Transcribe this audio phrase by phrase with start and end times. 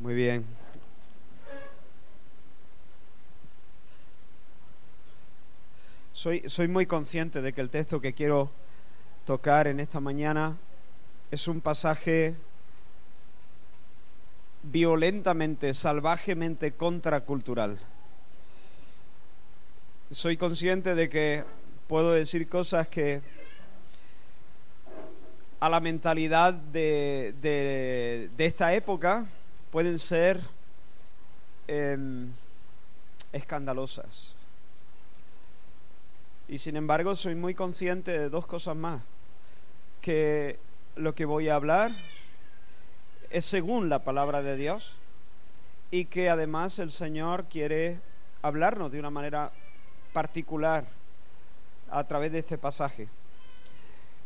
[0.00, 0.46] Muy bien.
[6.14, 8.50] Soy, soy muy consciente de que el texto que quiero
[9.26, 10.56] tocar en esta mañana
[11.30, 12.34] es un pasaje
[14.62, 17.78] violentamente, salvajemente contracultural.
[20.10, 21.44] Soy consciente de que
[21.88, 23.20] puedo decir cosas que
[25.60, 29.26] a la mentalidad de, de, esta época
[29.70, 30.40] pueden ser
[31.68, 32.32] em,
[33.32, 34.34] escandalosas.
[36.48, 39.02] Y sin embargo soy muy consciente de dos cosas más.
[40.00, 40.58] Que
[40.96, 41.92] lo que voy a hablar
[43.30, 44.96] es según la palabra de Dios
[45.90, 48.00] y que además el Señor quiere
[48.42, 49.52] hablarnos de una manera
[50.12, 50.84] particular
[51.90, 53.08] a través de este pasaje.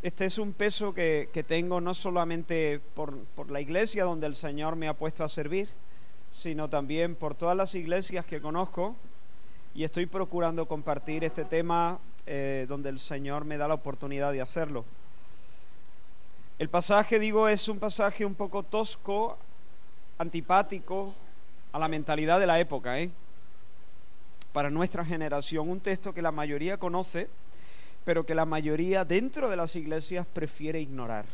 [0.05, 4.77] Este es un peso que, tengo no solamente por, por la iglesia donde el Señor
[4.77, 5.71] me ha puesto a servir,
[6.29, 8.97] sino también por todas las iglesias que conozco
[9.75, 14.43] y estoy procurando compartir este tema eh, donde el Señor me da la oportunidad de
[14.43, 14.85] hacerlo.
[16.59, 19.39] El pasaje, digo, es un pasaje un poco tosco,
[20.19, 21.15] antipático
[21.73, 23.11] a la mentalidad de la época, ¿eh?
[24.53, 27.31] para nuestra generación, un texto que la mayoría conoce,
[28.05, 31.25] pero que la mayoría dentro de las iglesias prefiere ignorar.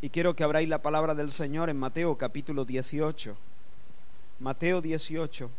[0.00, 3.36] Y quiero que abráis la palabra del Señor en Mateo capítulo 18.
[4.40, 5.50] Mateo 18.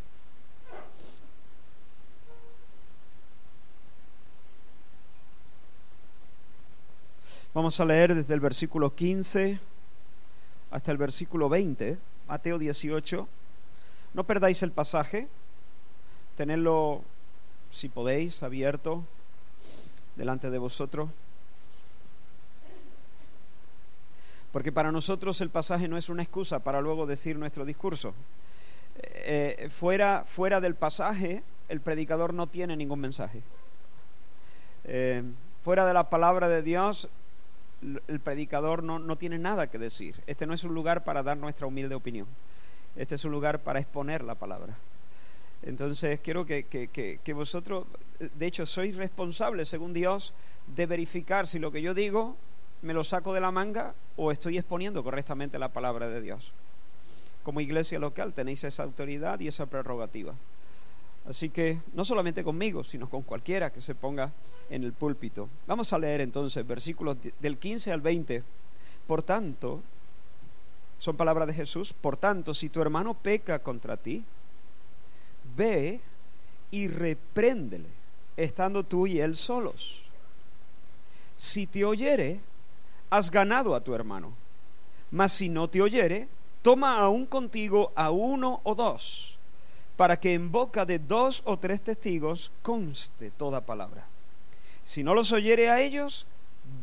[7.54, 9.60] Vamos a leer desde el versículo 15
[10.72, 13.28] hasta el versículo 20, Mateo 18.
[14.14, 15.28] No perdáis el pasaje,
[16.36, 17.02] tenedlo,
[17.70, 19.04] si podéis, abierto
[20.20, 21.10] delante de vosotros.
[24.52, 28.14] Porque para nosotros el pasaje no es una excusa para luego decir nuestro discurso.
[29.02, 33.42] Eh, fuera, fuera del pasaje, el predicador no tiene ningún mensaje.
[34.84, 35.24] Eh,
[35.64, 37.08] fuera de la palabra de Dios,
[37.82, 40.22] el predicador no, tiene nada que decir.
[40.28, 42.28] Este no es un lugar para dar nuestra humilde opinión.
[42.98, 44.76] Este es un lugar para exponer la palabra.
[45.64, 47.86] Entonces quiero que, que, vosotros,
[48.20, 50.34] de hecho, sois responsables, según Dios,
[50.68, 52.38] de verificar si lo que yo digo
[52.82, 56.54] me lo saco de la manga o estoy exponiendo correctamente la palabra de Dios.
[57.44, 60.34] Como iglesia local tenéis esa autoridad y esa prerrogativa.
[61.26, 64.32] Así que no solamente conmigo, sino con cualquiera que se ponga
[64.70, 65.50] en el púlpito.
[65.68, 68.44] Vamos a leer entonces versículos del 15 al 20.
[69.06, 69.82] Por tanto,
[70.98, 74.24] son palabras de Jesús, por tanto, si tu hermano peca contra ti,
[75.60, 76.00] ve
[76.72, 77.90] y repréndele,
[78.38, 80.02] estando tú y él solos.
[81.36, 82.40] Si te oyere,
[83.10, 84.34] has ganado a tu hermano.
[85.12, 86.30] Mas si no te oyere,
[86.62, 89.38] toma aún contigo a uno o dos
[89.98, 94.08] para que en boca de dos o tres testigos conste toda palabra.
[94.86, 96.26] Si no los oyere a ellos,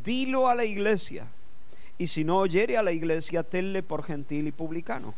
[0.03, 1.25] dilo a la iglesia.
[1.97, 5.15] Y si no oyere a la iglesia, tenle por gentil y publicano.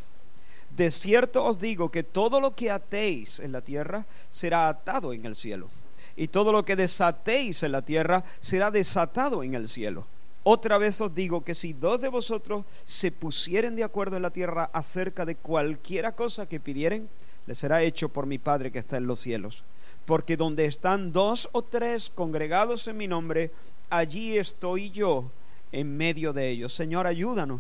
[0.80, 5.26] De cierto os digo que todo lo que atéis en la tierra será atado en
[5.26, 5.68] el cielo.
[6.16, 10.08] Y todo lo que desatéis en la tierra será desatado en el cielo.
[10.44, 14.30] Otra vez os digo que si dos de vosotros se pusieren de acuerdo en la
[14.30, 17.10] tierra acerca de cualquiera cosa que pidieren,
[17.46, 19.66] le será hecho por mi Padre que está en los cielos.
[20.06, 23.52] Porque donde están dos o tres congregados en mi nombre,
[23.90, 25.30] allí estoy yo
[25.74, 26.74] en medio de ellos.
[26.74, 27.60] Señor, ayúdanos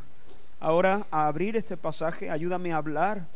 [0.59, 3.27] ahora a abrir este pasaje, ayúdame a hablar,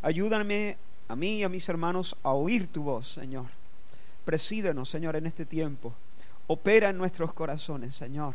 [0.00, 0.76] ayúdame
[1.08, 3.46] a mí y a mis hermanos a oír tu voz, Señor.
[4.24, 5.94] Presídenos, Señor, en este tiempo.
[6.46, 8.34] Opera en nuestros corazones, Señor.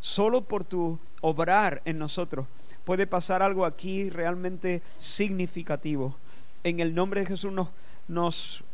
[0.00, 2.46] Solo por tu obrar en nosotros
[2.84, 6.16] puede pasar algo aquí realmente significativo
[6.64, 7.68] en el nombre de Jesús nos,
[8.08, 8.64] nos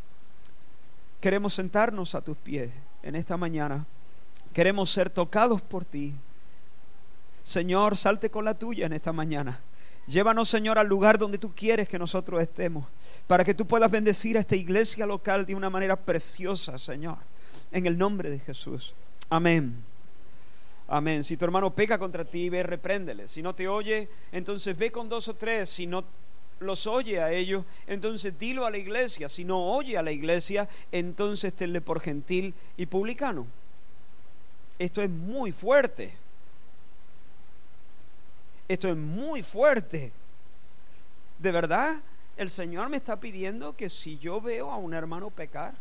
[1.20, 2.70] queremos sentarnos a tus pies
[3.02, 3.84] en esta mañana.
[4.54, 6.14] Queremos ser tocados por ti.
[7.42, 9.60] Señor, salte con la tuya en esta mañana.
[10.06, 12.86] Llévanos, Señor, al lugar donde tú quieres que nosotros estemos,
[13.26, 17.18] para que tú puedas bendecir a esta iglesia local de una manera preciosa, Señor.
[17.70, 18.94] En el nombre de Jesús.
[19.28, 19.84] Amén.
[20.88, 21.22] Amén.
[21.22, 23.28] Si tu hermano peca contra ti, ve, repréndele.
[23.28, 25.68] Si no te oye, entonces ve con dos o tres.
[25.68, 26.04] Si no
[26.58, 29.28] los oye a ellos, entonces dilo a la iglesia.
[29.28, 33.46] Si no oye a la iglesia, entonces tenle por gentil y publicano.
[34.80, 36.12] Esto es muy fuerte.
[38.70, 40.12] Esto es muy fuerte.
[41.40, 42.00] De verdad,
[42.36, 45.74] el Señor me está pidiendo que si yo veo a un hermano pecar,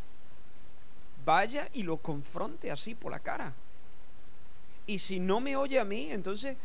[1.24, 3.54] vaya y lo confronte así por la cara.
[4.88, 6.58] Y si no me oye a mí, entonces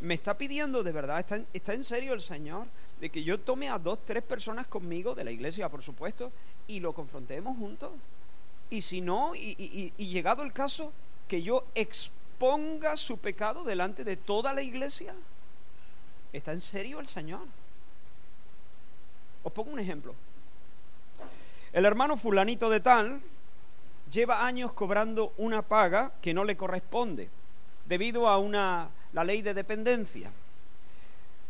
[0.00, 2.66] me está pidiendo de verdad, está, está en serio el Señor
[3.00, 6.32] de que yo tome a dos, tres personas conmigo, de la iglesia por supuesto,
[6.66, 7.92] y lo confrontemos juntos.
[8.68, 10.92] Y si no, y, y llegado el caso,
[11.28, 15.14] que yo exponga su pecado delante de toda la iglesia.
[16.32, 17.46] ¿Está en serio el Señor?
[19.42, 20.14] Os pongo un ejemplo.
[21.72, 23.20] El hermano fulanito de tal
[24.10, 27.28] lleva años cobrando una paga que no le corresponde
[27.86, 30.30] debido a una, la ley de dependencia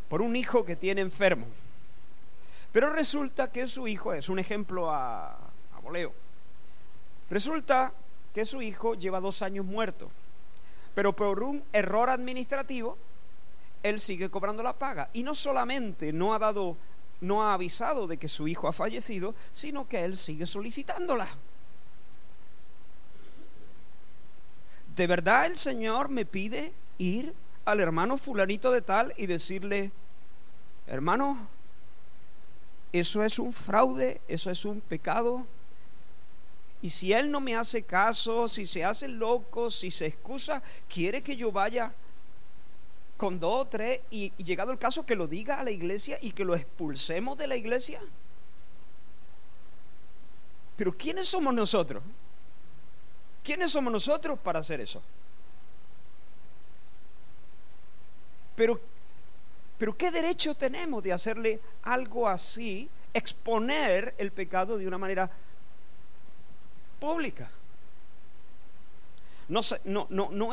[0.09, 1.47] por un hijo que tiene enfermo.
[2.73, 6.13] Pero resulta que su hijo, es un ejemplo a, a voleo,
[7.31, 7.93] resulta
[8.35, 10.11] que su hijo lleva dos años muerto,
[10.95, 12.97] pero por un error administrativo,
[13.83, 15.11] él sigue cobrando la paga.
[15.13, 16.77] Y no solamente no ha dado,
[17.21, 21.29] no ha avisado de que su hijo ha fallecido, sino que él sigue solicitándola.
[24.95, 27.35] ¿De verdad el Señor me pide ir
[27.65, 29.91] al hermano fulanito de tal y decirle,
[30.87, 31.49] hermano,
[32.93, 35.47] eso es un fraude, eso es un pecado?
[36.83, 41.23] Y si él no me hace caso, si se hace loco, si se excusa, quiere
[41.23, 41.95] que yo vaya
[43.23, 46.33] con dos o tres y, llegado el caso que lo diga a la iglesia y
[46.33, 48.01] que lo expulsemos de la iglesia.
[50.77, 52.03] Pero ¿quiénes somos nosotros?
[53.45, 55.01] ¿Quiénes somos nosotros para hacer eso?
[58.57, 58.81] Pero,
[59.79, 65.31] pero ¿qué derecho tenemos de hacerle algo así, exponer el pecado de una manera
[66.99, 67.49] pública?
[69.47, 69.61] No,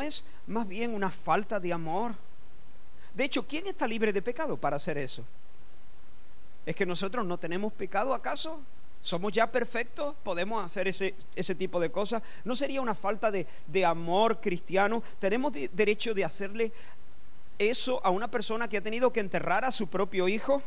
[0.02, 2.29] es más bien una falta de amor.
[3.14, 5.24] De hecho, ¿quién está libre de pecado para hacer eso?
[6.66, 8.60] ¿Es que nosotros no tenemos pecado acaso?
[9.02, 10.14] ¿Somos ya perfectos?
[10.22, 12.22] ¿Podemos hacer ese, ese tipo de cosas?
[12.44, 15.02] ¿No sería una falta de, de amor cristiano?
[15.18, 16.72] ¿Tenemos derecho de hacerle
[17.58, 20.62] eso a una persona que ha tenido que enterrar a su propio hijo?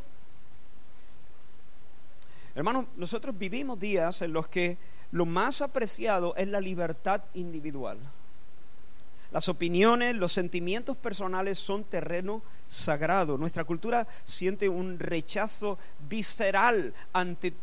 [2.56, 4.78] Hermanos, nosotros vivimos días en los que
[5.12, 8.00] lo más apreciado es la libertad individual.
[9.34, 13.36] Las opiniones, los sentimientos personales son terreno sagrado.
[13.36, 17.54] Nuestra cultura siente un rechazo visceral ante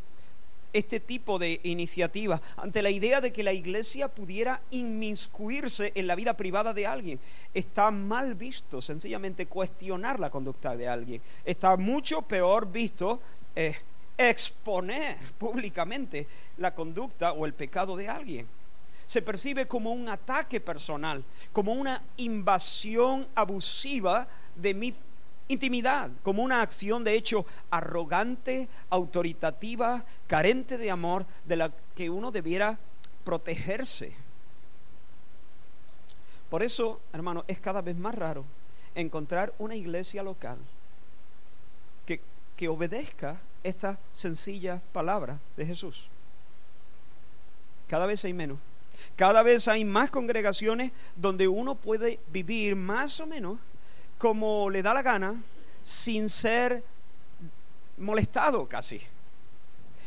[0.73, 6.17] este tipo de iniciativa, ante la idea de que la iglesia pudiera inmiscuirse en la
[6.17, 7.21] vida privada de alguien.
[7.55, 11.23] Está mal visto sencillamente cuestionar la conducta de alguien.
[11.45, 13.21] Está mucho peor visto
[13.55, 13.77] eh,
[14.19, 16.27] exponer públicamente
[16.59, 18.60] la conducta o el pecado de alguien.
[19.11, 24.95] Se percibe como un ataque personal, como una invasión abusiva de mi
[25.49, 32.31] intimidad, como una acción de hecho arrogante, autoritativa, carente de amor, de la que uno
[32.31, 32.79] debiera
[33.25, 34.13] protegerse.
[36.49, 38.45] Por eso, hermano, es cada vez más raro
[38.95, 40.59] encontrar una iglesia local
[42.07, 42.21] que,
[42.57, 46.09] que obedezca esta sencilla palabra de Jesús.
[47.89, 48.70] Cada vez hay menos.
[49.17, 53.59] Cada vez hay más congregaciones donde uno puede vivir más o menos
[54.19, 55.43] como le da la gana,
[55.83, 56.85] sin ser
[57.97, 59.01] molestado casi.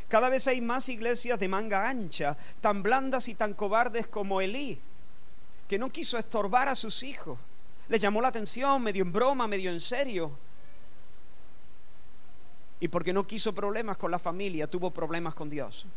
[0.08, 4.80] Cada vez hay más iglesias de manga ancha, tan blandas y tan cobardes como Elí,
[5.68, 7.40] que no quiso estorbar a sus hijos.
[7.90, 10.32] Le llamó la atención, medio en broma, medio en serio.
[12.80, 15.88] Y porque no quiso problemas con la familia, tuvo problemas con Dios.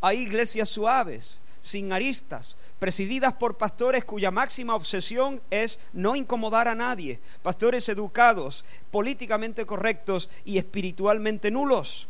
[0.00, 6.74] Hay iglesias suaves, sin aristas, presididas por pastores cuya máxima obsesión es no incomodar a
[6.74, 12.06] nadie, pastores educados, políticamente correctos y espiritualmente nulos.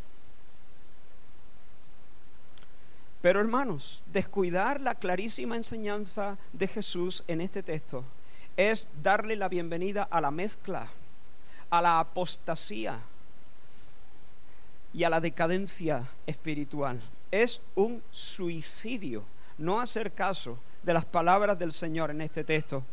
[3.22, 8.04] Pero hermanos, descuidar la clarísima enseñanza de Jesús en este texto
[8.56, 10.88] es darle la bienvenida a la mezcla,
[11.70, 13.00] a la apostasía
[14.92, 17.02] y a la decadencia espiritual.
[17.30, 19.24] Es un suicidio
[19.58, 22.84] no hacer caso de las palabras del Señor en este texto.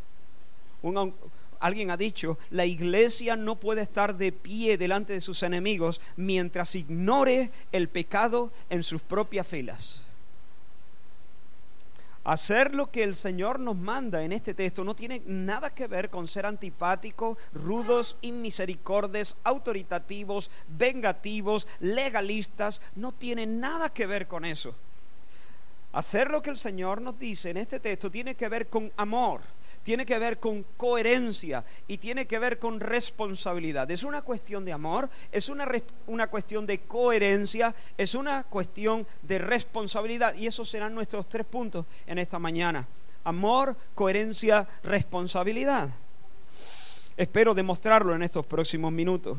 [1.59, 6.75] alguien ha dicho, la iglesia no puede estar de pie delante de sus enemigos mientras
[6.75, 10.04] ignore el pecado en sus propias filas.
[12.25, 16.09] Hacer lo que el Señor nos manda en este texto no tiene nada que ver
[16.09, 22.81] con ser antipáticos, rudos, inmisericordes, autoritativos, vengativos, legalistas.
[22.95, 24.73] No tiene nada que ver con eso.
[25.93, 29.41] Hacer lo que el Señor nos dice en este texto tiene que ver con amor,
[29.85, 33.89] tiene que ver con coherencia y tiene que ver con responsabilidad.
[33.91, 35.69] Es una cuestión de amor, es una,
[36.07, 41.85] una cuestión de coherencia, es una cuestión de responsabilidad y esos serán nuestros tres puntos
[42.07, 42.87] en esta mañana.
[43.25, 45.91] Amor, coherencia, responsabilidad.
[47.15, 49.37] Espero demostrarlo en estos próximos minutos.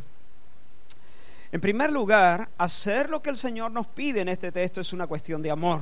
[1.50, 5.08] En primer lugar, hacer lo que el Señor nos pide en este texto es una
[5.08, 5.80] cuestión de amor.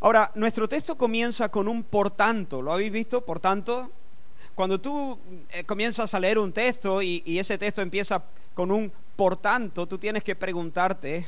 [0.00, 2.62] Ahora, nuestro texto comienza con un por tanto.
[2.62, 3.24] ¿Lo habéis visto?
[3.24, 3.90] Por tanto,
[4.54, 5.18] cuando tú
[5.50, 8.22] eh, comienzas a leer un texto y, y ese texto empieza
[8.54, 11.26] con un por tanto, tú tienes que preguntarte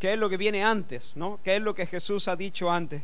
[0.00, 1.38] qué es lo que viene antes, ¿no?
[1.44, 3.02] ¿Qué es lo que Jesús ha dicho antes?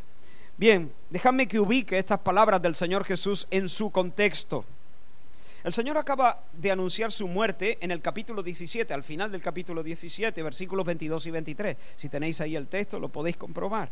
[0.57, 4.65] Bien, déjame que ubique estas palabras del Señor Jesús en su contexto.
[5.67, 9.83] El Señor acaba de anunciar su muerte en el capítulo 17, al final del capítulo
[9.83, 11.77] 17, versículos 22 y 23.
[11.97, 13.91] Si tenéis ahí el texto, lo podéis comprobar.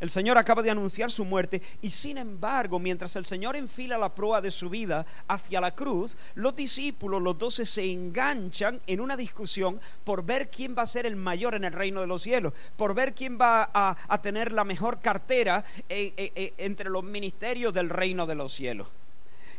[0.00, 4.12] El Señor acaba de anunciar su muerte y sin embargo, mientras el Señor enfila la
[4.12, 9.16] proa de su vida hacia la cruz, los discípulos, los doce, se enganchan en una
[9.16, 12.52] discusión por ver quién va a ser el mayor en el reino de los cielos,
[12.76, 18.34] por ver quién va a, tener la mejor cartera entre los ministerios del reino de
[18.34, 18.88] los cielos.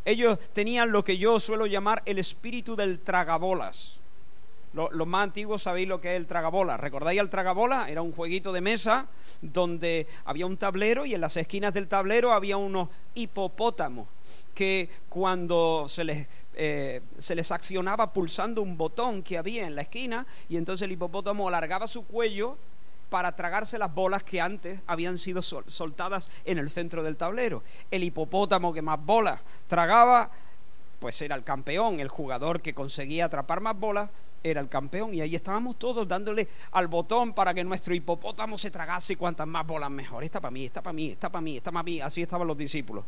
[0.05, 3.99] Ellos tenían lo que yo suelo llamar el espíritu del tragabolas.
[4.73, 6.77] Los, más antiguos sabéis lo que es el tragabola.
[6.77, 7.87] ¿Recordáis el tragabola?
[7.89, 9.07] Era un jueguito de mesa
[9.41, 14.07] donde había un tablero y en las esquinas del tablero había unos hipopótamos
[14.55, 19.83] que cuando se les, eh, se les accionaba pulsando un botón que había en la
[19.83, 22.57] esquina y entonces el hipopótamo alargaba su cuello
[23.13, 27.61] para tragarse las bolas que antes habían sido soltadas en el centro del tablero.
[27.91, 30.31] El hipopótamo que más bolas tragaba,
[30.97, 34.09] pues era el campeón, el jugador que conseguía atrapar más bolas
[34.41, 38.71] era el campeón y ahí estábamos todos dándole al botón para que nuestro hipopótamo se
[38.71, 40.23] tragase cuantas más bolas mejor.
[40.23, 42.01] Esta para mí, esta para mí, esta para mí, esta para mí.
[42.01, 43.05] Así estaban los discípulos.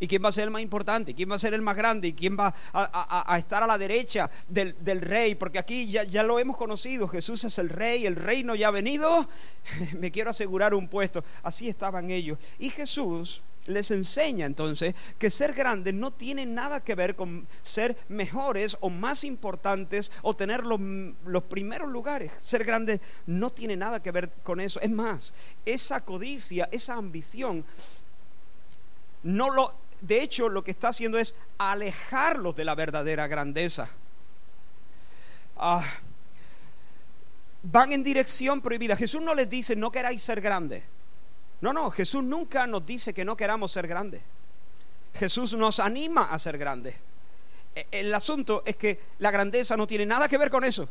[0.00, 1.14] ¿Y quién va a ser el más importante?
[1.14, 2.08] ¿Quién va a ser el más grande?
[2.08, 5.34] ¿Y quién va a, estar a la derecha del, rey?
[5.34, 9.28] Porque aquí ya, lo hemos conocido, Jesús es el rey, el reino ya ha venido,
[9.98, 11.24] me quiero asegurar un puesto.
[11.42, 12.38] Así estaban ellos.
[12.58, 17.96] Y Jesús les enseña entonces que ser grandes no tiene nada que ver con ser
[18.08, 20.80] mejores o más importantes o tener los,
[21.24, 22.32] los, primeros lugares.
[22.42, 24.80] Ser grande no tiene nada que ver con eso.
[24.80, 25.34] Es más,
[25.64, 27.64] esa codicia, esa ambición,
[29.22, 33.88] no lo, de hecho lo que está haciendo es alejarlos de la verdadera grandeza.
[35.56, 35.84] Ah,
[37.62, 38.96] van en dirección prohibida.
[38.96, 40.82] Jesús no les dice no queráis ser grandes.
[41.60, 44.20] No, no, Jesús nunca nos dice que no queramos ser grandes.
[45.14, 46.94] Jesús nos anima a ser grandes.
[47.74, 50.88] E, el asunto es que la grandeza no tiene nada que ver con eso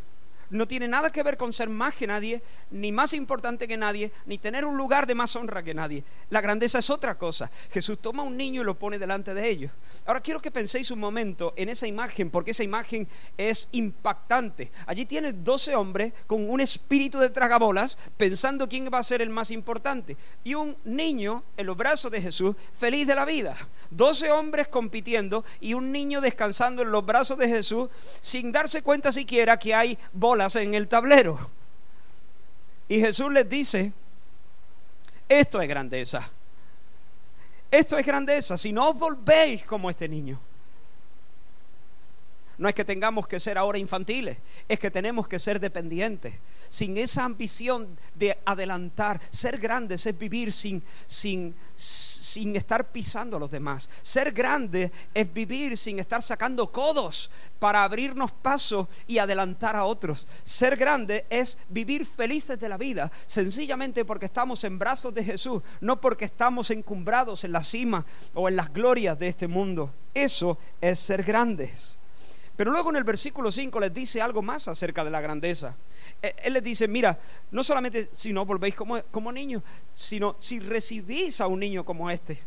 [0.50, 4.12] no tiene nada que ver con ser más que nadie, ni más importante que nadie,
[4.26, 6.04] ni tener un lugar de más honra que nadie.
[6.30, 7.50] La grandeza es otra cosa.
[7.72, 9.72] Jesús toma a un niño y lo pone delante de ellos.
[10.06, 14.72] Ahora quiero que penséis un momento en esa imagen, porque esa imagen es impactante.
[14.86, 19.30] Allí tienes 12 hombres con un espíritu de tragabolas, pensando quién va a ser el
[19.30, 23.56] más importante, y un niño en los brazos de Jesús, feliz de la vida.
[23.92, 27.90] 12 hombres compitiendo y un niño descansando en los brazos de Jesús,
[28.22, 29.98] sin darse cuenta siquiera que hay
[30.56, 31.50] en el tablero.
[32.88, 33.94] Y Jesús les dice,
[35.28, 36.30] esto es grandeza.
[37.72, 38.58] Esto es grandeza.
[38.58, 40.40] Si no os volvéis como este niño.
[42.58, 44.38] No es que tengamos que ser ahora infantiles,
[44.70, 46.36] es que tenemos que ser dependientes
[46.76, 49.22] sin esa ambición de adelantar.
[49.30, 53.90] Ser grandes es vivir sin, sin, sin estar pisando a los demás.
[54.02, 60.28] Ser grande es vivir sin estar sacando codos para abrirnos paso y adelantar a otros.
[60.44, 65.62] Ser grande es vivir felices de la vida, sencillamente porque estamos en brazos de Jesús,
[65.80, 69.94] no porque estamos encumbrados en la cima o en las glorias de este mundo.
[70.14, 71.98] Eso es ser grandes.
[72.56, 75.76] Pero luego en el versículo 5 les dice algo más acerca de la grandeza.
[76.22, 77.18] Eh, él les dice, mira,
[77.52, 79.62] no solamente si no volvéis como, como niños,
[79.94, 82.40] sino si recibís a un niño como este.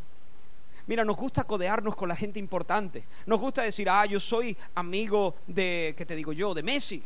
[0.87, 3.05] Mira, nos gusta codearnos con la gente importante.
[3.27, 6.55] Nos gusta decir, ah, yo soy amigo de, ¿qué te digo yo?
[6.55, 7.03] De Messi,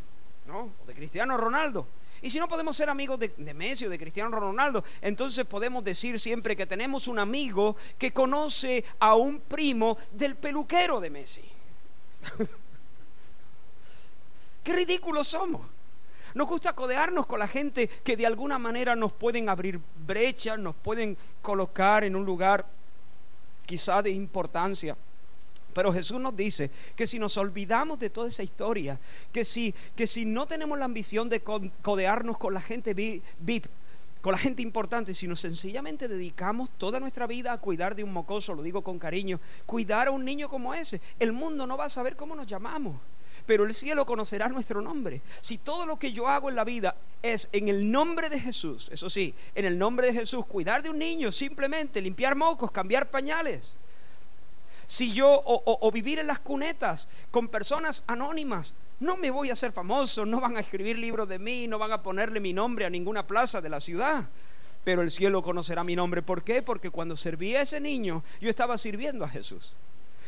[0.47, 0.71] ¿no?
[0.81, 1.89] O de Cristiano Ronaldo.
[2.23, 5.83] Y si no podemos ser amigos de, de, Messi o de Cristiano Ronaldo, entonces podemos
[5.83, 11.43] decir siempre que tenemos un amigo que conoce a un primo del peluquero de Messi.
[14.63, 15.67] Qué ridículos somos.
[16.35, 20.75] Nos gusta codearnos con la gente que de alguna manera nos pueden abrir brechas, nos
[20.75, 22.67] pueden colocar en un lugar
[23.67, 24.97] quizá de importancia.
[25.75, 28.99] Pero Jesús nos dice que si nos olvidamos de toda esa historia,
[29.33, 33.67] que si, que si no tenemos la ambición de codearnos con la gente VIP,
[34.21, 38.55] con la gente importante, sino sencillamente dedicamos toda nuestra vida a cuidar de un mocoso,
[38.55, 41.91] lo digo con cariño, cuidar a un niño como ese, el mundo no va a
[41.91, 42.97] saber cómo nos llamamos
[43.47, 45.21] pero el cielo conocerá nuestro nombre.
[45.41, 48.89] Si todo lo que yo hago en la vida es en el nombre de Jesús,
[48.93, 53.11] eso sí, en el nombre de Jesús, cuidar de un niño, simplemente limpiar mocos, cambiar
[53.11, 53.75] pañales.
[54.87, 59.73] Si yo, o, vivir en las cunetas con personas anónimas, no me voy a hacer
[59.73, 62.91] famoso, no van a escribir libros de mí, no van a ponerle mi nombre a
[62.91, 64.29] ninguna plaza de la ciudad.
[64.85, 66.23] Pero el cielo conocerá mi nombre.
[66.23, 66.63] ¿Por qué?
[66.63, 69.75] Porque cuando serví a ese niño, yo estaba sirviendo a Jesús.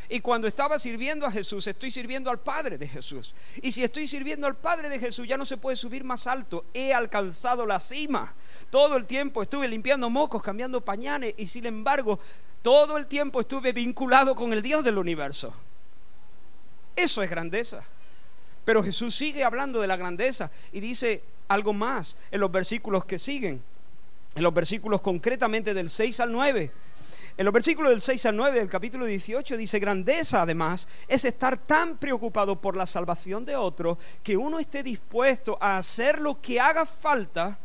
[0.09, 3.35] Y cuando estaba sirviendo a Jesús, estoy sirviendo al Padre de Jesús.
[3.63, 6.67] Y si estoy sirviendo al Padre de Jesús, ya no se puede subir más alto.
[6.75, 8.35] He alcanzado la cima.
[8.71, 12.19] Todo el tiempo estuve limpiando mocos, cambiando pañales y sin embargo,
[12.63, 15.55] todo el tiempo estuve vinculado con el Dios del universo.
[16.97, 17.83] Eso es grandeza.
[18.65, 23.19] Pero Jesús sigue hablando de la grandeza y dice algo más en los versículos que
[23.19, 23.63] siguen.
[24.35, 26.73] En los versículos concretamente del 6 al 9
[27.37, 31.59] en los versículos del 6 al 9 del capítulo 18 dice, grandeza además es estar
[31.59, 36.61] tan preocupado por la salvación de otro que uno esté dispuesto a hacer lo que
[36.61, 37.59] haga falta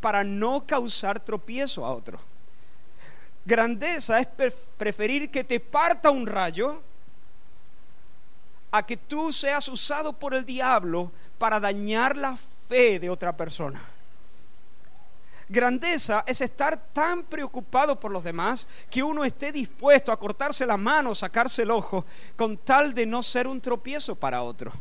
[0.00, 2.18] para no causar tropiezo a otro.
[3.46, 4.26] Grandeza es
[4.76, 6.82] preferir que te parta un rayo
[8.70, 12.36] a que tú seas usado por el diablo para dañar la
[12.68, 13.95] fe de otra persona.
[15.48, 20.76] Grandeza es estar tan preocupado por los demás que uno esté dispuesto a cortarse la
[20.76, 24.72] mano, sacarse el ojo, con tal de no ser un tropiezo para otro.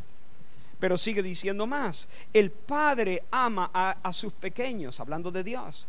[0.79, 5.87] Pero sigue diciendo más, el Padre ama a, sus pequeños, hablando de Dios,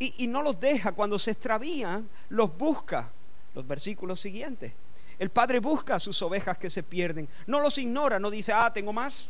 [0.00, 3.10] y, y no los deja, cuando se extravían, los busca.
[3.54, 4.72] Los versículos siguientes.
[5.18, 8.72] El Padre busca a sus ovejas que se pierden, no los ignora, no dice, ah,
[8.72, 9.28] tengo más.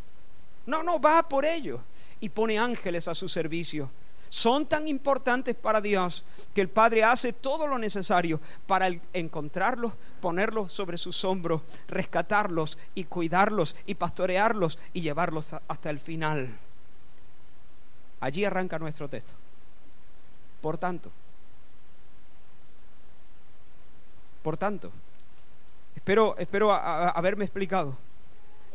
[0.67, 1.81] No, no, va por ellos
[2.21, 3.91] y pone ángeles a su servicio
[4.29, 10.73] son tan importantes para Dios que el Padre hace todo lo necesario para encontrarlos, ponerlos
[10.73, 16.59] sobre sus hombros, rescatarlos y cuidarlos y pastorearlos y llevarlos hasta el final.
[18.21, 19.35] Allí arranca nuestro texto.
[20.61, 21.11] Por tanto,
[24.43, 24.91] por tanto,
[25.95, 27.97] espero, espero haberme explicado.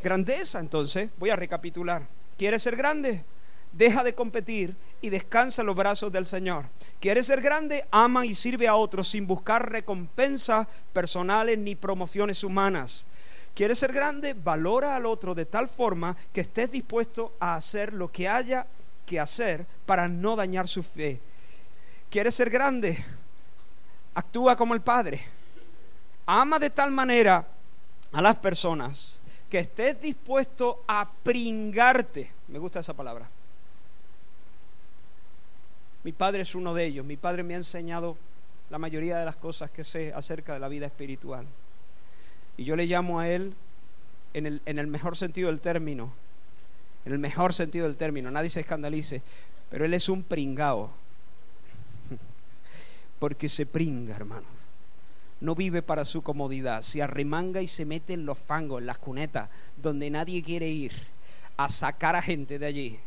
[0.02, 2.04] Grandeza, entonces, voy a recapitular.
[2.38, 3.24] ¿Quieres ser grande?
[3.74, 6.66] Deja de competir y descansa en los brazos del Señor.
[7.02, 7.86] ¿Quieres ser grande?
[7.92, 13.08] Ama y sirve a otros sin buscar recompensas personales ni promociones humanas.
[13.54, 14.34] ¿Quieres ser grande?
[14.34, 18.66] Valora al otro de tal forma que estés dispuesto a hacer lo que haya
[19.06, 21.20] que hacer para no dañar su fe.
[22.10, 23.04] ¿Quieres ser grande?
[24.14, 25.22] Actúa como el Padre.
[26.26, 27.46] Ama de tal manera
[28.12, 32.32] a las personas que estés dispuesto a pringarte.
[32.48, 33.30] Me gusta esa palabra
[36.04, 37.06] mi padre es uno de ellos.
[37.06, 38.18] Mi padre me ha enseñado
[38.70, 41.46] la mayoría de las cosas que sé acerca de la vida espiritual.
[42.58, 43.54] Y yo le llamo a él
[44.34, 46.14] en el, mejor sentido del término.
[47.06, 48.32] En el mejor sentido del término.
[48.32, 49.22] Nadie se escandalice.
[49.70, 50.92] Pero él es un pringao.
[53.20, 54.48] Porque se pringa, hermano.
[55.40, 56.82] No vive para su comodidad.
[56.82, 60.94] Se arremanga y se mete en los fangos, en las cunetas, donde nadie quiere ir
[61.56, 63.00] a sacar a gente de allí.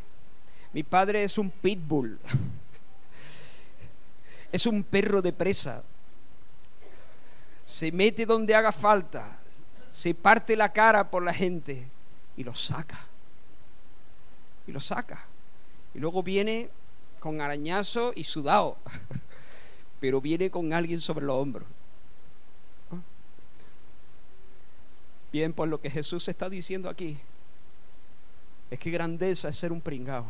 [0.73, 2.19] Mi padre es un pitbull.
[4.51, 5.83] es un perro de presa.
[7.65, 9.39] Se mete donde haga falta,
[9.91, 11.87] se parte la cara por la gente
[12.35, 12.99] y lo saca.
[14.65, 15.25] Y lo saca.
[15.93, 16.69] Y luego viene
[17.19, 18.77] con arañazo y sudado,
[19.99, 21.67] pero viene con alguien sobre los hombros.
[25.31, 27.17] Bien, por lo que Jesús está diciendo aquí,
[28.71, 30.25] es que grandeza es ser un pringao.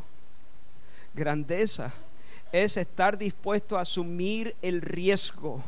[1.14, 1.94] Grandeza
[2.52, 5.64] es estar dispuesto a asumir el riesgo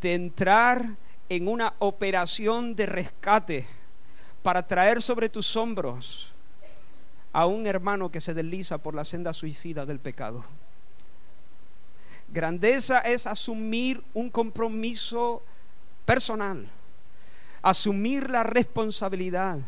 [0.00, 0.96] de entrar
[1.28, 3.66] en una operación de rescate
[4.42, 6.32] para traer sobre tus hombros
[7.32, 10.44] a un hermano que se desliza por la senda suicida del pecado.
[12.28, 15.42] Grandeza es asumir un compromiso
[16.04, 16.68] personal,
[17.62, 19.58] asumir la responsabilidad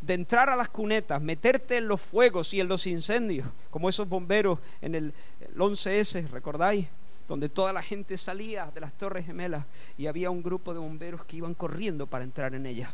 [0.00, 4.08] de entrar a las cunetas, meterte en los fuegos y en los incendios, como esos
[4.08, 5.14] bomberos en el,
[5.56, 6.86] 11S, ¿recordáis?
[7.26, 9.64] Donde toda la gente salía de las Torres Gemelas
[9.98, 12.90] y había un grupo de bomberos que iban corriendo para entrar en ellas.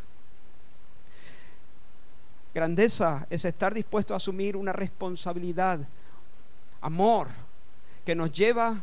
[2.55, 5.81] Grandeza es estar dispuesto a asumir una responsabilidad,
[6.81, 7.29] amor,
[8.05, 8.83] que nos lleva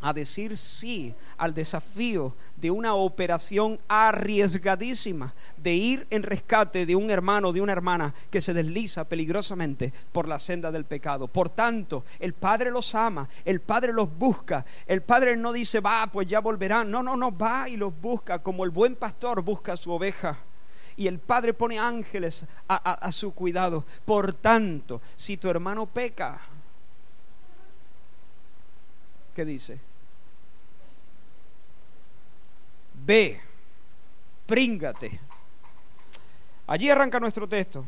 [0.00, 7.10] a decir sí al desafío de una operación arriesgadísima de ir en rescate de un
[7.10, 11.28] hermano o de una hermana que se desliza peligrosamente por la senda del pecado.
[11.28, 16.08] Por tanto, el Padre los ama, el Padre los busca, el Padre no dice, va,
[16.12, 19.74] pues ya volverán, no, no, no, va y los busca como el buen pastor busca
[19.74, 20.38] a su oveja
[20.96, 23.84] y el Padre pone ángeles a, a, su cuidado.
[24.04, 26.40] Por tanto, si tu hermano peca,
[29.34, 29.80] ¿qué dice?
[33.10, 33.40] Ve
[34.46, 35.18] Expríngate.
[36.66, 37.84] Allí arranca nuestro texto.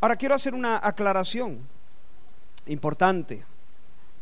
[0.00, 1.66] Ahora quiero hacer una aclaración
[2.66, 3.44] importante.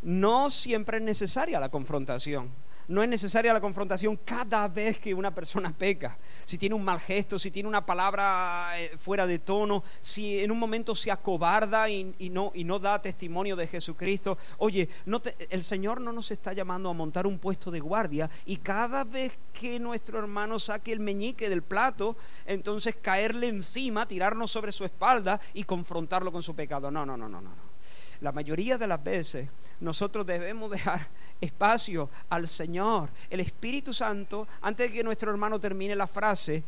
[0.02, 2.50] No siempre es necesaria la confrontación
[2.88, 6.18] no es necesaria la confrontación cada vez que una persona peca.
[6.44, 10.50] Si tiene un mal gesto, si tiene una palabra eh, fuera de tono, si en
[10.50, 14.38] un momento se acobarda y, no, da testimonio de Jesucristo.
[14.58, 14.88] Oye,
[15.50, 19.38] el Señor no nos está llamando a montar un puesto de guardia y cada vez
[19.52, 25.40] que nuestro hermano saque el meñique del plato, entonces caerle encima, tirarnos sobre su espalda
[25.52, 26.90] y confrontarlo con su pecado.
[26.90, 27.67] No, no, no, no, no.
[28.20, 29.48] La mayoría de las veces
[29.80, 31.06] nosotros debemos dejar
[31.40, 33.10] espacio al Señor.
[33.30, 36.62] El Espíritu Santo, antes de que nuestro hermano termine la frase,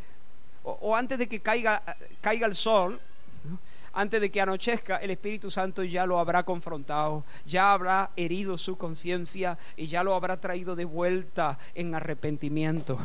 [0.63, 1.83] o, antes de que caiga,
[2.21, 3.01] caiga el sol,
[3.93, 8.77] antes de que anochezca, el Espíritu Santo ya lo habrá confrontado, ya habrá herido su
[8.77, 12.99] conciencia y ya lo habrá traído de vuelta en arrepentimiento.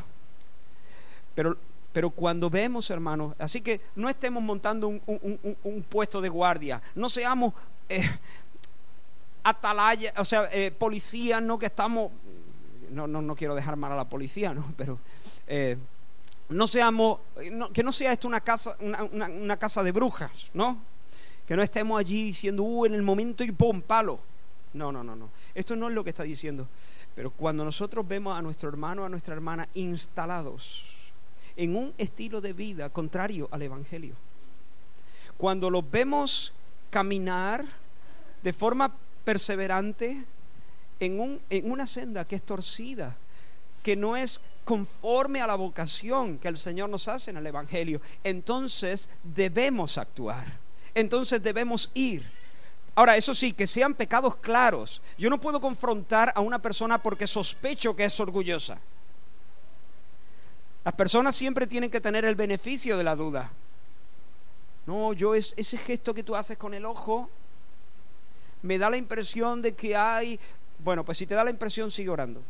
[1.33, 1.57] Pero,
[1.91, 7.53] pero cuando vemos, hermanos, así que no estemos montando un, puesto de guardia, no seamos
[7.89, 8.09] eh,
[9.43, 11.59] atalaya, o sea, eh, policía, ¿no?
[11.59, 12.11] Que estamos,
[12.89, 14.73] no, no, no quiero dejar mal a la policía, ¿no?
[14.77, 14.99] Pero
[15.47, 15.77] eh,
[16.49, 17.19] no seamos,
[17.73, 20.79] que no sea esto una casa, una, casa de brujas, ¿no?
[21.47, 24.19] Que no estemos allí diciendo, uh, en el momento y pum, palo.
[24.73, 25.29] No, no, no, no.
[25.53, 26.67] Esto no es lo que está diciendo.
[27.15, 30.83] Pero cuando nosotros vemos a nuestro hermano, a nuestra hermana instalados
[31.55, 34.15] en un estilo de vida contrario al Evangelio,
[35.37, 36.51] cuando los vemos
[36.95, 37.65] caminar
[38.41, 40.23] de forma perseverante
[41.01, 43.17] en, un, en una senda que es torcida,
[43.83, 47.99] que no es conforme a la vocación que el Señor nos hace en el Evangelio,
[48.23, 50.45] entonces debemos actuar,
[50.93, 52.31] entonces debemos ir.
[52.95, 55.01] Ahora, eso sí, que sean pecados claros.
[55.17, 58.79] Yo no puedo confrontar a una persona porque sospecho que es orgullosa.
[60.85, 63.51] Las personas siempre tienen que tener el beneficio de la duda.
[64.85, 67.29] No, yo es ese gesto que tú haces con el ojo,
[68.61, 70.39] me da la impresión de que hay...
[70.79, 72.41] Bueno, pues si te da la impresión, sigue orando.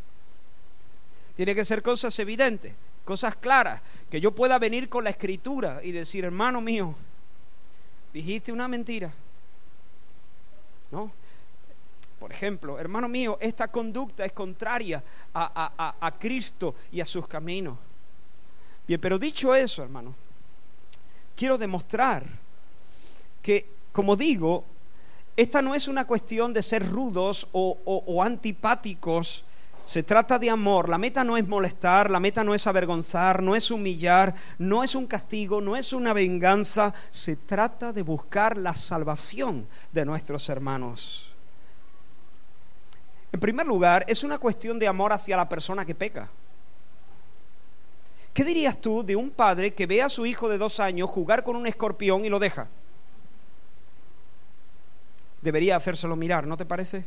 [1.35, 5.91] Tiene que ser cosas evidentes, cosas claras, que yo pueda venir con la escritura y
[5.91, 6.95] decir, hermano mío,
[8.13, 9.13] dijiste una mentira.
[10.91, 11.11] ¿No?
[12.19, 17.77] Por ejemplo, hermano mío, esta conducta es contraria a, a, Cristo y a sus caminos.
[18.87, 20.15] Bien, pero dicho eso, hermano,
[21.35, 22.23] quiero demostrar
[23.41, 24.65] que, como digo,
[25.37, 29.43] esta no es una cuestión de ser rudos o, antipáticos.
[29.85, 30.89] Se trata de amor.
[30.89, 34.95] La meta no es molestar, la meta no es avergonzar, no es humillar, no es
[34.95, 36.93] un castigo, no es una venganza.
[37.11, 41.31] Se trata de buscar la salvación de nuestros hermanos.
[43.31, 46.29] En primer lugar, es una cuestión de amor hacia la persona que peca.
[48.35, 51.43] ¿Qué dirías tú de un padre que ve a su hijo de dos años jugar
[51.43, 52.67] con un escorpión y lo deja?
[55.45, 57.05] debería hacérselo mirar, ¿no te parece?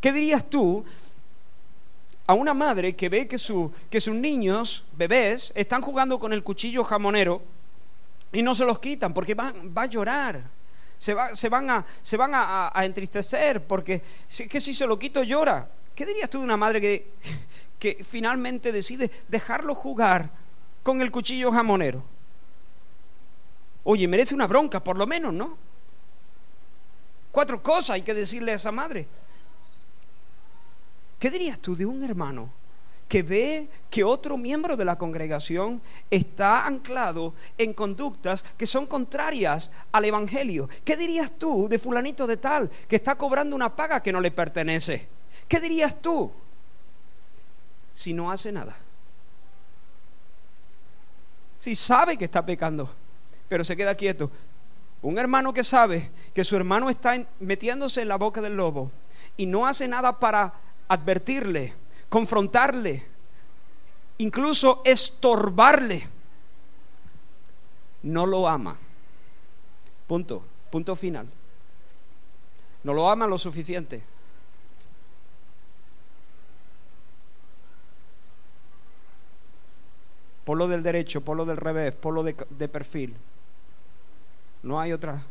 [0.00, 0.84] ¿Qué dirías tú
[2.26, 3.38] a una madre que ve que,
[3.88, 7.40] que sus niños, bebés, están jugando con el cuchillo jamonero
[8.32, 10.42] y no se los quitan porque va, va a llorar?
[10.98, 14.02] Se, va, se, van, a, se van a, entristecer porque
[14.50, 15.68] que si se lo quito llora.
[15.94, 17.12] ¿Qué dirías tú de una madre que,
[17.82, 20.30] que finalmente decide dejarlo jugar
[20.84, 22.04] con el cuchillo jamonero?
[23.82, 25.58] Oye, merece una bronca, por lo menos, ¿no?
[27.32, 29.08] Cuatro cosas hay que decirle a esa madre.
[31.18, 32.52] ¿Qué dirías tú de un hermano
[33.08, 39.72] que ve que otro miembro de la congregación está anclado en conductas que son contrarias
[39.90, 40.68] al Evangelio?
[40.84, 44.30] ¿Qué dirías tú de fulanito de tal que está cobrando una paga que no le
[44.30, 45.08] pertenece?
[45.48, 46.30] ¿Qué dirías tú
[47.92, 48.76] si no hace nada?
[51.58, 52.90] Si sabe que está pecando,
[53.48, 54.30] pero se queda quieto,
[55.02, 58.90] un hermano que sabe que su hermano está metiéndose en la boca del lobo
[59.36, 60.54] y no hace nada para
[60.88, 61.74] advertirle,
[62.08, 63.06] confrontarle,
[64.18, 66.08] incluso estorbarle,
[68.02, 68.76] no lo ama.
[70.06, 71.26] Punto, punto final.
[72.84, 74.02] No lo ama lo suficiente.
[80.44, 83.16] Polo del derecho, polo del revés, polo de, de perfil.
[84.62, 85.22] No hay otra.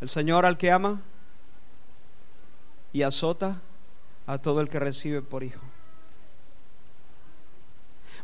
[0.00, 1.00] El Señor al que ama
[2.92, 3.60] y azota
[4.26, 5.60] a todo el que recibe por hijo.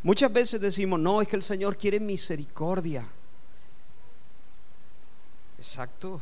[0.03, 3.05] Muchas veces decimos, no, es que el Señor quiere misericordia.
[5.57, 6.19] Exacto,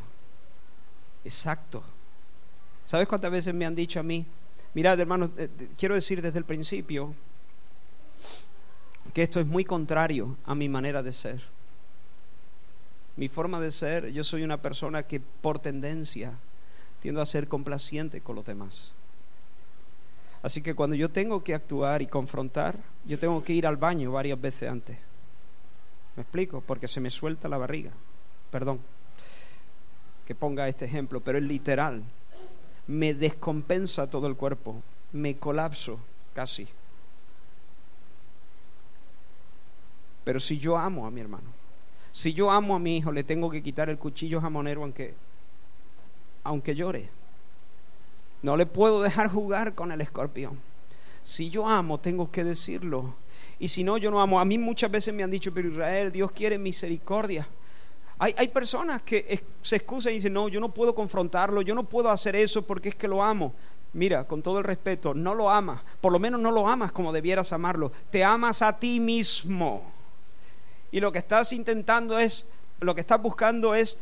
[1.23, 1.83] exacto.
[2.85, 4.25] ¿Sabes cuántas veces me han dicho a mí,
[4.73, 7.13] Mirad, hermanos, eh, quiero decir desde el principio
[9.13, 11.41] que esto es muy contrario a mi manera de ser.
[13.15, 16.33] Mi forma de ser, yo soy una persona que por tendencia
[17.01, 18.93] tiendo a ser complaciente con los demás.
[20.41, 24.11] Así que cuando yo tengo que actuar y confrontar, yo tengo que ir al baño
[24.11, 24.97] varias veces antes.
[26.15, 26.61] ¿Me explico?
[26.65, 27.91] Porque se me suelta la barriga.
[28.51, 28.79] Perdón
[30.29, 32.03] que ponga este ejemplo, pero es literal.
[32.85, 35.99] Me descompensa todo el cuerpo, me colapso
[36.35, 36.67] casi.
[40.29, 41.47] Pero si yo amo a mi hermano,
[42.11, 45.15] si yo amo a mi hijo, le tengo que quitar el cuchillo jamonero aunque,
[46.43, 47.09] aunque llore.
[48.43, 50.59] No le puedo dejar jugar con el escorpión.
[51.23, 53.15] Si yo amo, tengo que decirlo.
[53.57, 54.39] Y si no, yo no amo.
[54.39, 57.47] A mí muchas veces me han dicho, pero Israel, Dios quiere misericordia.
[58.19, 62.11] Hay, personas que se excusan y dicen, no, yo no puedo confrontarlo, yo no puedo
[62.11, 63.55] hacer eso porque es que lo amo.
[63.93, 67.11] Mira, con todo el respeto, no lo amas, por lo menos no lo amas como
[67.11, 69.97] debieras amarlo, te amas a ti mismo.
[70.91, 72.47] Y lo que estás intentando es,
[72.79, 73.97] lo que estás buscando es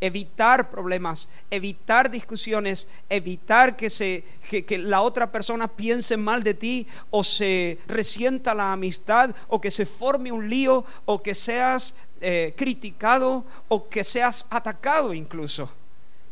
[0.00, 6.86] evitar problemas, evitar discusiones, evitar que, se, que, la otra persona piense mal de ti
[7.10, 12.54] o se resienta la amistad o que se forme un lío o que seas eh,
[12.56, 15.70] criticado o que seas atacado incluso.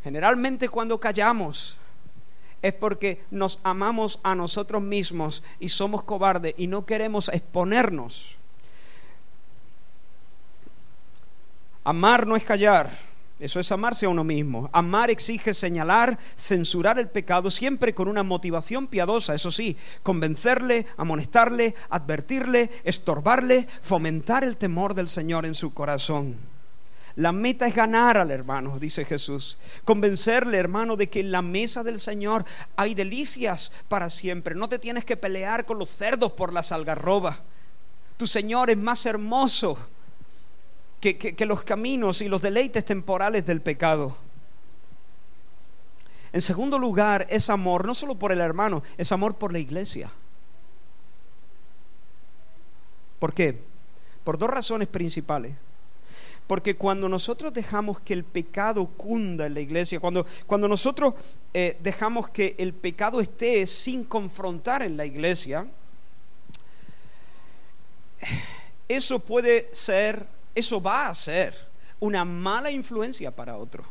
[0.03, 1.77] Generalmente cuando callamos
[2.61, 8.38] es porque nos amamos a nosotros mismos y somos cobardes y no queremos exponernos.
[11.89, 12.91] Amar no es callar.
[13.39, 14.69] Eso es amarse a uno mismo.
[14.73, 21.73] Amar exige señalar, censurar el pecado, siempre con una motivación piadosa, eso sí, convencerle, amonestarle,
[21.89, 26.37] advertirle, estorbarle, fomentar el temor del Señor en su corazón.
[27.15, 29.57] La meta es ganar al hermano, dice Jesús.
[29.83, 34.53] Convencerle, hermano, de que en la mesa del Señor hay delicias para siempre.
[34.53, 37.39] No te tienes que pelear con los cerdos por las algarrobas.
[38.15, 39.75] Tu Señor es más hermoso
[40.99, 44.15] que, los caminos y los deleites temporales del pecado.
[46.31, 50.11] En segundo lugar, es amor no solo por el hermano, es amor por la iglesia.
[53.17, 53.59] ¿Por qué?
[54.23, 55.55] Por dos razones principales.
[56.45, 61.13] Porque cuando nosotros dejamos que el pecado cunda en la iglesia, cuando, cuando nosotros
[61.53, 65.67] eh, dejamos que el pecado esté sin confrontar en la iglesia,
[68.87, 71.55] eso puede ser eso va a ser
[71.99, 73.85] una mala influencia para otros.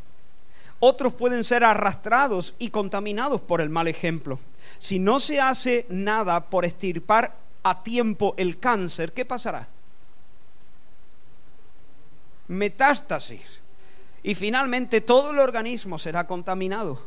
[0.80, 4.38] Otros pueden ser arrastrados y contaminados por el mal ejemplo.
[4.78, 9.68] Si no se hace nada por estirpar a tiempo el cáncer, ¿qué pasará?
[12.46, 13.60] Metástasis.
[14.22, 17.00] Y finalmente todo el organismo será contaminado.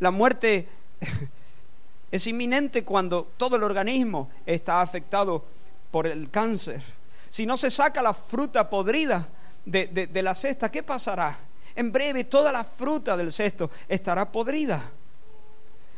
[0.00, 0.66] La muerte
[2.10, 5.44] es inminente cuando todo el organismo está afectado
[5.90, 6.82] por el cáncer
[7.32, 9.26] si no se saca la fruta podrida
[9.64, 11.34] de, la cesta, ¿qué pasará?
[11.74, 14.78] En breve toda la fruta del cesto estará podrida.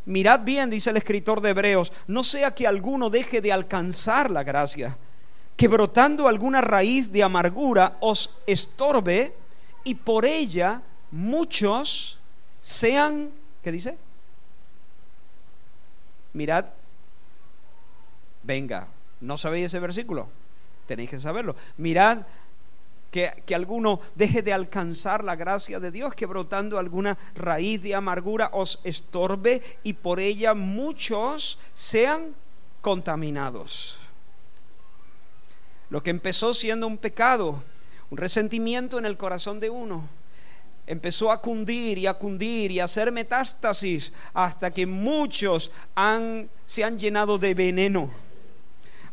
[0.04, 4.44] Mirad bien, dice el escritor de Hebreos, no sea que alguno deje de alcanzar la
[4.44, 4.96] gracia,
[5.56, 9.34] que brotando alguna raíz de amargura os estorbe
[9.82, 12.20] y por ella muchos
[12.60, 13.98] sean, ¿qué dice?
[16.32, 16.66] Mirad,
[18.44, 18.86] venga,
[19.20, 20.28] ¿no sabéis ese versículo?
[20.86, 21.56] Tenéis que saberlo.
[21.76, 22.26] Mirad
[23.10, 27.94] que, que, alguno deje de alcanzar la gracia de Dios, que brotando alguna raíz de
[27.94, 32.34] amargura os estorbe y por ella muchos sean
[32.80, 33.98] contaminados.
[35.90, 37.62] Lo que empezó siendo un pecado,
[38.10, 40.08] un resentimiento en el corazón de uno,
[40.86, 46.84] empezó a cundir y a cundir y a hacer metástasis hasta que muchos han, se
[46.84, 48.23] han llenado de veneno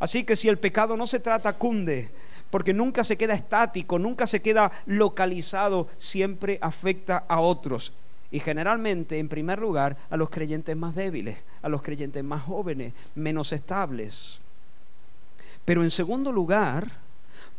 [0.02, 2.10] Así que si el pecado no se trata, cunde,
[2.50, 7.94] porque nunca se queda estático, nunca se queda localizado, siempre afecta a otros.
[8.32, 12.94] Y generalmente, en primer lugar, a los creyentes más débiles, a los creyentes más jóvenes,
[13.14, 14.40] menos estables.
[15.66, 16.92] Pero en segundo lugar,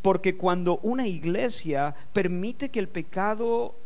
[0.03, 3.77] porque cuando una iglesia permite que el pecado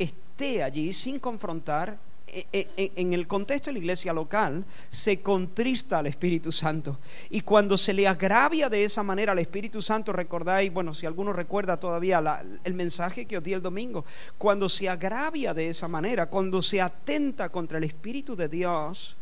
[0.00, 1.96] esté allí sin confrontar,
[2.32, 6.98] en el contexto de la iglesia local, se contrista al Espíritu Santo.
[7.30, 11.32] Y cuando se le agravia de esa manera al Espíritu Santo, recordáis, bueno, si alguno
[11.32, 14.04] recuerda todavía el mensaje que os di el domingo,
[14.38, 19.16] cuando se agravia de esa manera, cuando se atenta contra el Espíritu de Dios,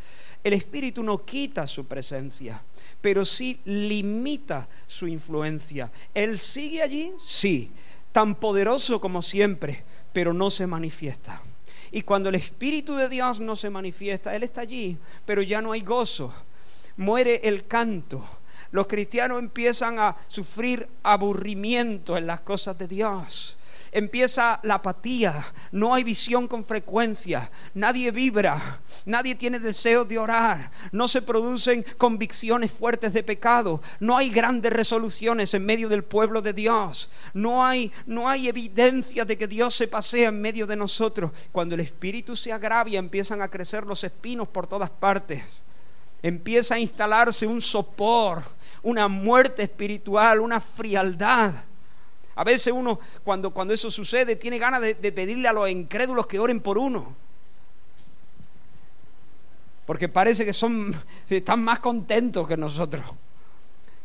[0.44, 2.62] el Espíritu no quita su presencia,
[3.00, 5.90] pero sí limita su influencia.
[6.14, 7.72] Él sigue allí, sí,
[8.12, 11.42] tan poderoso como siempre, pero no se manifiesta.
[11.90, 15.72] Y cuando el Espíritu de Dios no se manifiesta, Él está allí, pero ya no
[15.72, 16.32] hay gozo.
[16.96, 18.26] Muere el canto.
[18.70, 23.57] Los cristianos empiezan a sufrir aburrimiento en las cosas de Dios
[23.92, 30.70] empieza la apatía, no hay visión con frecuencia, nadie vibra, nadie tiene deseo de orar,
[30.92, 36.42] no se producen convicciones fuertes de pecado, no hay grandes resoluciones en medio del pueblo
[36.42, 40.76] de Dios, no hay, no hay evidencia de que Dios se pasea en medio de
[40.76, 41.30] nosotros.
[41.52, 45.42] Cuando el espíritu se agravia empiezan a crecer los espinos por todas partes.
[46.22, 48.42] Empieza a instalarse un sopor,
[48.82, 51.52] una muerte espiritual, una frialdad.
[52.38, 56.38] A veces uno, cuando, cuando eso sucede, tiene ganas de, pedirle a los incrédulos que
[56.38, 57.16] oren por uno.
[59.84, 60.94] Porque parece que son,
[61.28, 63.02] están más contentos que nosotros.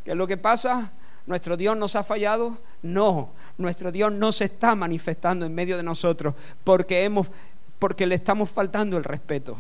[0.04, 0.92] ¿Qué es lo que pasa?
[1.28, 2.58] ¿Nuestro Dios nos ha fallado?
[2.82, 7.28] No, nuestro Dios no se está manifestando en medio de nosotros porque, hemos,
[7.78, 9.58] porque le estamos faltando el respeto.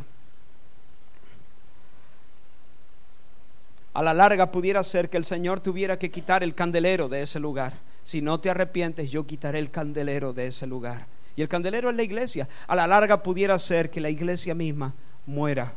[3.94, 7.40] A la larga pudiera ser que el Señor tuviera que quitar el candelero de ese
[7.40, 11.08] lugar si no te arrepientes, yo quitaré el candelero de ese lugar.
[11.36, 12.48] Y el candelero es la iglesia.
[12.68, 14.94] A la larga pudiera ser que la iglesia misma
[15.26, 15.74] muera.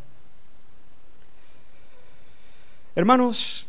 [2.97, 3.67] Hermanos,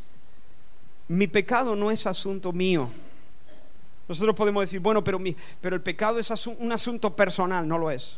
[1.08, 2.89] mi pecado no es asunto mío.
[4.08, 7.91] Nosotros podemos decir, bueno, pero, mi, pero el pecado es un asunto personal, no lo
[7.91, 8.17] es.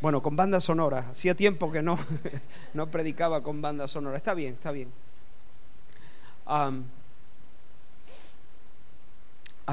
[0.00, 1.08] Bueno, con banda sonora.
[1.10, 1.98] Hacía tiempo que no,
[2.72, 4.16] no predicaba con banda sonora.
[4.16, 4.90] Está bien, está bien
[6.48, 6.72] a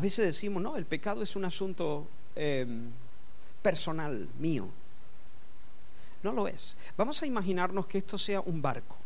[0.02, 2.92] veces decimos, no, el pecado es un asunto em,
[3.62, 4.70] personal, mío.
[6.22, 6.76] No lo es.
[6.98, 8.98] Vamos a imaginarnos que esto sea un barco.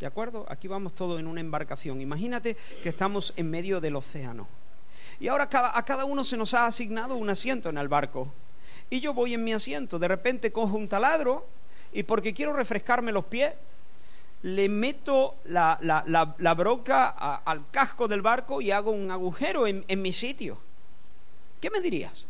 [0.00, 0.44] ¿De acuerdo?
[0.48, 2.00] Aquí vamos todos en una embarcación.
[2.00, 4.48] Imagínate que estamos en medio del océano.
[5.20, 8.32] Y ahora a cada uno se nos ha asignado un asiento en el barco.
[8.90, 9.98] Y yo voy en mi asiento.
[9.98, 11.46] De repente cojo un taladro
[11.92, 13.52] y porque quiero refrescarme los pies,
[14.44, 20.58] le meto la, broca al casco del barco y hago un agujero en, mi sitio.
[21.62, 22.26] ¿Qué me dirías?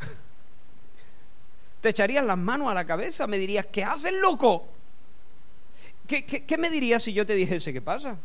[1.82, 3.26] ¿Te echarías las manos a la cabeza?
[3.26, 4.66] ¿Me dirías, ¿qué haces, loco?
[6.06, 8.16] ¿Qué, qué, me dirías si yo te dijese, ¿qué pasa?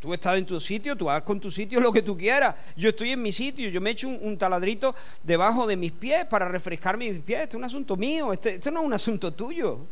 [0.00, 2.56] Tú estás en tu sitio, tú hagas con tu sitio lo que tú quieras.
[2.76, 4.92] Yo estoy en mi sitio, yo me echo un, taladrito
[5.22, 7.42] debajo de mis pies para refrescar mis pies.
[7.42, 9.86] Este es un asunto mío, este, este no es un asunto tuyo.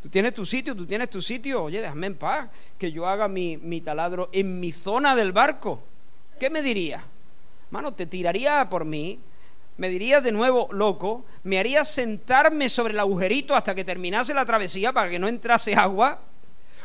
[0.00, 1.64] Tú tienes tu sitio, tú tienes tu sitio.
[1.64, 5.82] Oye, déjame en paz que yo haga mi, mi taladro en mi zona del barco.
[6.38, 7.02] ¿Qué me diría?
[7.70, 9.18] Mano, te tiraría por mí,
[9.76, 14.46] me dirías de nuevo loco, me harías sentarme sobre el agujerito hasta que terminase la
[14.46, 16.20] travesía para que no entrase agua,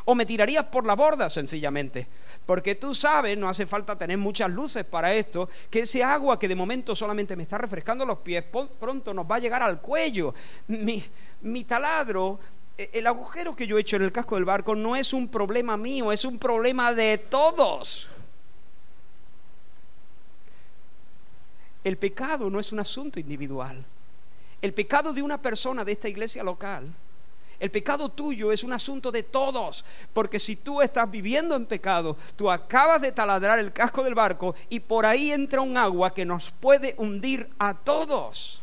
[0.05, 2.07] o me tirarías por la borda sencillamente.
[2.45, 6.47] Porque tú sabes, no hace falta tener muchas luces para esto, que ese agua que
[6.47, 8.43] de momento solamente me está refrescando los pies,
[8.79, 10.33] pronto nos va a llegar al cuello.
[10.67, 11.03] Mi,
[11.41, 12.39] mi taladro
[12.77, 15.77] el agujero que yo he hecho en el casco del barco no es un problema
[15.77, 18.09] mío, es un problema de todos.
[21.83, 23.85] El pecado no es un asunto individual.
[24.61, 26.93] El pecado de una persona de esta iglesia local,
[27.59, 29.85] el pecado tuyo es un asunto de todos.
[30.11, 34.55] Porque si tú estás viviendo en pecado, tú acabas de taladrar el casco del barco
[34.69, 38.62] y por ahí entra un agua que nos puede hundir a todos.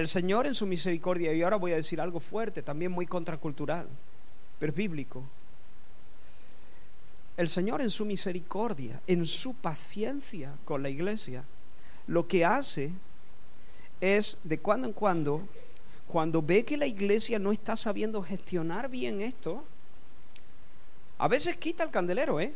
[0.00, 3.86] El Señor en su misericordia, y ahora voy a decir algo fuerte, también muy contracultural,
[4.58, 5.22] pero bíblico.
[7.36, 11.44] El Señor en su misericordia, en su paciencia con la iglesia,
[12.06, 12.92] lo que hace
[14.00, 15.46] es de cuando en cuando,
[16.08, 19.62] cuando ve que la iglesia no está sabiendo gestionar bien esto,
[21.18, 22.54] a veces quita el candelero, ¿eh?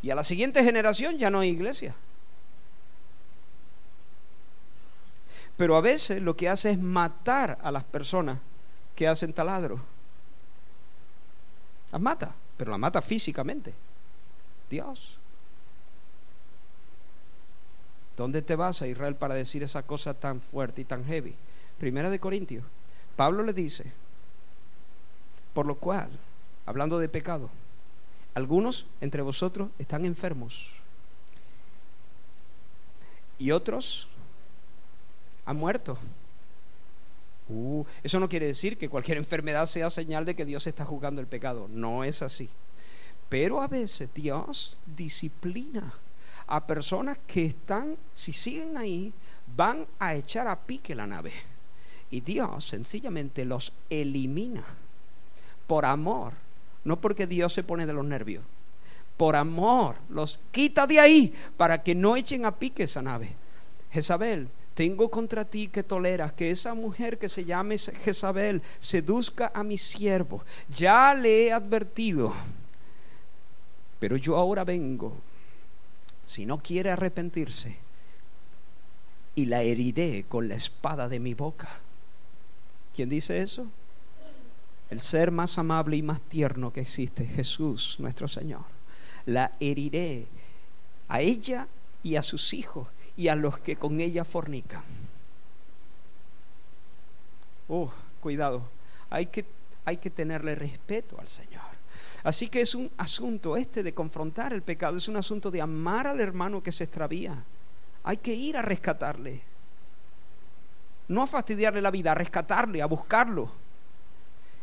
[0.00, 1.94] Y a la siguiente generación ya no hay iglesia.
[5.56, 8.38] Pero a veces lo que hace es matar a las personas
[8.96, 9.80] que hacen taladro.
[11.90, 13.74] Las mata, pero las mata físicamente.
[14.70, 15.18] Dios.
[18.16, 21.34] ¿Dónde te vas a Israel para decir esa cosa tan fuerte y tan heavy?
[21.78, 22.64] Primera de Corintios.
[23.16, 23.92] Pablo le dice,
[25.54, 26.10] por lo cual,
[26.66, 27.50] hablando de pecado,
[28.34, 30.66] algunos entre vosotros están enfermos
[33.38, 34.08] y otros
[35.52, 35.98] muerto.
[37.48, 41.20] Uh, eso no quiere decir que cualquier enfermedad sea señal de que Dios está juzgando
[41.20, 41.68] el pecado.
[41.70, 42.48] No es así.
[43.28, 45.92] Pero a veces Dios disciplina.
[46.46, 49.12] a personas que están, si siguen ahí,
[49.56, 51.32] van a echar a pique la nave.
[52.10, 54.64] Y Dios sencillamente los elimina
[55.66, 56.34] por amor,
[56.84, 58.44] no porque Dios se pone de los nervios,
[59.16, 63.34] por amor, los quita de ahí para que no echen a pique esa nave.
[63.90, 69.62] Jezabel, tengo contra ti que toleras que esa mujer que se llame Jezabel seduzca a
[69.62, 70.44] mi siervo.
[70.68, 72.32] Ya le he advertido,
[73.98, 75.16] pero yo ahora vengo.
[76.24, 77.76] Si no quiere arrepentirse,
[79.34, 81.68] y la heriré con la espada de mi boca.
[82.94, 83.66] ¿Quién dice eso?
[84.90, 88.64] El ser más amable y más tierno que existe, Jesús, nuestro Señor.
[89.24, 90.26] La heriré
[91.08, 91.66] a ella
[92.02, 94.82] y a sus hijos y a los que con ella fornican.
[97.68, 98.68] Oh, cuidado.
[99.10, 99.44] Hay que,
[99.84, 101.72] hay que tenerle respeto al Señor.
[102.24, 106.06] Así que es un asunto este de confrontar el pecado, es un asunto de amar
[106.06, 107.44] al hermano que se extravía.
[108.04, 109.42] Hay que ir a rescatarle.
[111.08, 113.50] No a fastidiarle la vida, a rescatarle, a buscarlo.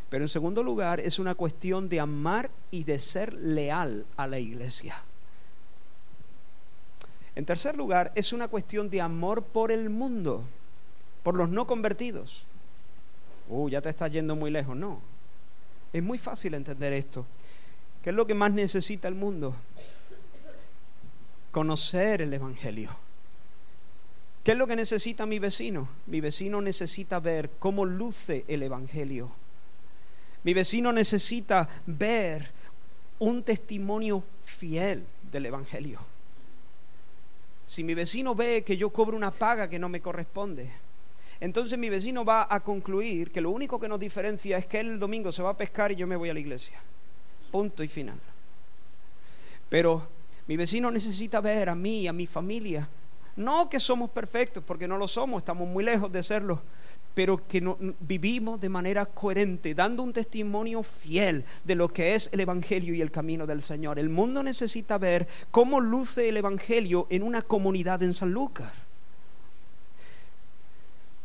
[0.09, 4.39] Pero en segundo lugar, es una cuestión de amar y de ser leal a la
[4.39, 5.03] iglesia.
[7.35, 10.43] En tercer lugar, es una cuestión de amor por el mundo,
[11.23, 12.45] por los no convertidos.
[13.47, 14.75] Uh, ya te estás yendo muy lejos.
[14.75, 15.01] No.
[15.91, 17.25] Es muy fácil entender esto.
[18.03, 19.55] ¿Qué es lo que más necesita el mundo?
[21.51, 22.91] Conocer el Evangelio.
[24.43, 25.89] ¿Qué es lo que necesita mi vecino?
[26.05, 29.31] Mi vecino necesita ver cómo luce el Evangelio.
[30.43, 32.49] Mi vecino necesita ver
[33.19, 35.99] un testimonio fiel del Evangelio.
[37.69, 40.71] Si mi vecino ve que yo cobro una paga que no me corresponde,
[41.39, 44.87] entonces mi vecino va a concluir que lo único que nos diferencia es que él
[44.87, 46.81] el domingo se va a pescar y yo me voy a la iglesia.
[47.51, 48.19] Punto y final.
[49.69, 50.07] Pero
[50.47, 52.89] mi vecino necesita ver a mí a mi familia
[53.35, 56.63] no que somos perfectos, porque no lo somos, estamos muy lejos de serlo,
[57.13, 57.61] pero que
[57.99, 63.01] vivimos de manera coherente, dando un testimonio fiel de lo que es el Evangelio y
[63.01, 63.99] el camino del Señor.
[63.99, 68.71] El mundo necesita ver cómo luce el Evangelio en una comunidad en San Lucas.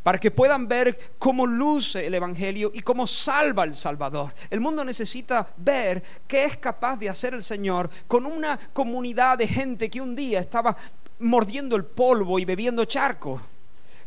[0.03, 4.33] Para que puedan ver cómo luce el Evangelio y cómo salva el Salvador.
[4.51, 9.47] El mundo necesita ver qué es capaz de hacer el Señor con una comunidad de
[9.47, 10.77] gente que un día estaba
[11.19, 13.41] mordiendo el polvo y bebiendo charco,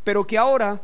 [0.04, 0.80] pero que ahora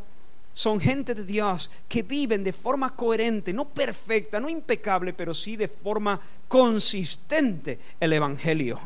[0.55, 5.57] son gente de Dios que viven de forma coherente, no perfecta, no impecable, pero sí
[5.57, 8.81] de forma consistente el Evangelio.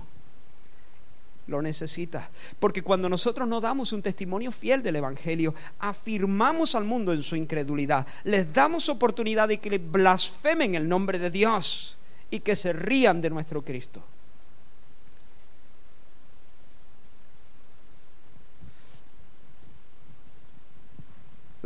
[1.47, 2.31] Lo necesita.
[2.59, 7.37] Porque cuando nosotros no damos un testimonio fiel del Evangelio, afirmamos al mundo en su
[7.37, 11.99] incredulidad, les damos oportunidad de que le blasfemen el nombre de Dios
[12.31, 14.03] y que se rían de nuestro Cristo.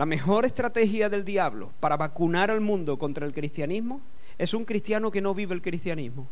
[0.02, 4.00] La mejor estrategia del diablo para vacunar al mundo contra el cristianismo
[4.36, 6.26] es un cristiano que no vive el cristianismo.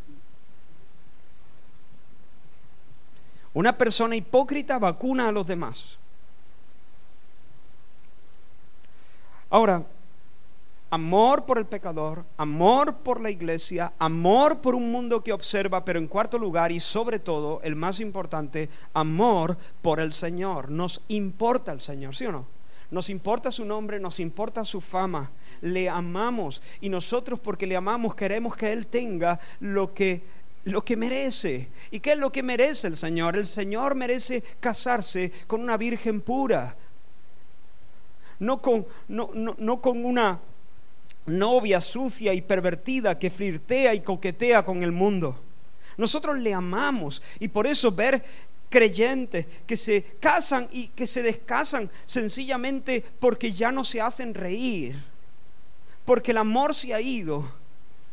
[3.55, 6.01] Una persona hipócrita vacuna a los demás.
[9.51, 9.87] Ahora,
[10.91, 16.01] amor por el pecador, amor por la iglesia, amor por un mundo que observa, pero
[16.01, 20.73] en cuarto lugar y sobre todo, el más importante, amor por el Señor.
[20.73, 22.60] Nos importa el Señor, ¿sí o no?
[22.91, 25.31] Nos importa su nombre, nos importa su fama.
[25.61, 30.97] Le amamos y nosotros porque le amamos queremos que Él tenga lo que lo que
[30.97, 31.69] merece.
[31.91, 33.37] ¿Y qué es lo que merece el Señor?
[33.37, 36.77] El Señor merece casarse con una virgen pura.
[38.39, 40.41] No con, no, no con una
[41.27, 45.39] novia sucia y pervertida que flirtea y coquetea con el mundo.
[45.97, 48.23] Nosotros le amamos y por eso ver
[48.71, 54.97] creyentes que se casan y que se descasan sencillamente porque ya no se hacen reír,
[56.07, 57.53] porque el amor se ha ido,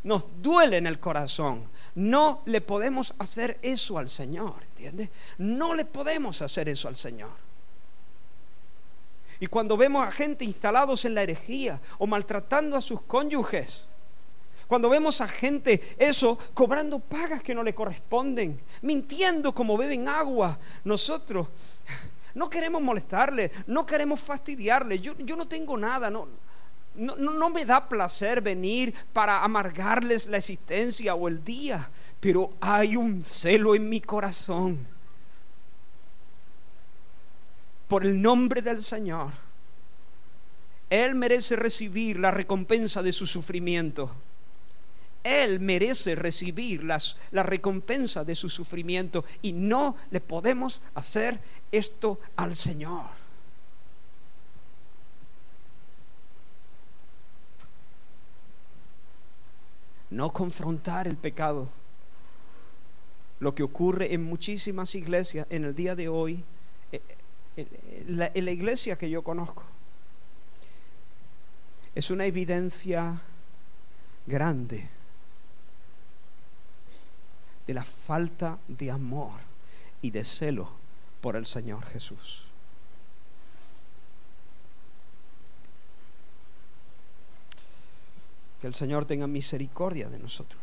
[0.02, 1.64] nos duele en el corazón.
[1.94, 5.08] No le podemos hacer eso al Señor, ¿entiendes?
[5.38, 7.30] No le podemos hacer eso al Señor.
[9.40, 13.86] Y cuando vemos a gente instalados en la herejía o maltratando a sus cónyuges,
[14.68, 20.58] cuando vemos a gente, eso, cobrando pagas que no le corresponden, mintiendo como beben agua,
[20.84, 21.48] nosotros
[22.34, 25.00] no queremos molestarle, no queremos fastidiarle.
[25.00, 26.28] Yo, yo no tengo nada, no,
[26.94, 31.90] no, no, me da placer venir para amargarles la existencia o el día,
[32.20, 34.86] pero hay un celo en mi corazón
[37.88, 39.32] por el nombre del Señor.
[40.90, 44.10] Él merece recibir la recompensa de su sufrimiento.
[45.28, 51.38] Él merece recibir las, la recompensa de su sufrimiento y no le podemos hacer
[51.70, 53.04] esto al Señor.
[60.08, 61.68] No confrontar el pecado.
[63.40, 66.42] Lo que ocurre en muchísimas iglesias en el día de hoy,
[66.90, 67.02] eh,
[67.58, 69.62] eh, en la iglesia que yo conozco,
[71.94, 73.20] es una evidencia
[74.26, 74.88] grande
[77.68, 79.38] de la falta de amor
[80.00, 80.70] y de celo
[81.20, 82.44] por el Señor Jesús.
[88.62, 90.62] Que el Señor tenga misericordia de nosotros.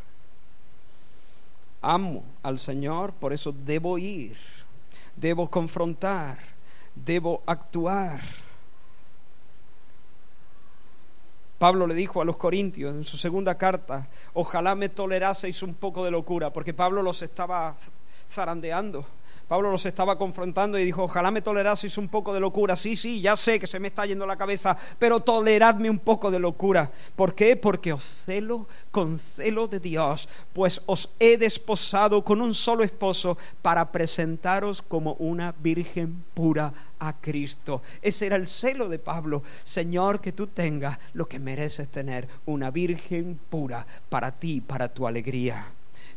[1.80, 4.36] Amo al Señor, por eso debo ir,
[5.14, 6.40] debo confrontar,
[6.96, 8.20] debo actuar
[11.58, 16.04] Pablo le dijo a los corintios en su segunda carta, ojalá me toleraseis un poco
[16.04, 17.74] de locura, porque Pablo los estaba
[18.28, 19.04] zarandeando.
[19.48, 22.74] Pablo los estaba confrontando y dijo, ojalá me toleraseis un poco de locura.
[22.74, 26.32] Sí, sí, ya sé que se me está yendo la cabeza, pero toleradme un poco
[26.32, 26.90] de locura.
[27.14, 27.54] ¿Por qué?
[27.54, 33.38] Porque os celo con celo de Dios, pues os he desposado con un solo esposo
[33.62, 37.82] para presentaros como una virgen pura a Cristo.
[38.02, 39.44] Ese era el celo de Pablo.
[39.62, 45.06] Señor, que tú tengas lo que mereces tener, una virgen pura para ti, para tu
[45.06, 45.66] alegría.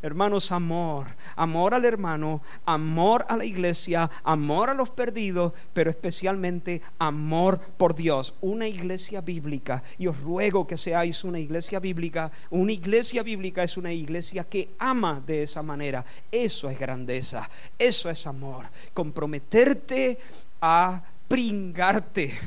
[0.02, 6.82] Hermanos, amor, amor al hermano, amor a la iglesia, amor a los perdidos, pero especialmente
[7.00, 8.34] amor por Dios.
[8.40, 12.32] Una iglesia bíblica, y os ruego que seáis una iglesia bíblica.
[12.50, 16.06] Una iglesia bíblica es una iglesia que ama de esa manera.
[16.32, 18.68] Eso es grandeza, eso es amor.
[18.94, 20.18] Comprometerte
[20.62, 22.38] a pringarte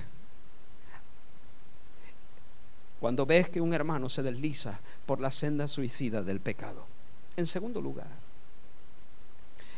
[2.99, 6.92] cuando ves que un hermano se desliza por la senda suicida del pecado.
[7.37, 8.09] En segundo lugar,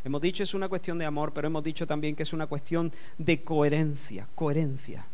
[0.05, 2.93] hemos dicho es una cuestión de amor, pero hemos dicho también que es una cuestión
[3.19, 5.07] de coherencia, coherencia.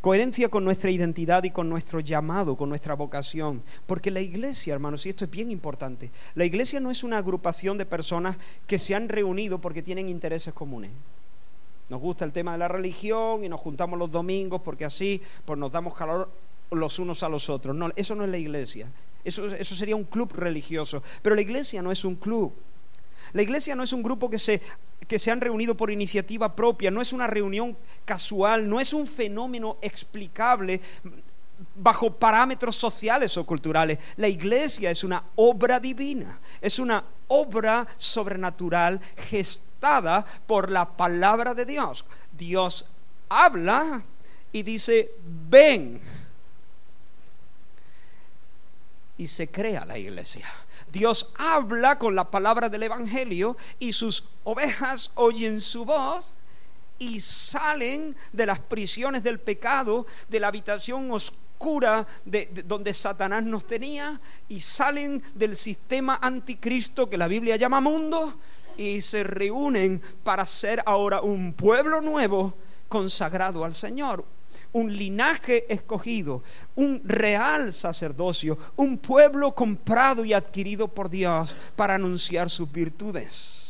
[0.00, 3.62] Coherencia con nuestra identidad y con nuestro llamado, con nuestra vocación.
[3.86, 7.78] Porque la iglesia, hermanos, y esto es bien importante, la iglesia no es una agrupación
[7.78, 8.36] de personas
[8.66, 10.90] que se han reunido porque tienen intereses comunes.
[11.88, 15.58] Nos gusta el tema de la religión y nos juntamos los domingos porque así pues
[15.58, 16.30] nos damos calor
[16.70, 17.76] los unos a los otros.
[17.76, 18.88] No, eso no es la iglesia.
[19.24, 21.02] Eso, sería un club religioso.
[21.22, 22.52] Pero la iglesia no es un club.
[23.32, 24.60] La iglesia no es un grupo que se,
[25.06, 29.06] que se han reunido por iniciativa propia, no es una reunión casual, no es un
[29.06, 30.80] fenómeno explicable
[31.76, 33.98] bajo parámetros sociales o culturales.
[34.16, 41.64] La iglesia es una obra divina, es una obra sobrenatural gestada por la palabra de
[41.64, 42.04] Dios.
[42.36, 42.84] Dios
[43.28, 44.02] habla
[44.52, 45.12] y dice,
[45.48, 46.00] ven
[49.22, 50.48] y se crea la iglesia.
[50.90, 56.34] Dios habla con la palabra del Evangelio y sus ovejas oyen su voz
[56.98, 63.64] y salen de las prisiones del pecado, de la habitación oscura de, donde Satanás nos
[63.64, 68.34] tenía y salen del sistema anticristo que la Biblia llama mundo
[68.76, 72.54] y se reúnen para ser ahora un pueblo nuevo
[72.88, 74.24] consagrado al Señor,
[74.72, 76.42] un linaje escogido,
[76.74, 83.62] un real sacerdocio, un pueblo comprado y adquirido por Dios para anunciar sus virtudes.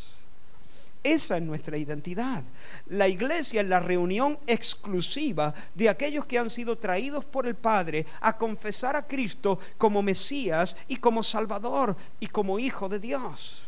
[1.05, 2.45] Esa es nuestra identidad.
[2.87, 8.07] La iglesia es la reunión exclusiva de aquellos que han sido traídos por el Padre
[8.21, 13.65] a confesar a Cristo como Mesías y como Salvador y como Hijo de Dios.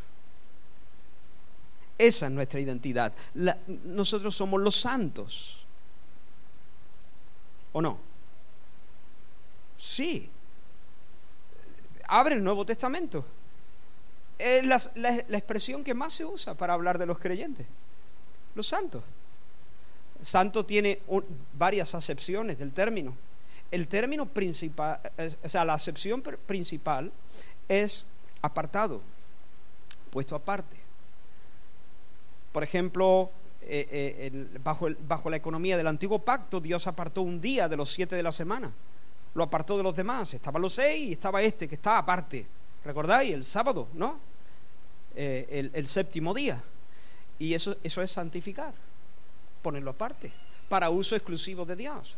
[1.99, 3.13] Esa es nuestra identidad.
[3.85, 5.64] nosotros somos los santos.
[7.75, 7.99] ¿O no?
[9.77, 10.31] Sí.
[12.07, 13.25] Abre el Nuevo Testamento.
[14.39, 17.67] Es la, expresión que más se usa para hablar de los creyentes.
[18.55, 19.03] Los santos.
[20.23, 21.01] Santo tiene
[21.59, 23.15] varias acepciones del término.
[23.73, 25.01] El término principal,
[25.43, 27.11] o sea, la acepción principal
[27.69, 28.05] es
[28.41, 29.01] apartado,
[30.11, 30.77] puesto aparte.
[32.53, 33.33] Por ejemplo,
[33.67, 37.91] eh, eh, bajo, bajo la economía del antiguo pacto, Dios apartó un día de los
[37.91, 38.73] siete de la semana.
[39.35, 40.35] Lo apartó de los demás.
[40.35, 42.47] Estaban los seis y estaba este que está aparte.
[42.85, 43.33] ¿Recordáis?
[43.33, 44.19] El sábado, ¿no?
[45.17, 46.63] Eh, el, séptimo día.
[47.39, 48.75] Y eso, eso es santificar,
[49.63, 50.33] ponerlo aparte,
[50.69, 52.17] para uso exclusivo de Dios.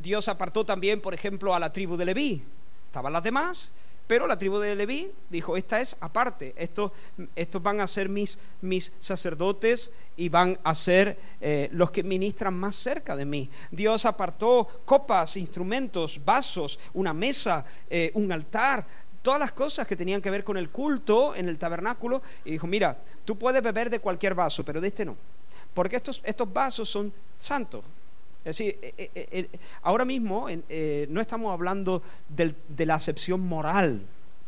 [0.00, 2.42] Dios apartó también, por ejemplo, a la tribu de Leví.
[2.84, 3.72] Estaban las demás
[4.08, 6.92] pero la tribu de Leví dijo, esta es aparte, estos,
[7.36, 12.54] estos van a ser mis, mis sacerdotes y van a ser eh, los que ministran
[12.54, 13.50] más cerca de mí.
[13.70, 18.86] Dios apartó copas, instrumentos, vasos, una mesa, eh, un altar
[19.20, 22.66] todas las cosas que tenían que ver con el culto en el tabernáculo y dijo,
[22.66, 22.96] mira,
[23.26, 25.18] tú puedes beber de cualquier vaso, pero de este no,
[25.74, 27.84] porque estos, estos vasos son santos.
[28.48, 29.48] Es decir, eh, eh, eh,
[29.82, 30.46] ahora mismo
[31.08, 34.00] no estamos hablando de la acepción moral,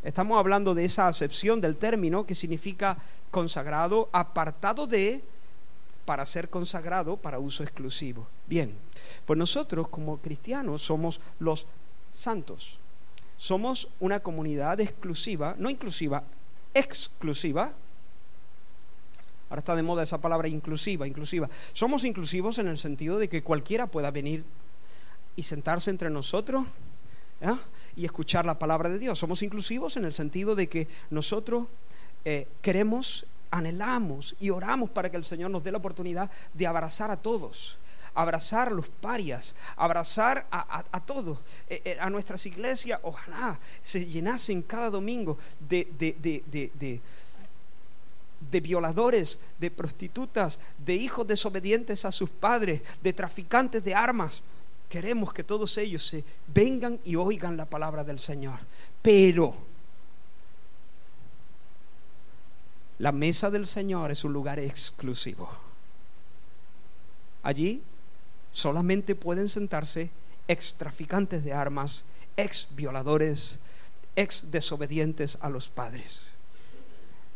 [0.02, 2.96] estamos hablando de esa acepción del término que significa
[3.30, 5.22] consagrado, apartado de,
[6.06, 8.26] para ser consagrado para uso exclusivo.
[8.46, 8.74] Bien,
[9.26, 11.66] pues nosotros como cristianos somos los
[12.10, 12.78] santos.
[13.36, 16.24] Somos una comunidad exclusiva, no inclusiva,
[16.72, 17.74] exclusiva.
[19.50, 21.50] Ahora está de moda esa palabra inclusiva, inclusiva.
[21.72, 24.44] Somos inclusivos en el sentido de que cualquiera pueda venir
[25.34, 26.66] y sentarse entre nosotros
[27.96, 29.18] y escuchar la palabra de Dios.
[29.18, 31.66] Somos inclusivos en el sentido de que nosotros
[32.24, 37.10] eh, queremos, anhelamos y oramos para que el Señor nos dé la oportunidad de abrazar
[37.10, 37.78] a todos
[38.12, 41.38] abrazar a los parias, abrazar a, todos,
[41.68, 47.00] eh, eh, a nuestras iglesias, ojalá se llenasen cada domingo de, de, de
[48.60, 54.42] violadores, de prostitutas, de hijos desobedientes a sus padres, de traficantes de armas.
[54.88, 58.58] Queremos que todos ellos se vengan y oigan la palabra del Señor.
[59.02, 59.54] Pero
[62.98, 65.48] la mesa del Señor es un lugar exclusivo.
[67.42, 67.82] Allí
[68.52, 70.10] solamente pueden sentarse
[70.48, 72.04] ex traficantes de armas,
[72.36, 73.60] ex violadores,
[74.16, 76.22] ex desobedientes a los padres.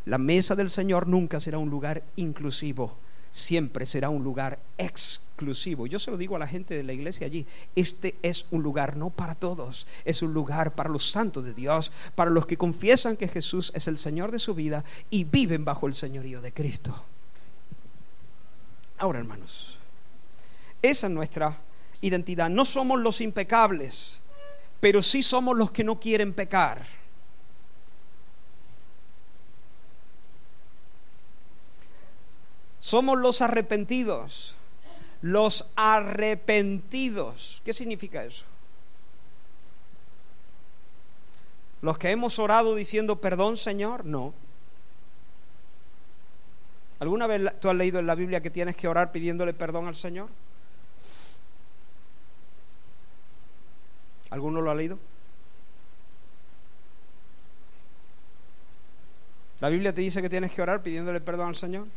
[0.05, 2.95] La mesa del Señor nunca será un lugar inclusivo,
[3.31, 5.87] siempre será un lugar exclusivo.
[5.87, 7.45] Yo se lo digo a la gente de la iglesia allí,
[7.75, 11.91] este es un lugar no para todos, es un lugar para los santos de Dios,
[12.13, 15.87] para los que confiesan que Jesús es el Señor de su vida y viven bajo
[15.87, 16.93] el señorío de Cristo.
[18.99, 19.77] Ahora, hermanos,
[20.81, 21.57] esa es nuestra
[22.01, 22.49] identidad.
[22.49, 24.21] No somos los impecables,
[24.79, 26.85] pero sí somos los que no quieren pecar.
[32.85, 34.55] Somos los arrepentidos.
[35.23, 37.59] Los arrepentidos.
[37.65, 38.45] ¿Qué significa eso?
[41.81, 44.35] Los que hemos orado diciendo perdón, Señor, no.
[46.99, 49.95] ¿Alguna vez tú has leído en la Biblia que tienes que orar pidiéndole perdón al
[49.95, 50.29] Señor?
[54.29, 54.99] ¿Alguno lo ha leído?
[59.59, 61.87] ¿La Biblia te dice que tienes que orar pidiéndole perdón al Señor?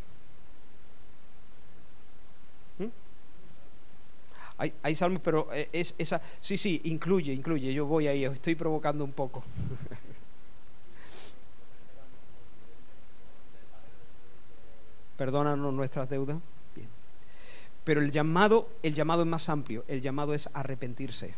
[4.59, 6.21] Hay, salmos, pero eh, es esa.
[6.41, 7.73] Sí, sí, incluye, incluye.
[7.73, 9.45] Yo voy ahí, estoy provocando un poco.
[15.17, 16.39] Perdónanos nuestras deudas.
[16.75, 16.89] Bien.
[17.85, 19.85] Pero el llamado, el llamado es más amplio.
[19.87, 21.35] El llamado es arrepentirse.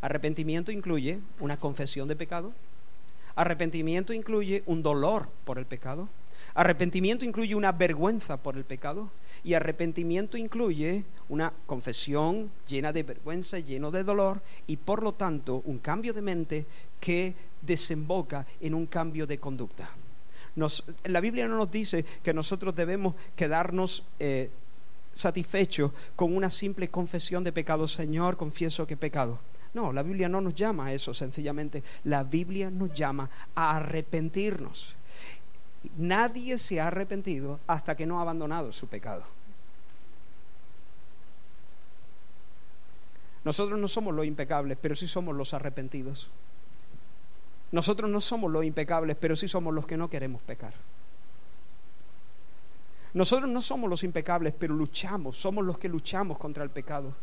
[0.00, 2.54] Arrepentimiento incluye una confesión de pecado.
[3.34, 6.08] Arrepentimiento incluye un dolor por el pecado.
[6.54, 9.10] Arrepentimiento incluye una vergüenza por el pecado.
[9.44, 15.62] Y arrepentimiento incluye una confesión llena de vergüenza, lleno de dolor y por lo tanto
[15.64, 16.66] un cambio de mente
[17.00, 19.90] que desemboca en un cambio de conducta.
[21.04, 24.50] la Biblia no nos dice que nosotros debemos quedarnos eh,
[25.12, 27.86] satisfechos con una simple confesión de pecado.
[27.88, 29.38] Señor, confieso que pecado.
[29.72, 31.82] No, la Biblia no nos llama a eso, sencillamente.
[32.04, 34.96] La Biblia nos llama a arrepentirnos.
[35.96, 39.24] Nadie se ha arrepentido hasta que no ha abandonado su pecado.
[43.44, 46.30] Nosotros no somos los impecables, pero sí somos los arrepentidos.
[47.72, 50.74] Nosotros no somos los impecables, pero sí somos los que no queremos pecar.
[53.14, 57.14] Nosotros no somos los impecables, pero luchamos, somos los que luchamos contra el pecado.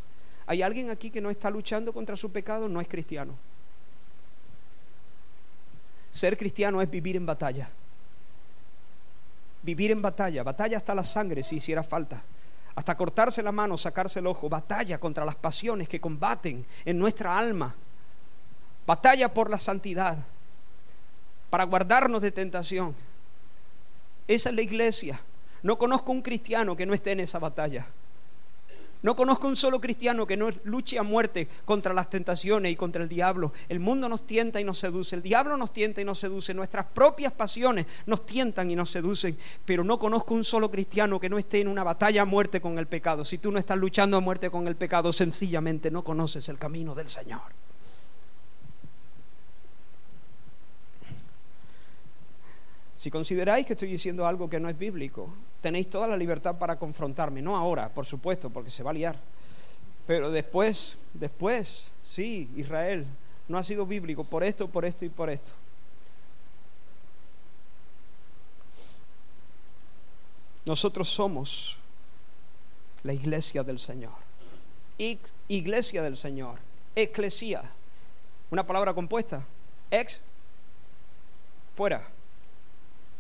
[0.48, 2.68] ¿Hay alguien aquí que no está luchando contra su pecado?
[2.68, 3.34] No es cristiano.
[6.10, 7.70] Ser cristiano es vivir en batalla.
[9.68, 12.24] Vivir en batalla, batalla hasta la sangre si hiciera falta,
[12.74, 17.38] hasta cortarse la mano, sacarse el ojo, batalla contra las pasiones que combaten en nuestra
[17.38, 17.76] alma,
[18.86, 20.20] batalla por la santidad,
[21.50, 22.96] para guardarnos de tentación.
[24.26, 25.20] Esa es la iglesia.
[25.64, 27.88] No conozco un cristiano que no esté en esa batalla.
[29.04, 33.04] No conozco un solo cristiano que no luche a muerte contra las tentaciones y contra
[33.04, 33.54] el diablo.
[33.70, 36.86] El mundo nos tienta y nos seduce, el diablo nos tienta y nos seduce, nuestras
[36.86, 41.38] propias pasiones nos tientan y nos seducen, pero no conozco un solo cristiano que no
[41.38, 43.24] esté en una batalla a muerte con el pecado.
[43.24, 46.96] Si tú no estás luchando a muerte con el pecado, sencillamente no conoces el camino
[46.96, 47.42] del Señor.
[52.96, 55.32] Si consideráis que estoy diciendo algo que no es bíblico,
[55.62, 57.42] tenéis toda la libertad para confrontarme.
[57.42, 59.20] No ahora, por supuesto, porque se va a liar.
[60.06, 63.06] Pero después, después, sí, Israel,
[63.48, 65.52] no ha sido bíblico por esto, por esto y por esto.
[70.66, 71.78] Nosotros somos
[73.04, 74.16] la iglesia del Señor.
[75.48, 76.60] Iglesia del Señor.
[76.96, 77.64] Eclesía.
[78.52, 79.46] Una palabra compuesta.
[79.92, 80.22] Ex.
[81.76, 82.06] Fuera.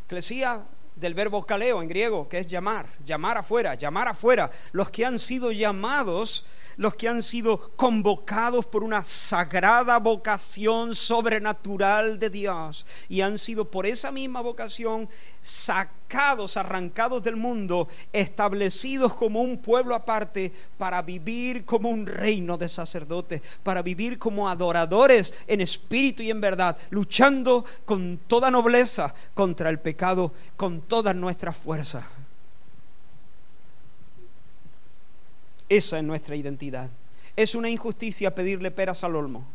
[0.07, 0.65] Eclesía
[0.99, 4.49] del verbo caleo en griego, que es llamar, llamar afuera, llamar afuera.
[4.71, 6.45] Los que han sido llamados
[6.77, 13.69] los que han sido convocados por una sagrada vocación sobrenatural de Dios y han sido
[13.69, 15.09] por esa misma vocación
[15.41, 22.69] sacados, arrancados del mundo, establecidos como un pueblo aparte para vivir como un reino de
[22.69, 29.69] sacerdotes, para vivir como adoradores en espíritu y en verdad, luchando con toda nobleza contra
[29.69, 32.03] el pecado, con todas nuestras fuerzas.
[35.69, 36.89] Esa es nuestra identidad.
[37.35, 39.45] Es una injusticia pedirle peras al olmo.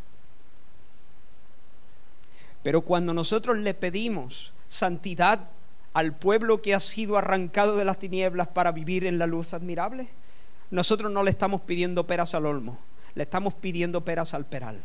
[2.63, 5.49] Pero cuando nosotros le pedimos santidad
[5.93, 10.09] al pueblo que ha sido arrancado de las tinieblas para vivir en la luz admirable,
[10.71, 12.79] nosotros no le estamos pidiendo peras al olmo,
[13.15, 14.83] le estamos pidiendo peras al peral.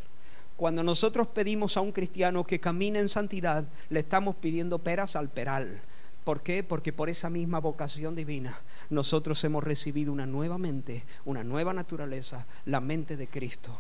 [0.58, 5.30] Cuando nosotros pedimos a un cristiano que camine en santidad, le estamos pidiendo peras al
[5.30, 5.80] peral.
[6.28, 6.62] ¿Por qué?
[6.62, 8.60] Porque por esa misma vocación divina
[8.90, 13.72] nosotros hemos recibido una nueva mente, una nueva naturaleza, la mente de Cristo.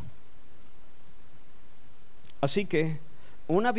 [2.39, 2.99] Así que
[3.47, 3.73] una,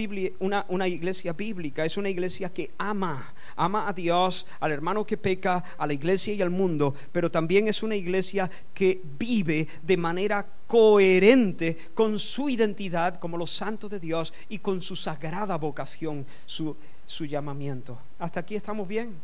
[0.68, 5.64] una, iglesia bíblica es una iglesia que ama, ama a Dios, al hermano que peca,
[5.78, 10.46] a la iglesia y al mundo, pero también es una iglesia que vive de manera
[10.66, 16.76] coherente con su identidad como los santos de Dios y con su sagrada vocación, su
[17.08, 17.98] su llamamiento.
[18.18, 19.14] ¿Hasta aquí estamos bien?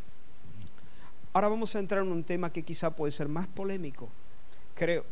[1.34, 4.08] Ahora vamos a entrar en un tema que quizá puede ser más polémico,
[4.74, 5.04] creo.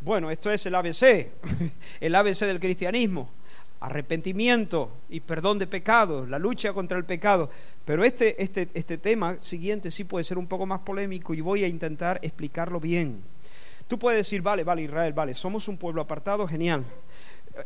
[0.00, 1.30] Bueno, esto es el ABC,
[2.00, 3.30] el ABC del cristianismo.
[3.78, 7.48] Arrepentimiento y perdón de pecados, la lucha contra el pecado.
[7.84, 11.62] Pero este, este, este tema siguiente sí puede ser un poco más polémico y voy
[11.62, 13.22] a intentar explicarlo bien.
[13.86, 16.84] Tú puedes decir, vale, vale, Israel, vale, somos un pueblo apartado, genial.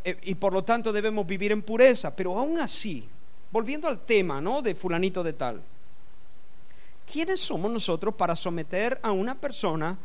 [0.04, 3.08] Eh, y por lo tanto debemos vivir en pureza, pero aún así,
[3.50, 4.62] volviendo al tema, ¿no?
[4.62, 5.62] De fulanito de tal.
[7.10, 9.96] ¿Quiénes somos nosotros para someter a una persona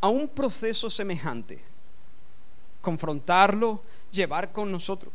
[0.00, 1.62] a un proceso semejante?
[2.80, 5.12] Confrontarlo, llevar con nosotros,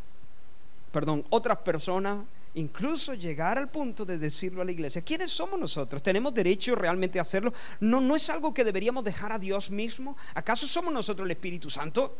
[0.92, 2.24] perdón, otras personas,
[2.54, 5.02] incluso llegar al punto de decirlo a la iglesia.
[5.02, 6.02] ¿Quiénes somos nosotros?
[6.02, 7.54] ¿Tenemos derecho realmente a hacerlo?
[7.82, 10.16] ¿No, no es algo que deberíamos dejar a Dios mismo?
[10.34, 12.16] ¿Acaso somos nosotros el Espíritu Santo?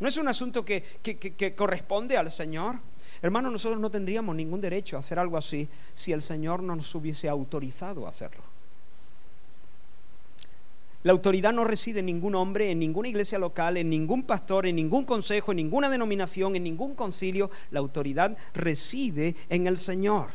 [0.00, 2.78] No es un asunto que, corresponde al Señor.
[3.22, 6.94] Hermano, nosotros no tendríamos ningún derecho a hacer algo así si el Señor no nos
[6.94, 8.42] hubiese autorizado a hacerlo.
[11.04, 14.76] La autoridad no reside en ningún hombre, en ninguna iglesia local, en ningún pastor, en
[14.76, 17.50] ningún consejo, en ninguna denominación, en ningún concilio.
[17.70, 20.30] La autoridad reside en el Señor.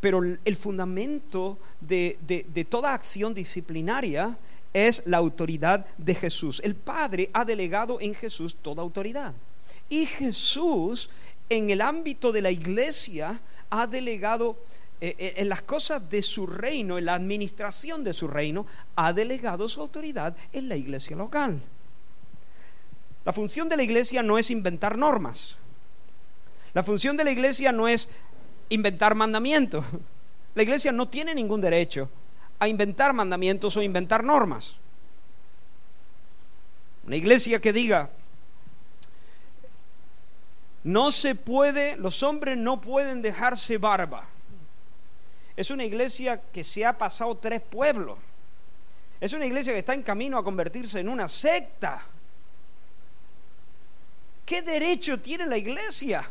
[0.00, 4.38] Pero el fundamento de, de toda acción disciplinaria
[4.72, 6.60] es la autoridad de Jesús.
[6.64, 9.34] El Padre ha delegado en Jesús toda autoridad.
[9.88, 11.08] Y Jesús,
[11.48, 13.40] en el ámbito de la iglesia,
[13.70, 14.58] ha delegado
[15.00, 18.66] eh, eh, en las cosas de su reino, en la administración de su reino,
[18.96, 21.62] ha delegado su autoridad en la iglesia local.
[23.24, 25.56] La función de la iglesia no es inventar normas.
[26.74, 28.10] La función de la iglesia no es
[28.68, 29.84] inventar mandamientos.
[30.54, 32.10] La iglesia no tiene ningún derecho
[32.58, 34.76] a inventar mandamientos o inventar normas.
[37.06, 38.10] Una iglesia que diga,
[40.84, 44.24] no se puede, los hombres no pueden dejarse barba.
[45.56, 48.18] Es una iglesia que se ha pasado tres pueblos.
[49.20, 52.02] Es una iglesia que está en camino a convertirse en una secta.
[54.46, 56.24] ¿Qué derecho tiene la iglesia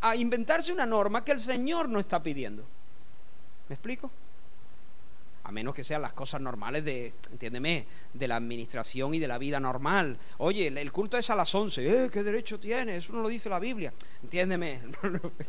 [0.00, 2.64] a, inventarse una norma que el Señor no está pidiendo?
[3.68, 4.10] ¿Me explico?
[5.50, 7.84] A menos que sean las cosas normales de, entiéndeme,
[8.14, 10.16] de la administración y de la vida normal.
[10.38, 12.08] Oye, el culto es a las 11, ¿eh?
[12.08, 12.96] ¿Qué derecho tiene?
[12.96, 13.92] Eso no lo dice la Biblia.
[14.22, 14.80] Entiéndeme.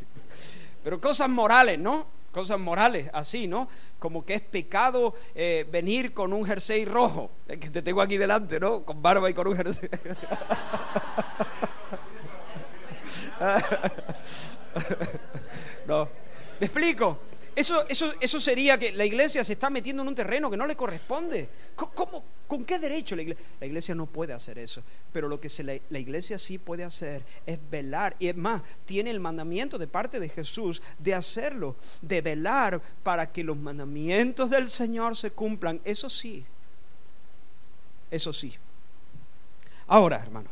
[0.83, 2.07] Pero cosas morales, ¿no?
[2.31, 3.69] Cosas morales, así, ¿no?
[3.99, 8.17] Como que es pecado eh, venir con un jersey rojo, el que te tengo aquí
[8.17, 8.83] delante, ¿no?
[8.83, 9.87] Con barba y con un jersey.
[15.85, 16.09] no.
[16.59, 17.19] ¿Me explico?
[17.55, 20.65] Eso, eso, eso sería que la iglesia se está metiendo en un terreno que no
[20.65, 21.49] le corresponde.
[21.75, 23.45] ¿Cómo, ¿Con qué derecho la iglesia?
[23.59, 24.83] La iglesia no puede hacer eso.
[25.11, 28.15] Pero lo que la iglesia sí puede hacer es velar.
[28.19, 33.31] Y es más, tiene el mandamiento de parte de Jesús de hacerlo, de velar para
[33.31, 35.81] que los mandamientos del Señor se cumplan.
[35.83, 36.45] Eso sí,
[38.09, 38.53] eso sí.
[39.87, 40.51] Ahora, hermanos,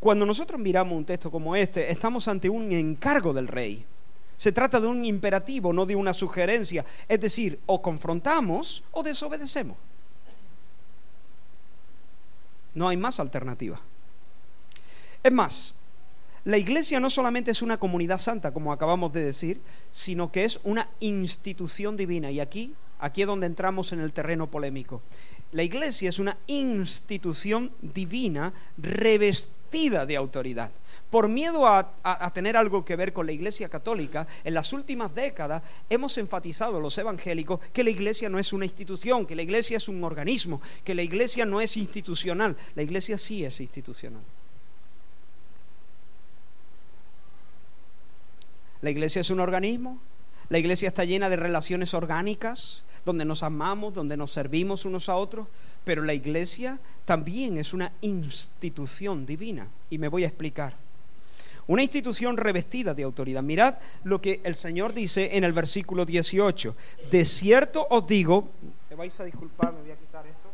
[0.00, 3.84] cuando nosotros miramos un texto como este, estamos ante un encargo del rey.
[4.36, 6.84] Se trata de un imperativo, no de una sugerencia.
[7.08, 9.76] Es decir, o confrontamos o desobedecemos.
[12.74, 13.80] No hay más alternativa.
[15.22, 15.74] Es más,
[16.44, 20.60] la iglesia no solamente es una comunidad santa, como acabamos de decir, sino que es
[20.62, 22.30] una institución divina.
[22.30, 25.00] Y aquí, aquí es donde entramos en el terreno polémico.
[25.52, 29.56] La iglesia es una institución divina revestida
[30.06, 30.70] de autoridad.
[31.10, 35.62] Por miedo a, tener algo que ver con la iglesia católica, en las últimas décadas
[35.88, 39.88] hemos enfatizado los evangélicos que la iglesia no es una institución, que la iglesia es
[39.88, 42.56] un organismo, que la iglesia no es institucional.
[42.74, 44.22] La iglesia sí es institucional.
[48.82, 50.00] La iglesia es un organismo,
[50.48, 55.14] la iglesia está llena de relaciones orgánicas, donde nos amamos, donde nos servimos unos a
[55.14, 55.46] otros,
[55.84, 59.68] pero la iglesia también es una institución divina.
[59.88, 60.74] Y me voy a explicar.
[61.68, 63.44] Una institución revestida de autoridad.
[63.44, 66.74] Mirad lo que el Señor dice en el versículo 18.
[67.10, 68.48] De cierto os digo,
[68.90, 70.48] me vais a disculpar, me voy a quitar esto.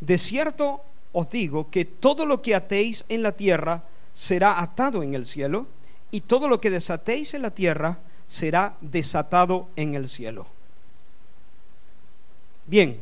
[0.00, 0.80] De cierto
[1.12, 3.84] os digo que todo lo que atéis en la tierra
[4.14, 5.66] será atado en el cielo,
[6.10, 10.46] y todo lo que desatéis en la tierra será desatado en el cielo.
[12.66, 12.98] Bien,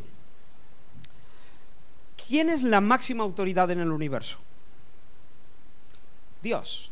[2.26, 4.38] ¿quién es la máxima autoridad en el universo?
[6.42, 6.90] Dios.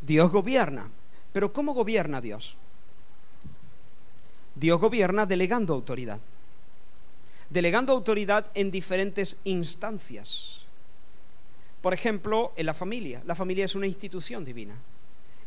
[0.00, 0.90] Dios gobierna.
[1.32, 2.56] Pero ¿cómo gobierna Dios?
[4.54, 6.20] Dios gobierna delegando autoridad.
[7.50, 10.59] Delegando autoridad en diferentes instancias.
[11.80, 13.22] Por ejemplo, en la familia.
[13.26, 14.76] La familia es una institución divina.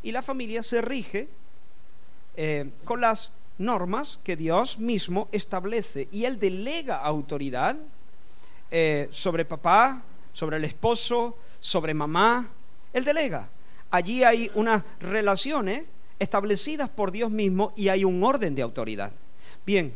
[0.01, 1.29] Y la familia se rige
[2.35, 6.07] eh, con las normas que Dios mismo establece.
[6.11, 7.77] Y Él delega autoridad
[8.71, 12.49] eh, sobre papá, sobre el esposo, sobre mamá.
[12.91, 13.49] Él delega.
[13.91, 15.83] Allí hay unas relaciones
[16.17, 19.11] establecidas por Dios mismo y hay un orden de autoridad.
[19.65, 19.93] Bien,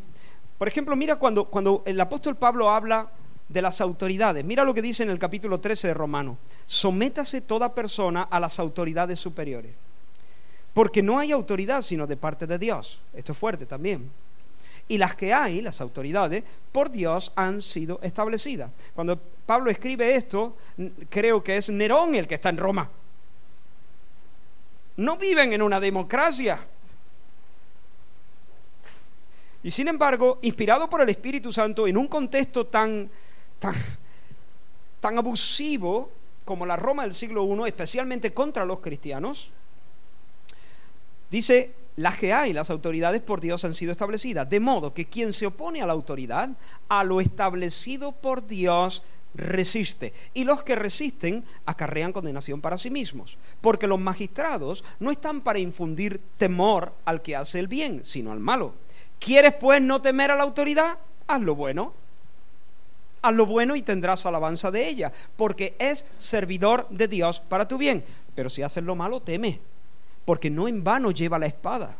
[0.57, 3.09] por ejemplo, mira cuando, cuando el apóstol Pablo habla
[3.49, 4.43] de las autoridades.
[4.43, 6.37] Mira lo que dice en el capítulo 13 de Romano.
[6.65, 9.71] Sométase toda persona a las autoridades superiores.
[10.73, 13.01] Porque no hay autoridad sino de parte de Dios.
[13.13, 14.11] Esto es fuerte también.
[14.89, 18.71] Y las que hay, las autoridades, por Dios han sido establecidas.
[18.93, 20.55] Cuando Pablo escribe esto,
[21.09, 22.89] creo que es Nerón el que está en Roma.
[24.97, 26.59] No viven en una democracia.
[29.63, 33.09] Y sin embargo, inspirado por el Espíritu Santo en un contexto tan
[33.60, 36.12] tan, abusivo
[36.45, 39.51] como la Roma del siglo I, especialmente contra los cristianos,
[41.30, 45.34] dice, las que hay, las autoridades por Dios han sido establecidas, de modo que quien
[45.34, 46.49] se opone a la autoridad,
[46.89, 49.01] a lo establecido por Dios,
[49.34, 50.14] resiste.
[50.34, 53.38] Y los que resisten acarrean condenación para sí mismos.
[53.62, 58.39] Porque los magistrados no están para infundir temor al que hace el bien, sino al
[58.39, 58.74] malo.
[59.20, 60.97] ¿Quieres pues no temer a la autoridad?
[61.28, 62.07] Haz lo bueno
[63.22, 67.78] haz lo bueno y tendrás alabanza de ella, porque es servidor de Dios para tu
[67.78, 68.03] bien.
[68.36, 69.59] Pero si haces lo malo, teme,
[70.26, 71.97] porque no en vano lleva la espada,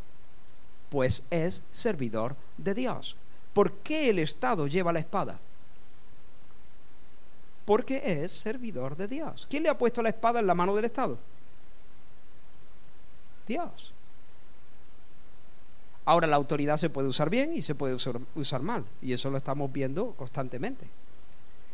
[0.89, 3.15] pues es servidor de Dios.
[3.53, 5.39] ¿Por qué el Estado lleva la espada?
[7.65, 9.47] Porque es servidor de Dios.
[9.49, 11.18] ¿Quién le ha puesto la espada en la mano del Estado?
[13.47, 13.93] Dios.
[16.05, 18.86] Ahora la autoridad se puede usar bien y se puede usar, usar, mal.
[19.01, 20.88] Y eso lo estamos viendo constantemente.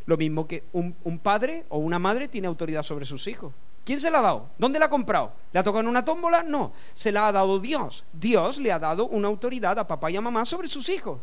[0.05, 3.53] Lo mismo que un, padre o una madre tiene autoridad sobre sus hijos.
[3.85, 4.49] ¿Quién se la ha dado?
[4.57, 5.33] ¿Dónde la ha comprado?
[5.51, 6.43] ¿Le ha tocado en una tómbola?
[6.43, 8.05] No, se la ha dado Dios.
[8.13, 11.19] Dios le ha dado una autoridad a papá y a mamá sobre sus hijos.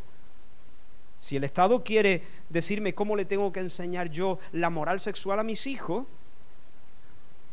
[1.19, 5.43] Si el Estado quiere decirme cómo le tengo que enseñar yo la moral sexual a
[5.43, 6.07] mis hijos,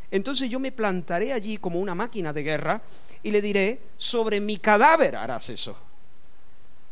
[0.10, 2.82] entonces yo me plantaré allí como una máquina de guerra
[3.24, 5.76] y le diré, sobre mi cadáver harás eso.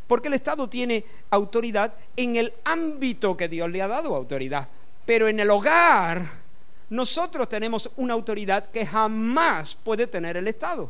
[0.07, 4.67] Porque el Estado tiene autoridad en el ámbito que Dios le ha dado autoridad.
[5.05, 6.25] Pero en el hogar,
[6.89, 10.89] nosotros tenemos una autoridad que jamás puede tener el Estado.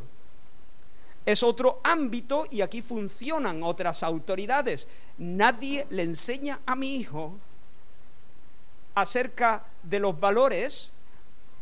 [1.26, 4.88] Es otro ámbito y aquí funcionan otras autoridades.
[5.18, 7.34] Nadie le enseña a mi hijo
[8.94, 10.94] acerca de los valores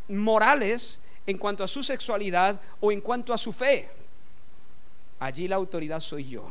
[0.08, 3.88] morales en cuanto a su sexualidad o en cuanto a su fe.
[5.18, 6.46] Allí la autoridad soy yo.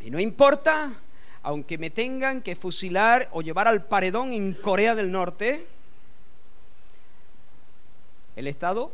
[0.00, 0.94] Y no importa,
[1.42, 5.66] aunque me tengan que fusilar o llevar al paredón en Corea del Norte,
[8.36, 8.92] el Estado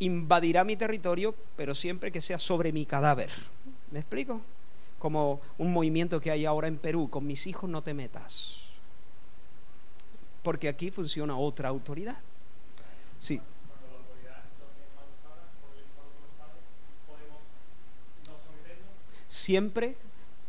[0.00, 3.30] invadirá mi territorio, pero siempre que sea sobre mi cadáver.
[3.90, 4.40] ¿Me explico?
[4.98, 8.56] Como un movimiento que hay ahora en Perú, con mis hijos no te metas.
[10.42, 12.18] Porque aquí funciona otra autoridad.
[13.18, 13.40] Sí.
[19.30, 19.94] Siempre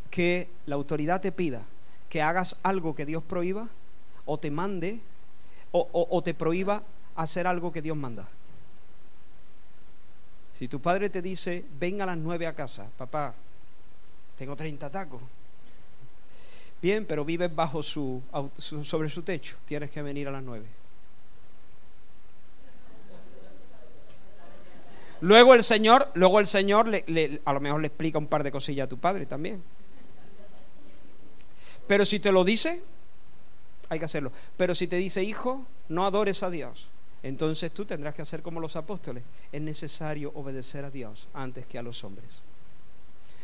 [0.10, 1.62] que la autoridad te pida
[2.10, 3.70] que hagas algo que Dios prohíba,
[4.26, 5.00] o te mande,
[5.72, 6.84] o, te prohíba
[7.16, 8.28] hacer algo que Dios manda.
[10.60, 13.34] Si tu padre te dice, ven a las nueve a casa, papá,
[14.36, 15.22] tengo 30 tacos.
[16.82, 18.22] Bien, pero vives bajo su,
[18.60, 20.81] sobre su techo, tienes que venir a las nueve.
[25.22, 28.52] Luego el Señor, luego el Señor le, a lo mejor le explica un par de
[28.52, 29.64] cosillas a tu padre también.
[31.88, 32.82] Pero si te lo dice,
[33.90, 34.32] hay que hacerlo.
[34.58, 36.90] Pero si te dice, hijo, no adores a Dios,
[37.24, 39.24] entonces tú tendrás que hacer como los apóstoles.
[39.52, 42.30] Es necesario obedecer a Dios antes que a los hombres.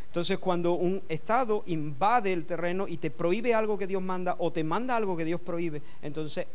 [0.07, 4.51] Entonces cuando un Estado invade el terreno y te prohíbe algo que Dios manda o
[4.51, 6.47] te manda algo que Dios prohíbe, entonces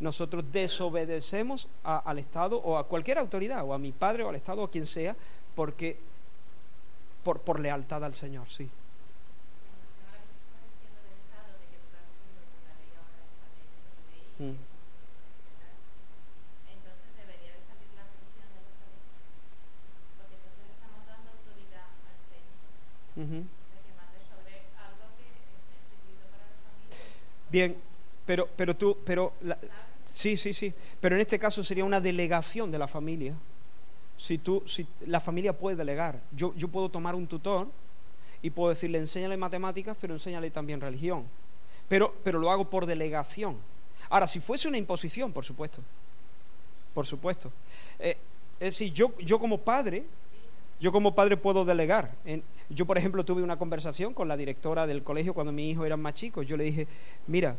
[0.00, 4.62] nosotros desobedecemos al Estado o a cualquier autoridad, o a mi padre o al Estado
[4.62, 5.14] o a quien sea,
[5.54, 5.98] porque
[7.22, 8.68] por, lealtad al Señor, sí.
[14.38, 14.52] Mm.
[27.50, 27.76] Bien,
[28.24, 29.32] pero, pero tú, pero
[30.12, 33.34] sí, sí, sí, pero en este caso sería una delegación de la familia.
[34.16, 37.68] Si tú, si la familia puede delegar, yo, yo puedo tomar un tutor
[38.42, 41.24] y puedo decirle, enséñale matemáticas, pero enséñale también religión.
[41.88, 43.56] Pero, pero lo hago por delegación.
[44.08, 45.82] Ahora, si fuese una imposición, por supuesto,
[46.94, 47.50] por supuesto.
[47.98, 48.16] Eh,
[48.58, 50.04] es decir, yo, yo como padre
[50.80, 52.10] yo como padre puedo delegar.
[52.70, 55.98] yo, por ejemplo, tuve una conversación con la directora del colegio cuando mi hijo era
[55.98, 56.42] más chico.
[56.42, 56.88] Yo le dije,
[57.26, 57.56] mira,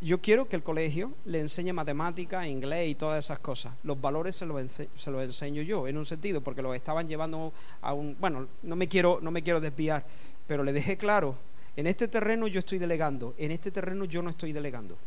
[0.00, 3.72] yo quiero que el colegio le enseñe matemática, inglés y todas esas cosas.
[3.82, 7.52] Los valores se los, se los enseño yo, en un sentido, porque los estaban llevando
[7.80, 8.16] a un...
[8.20, 10.04] Bueno, no me, quiero, no me quiero desviar,
[10.46, 11.36] pero le dejé claro,
[11.76, 14.98] en este terreno yo estoy delegando, en este terreno yo no estoy delegando.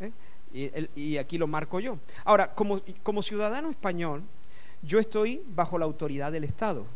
[0.00, 0.12] ¿Eh?
[0.52, 1.98] Y, y, aquí lo marco yo.
[2.24, 4.22] Ahora, como, como ciudadano español,
[4.82, 6.86] yo estoy bajo la autoridad del Estado.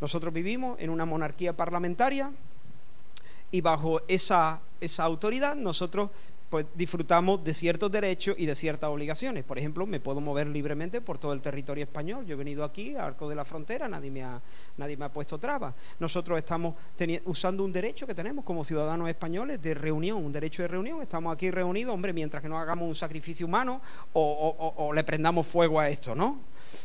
[0.00, 2.30] Nosotros vivimos en una monarquía parlamentaria
[3.52, 6.10] y bajo esa, esa autoridad nosotros
[6.52, 9.42] pues disfrutamos de ciertos derechos y de ciertas obligaciones.
[9.42, 12.26] Por ejemplo, me puedo mover libremente por todo el territorio español.
[12.26, 14.38] Yo he venido aquí, Arco de la Frontera, nadie me ha,
[14.76, 15.74] nadie me ha puesto trabas.
[15.98, 16.74] Nosotros estamos
[17.24, 21.00] usando un derecho que tenemos como ciudadanos españoles de reunión, un derecho de reunión.
[21.00, 23.80] Estamos aquí reunidos, hombre, mientras que no hagamos un sacrificio humano
[24.12, 26.38] o, o le prendamos fuego a esto, ¿no?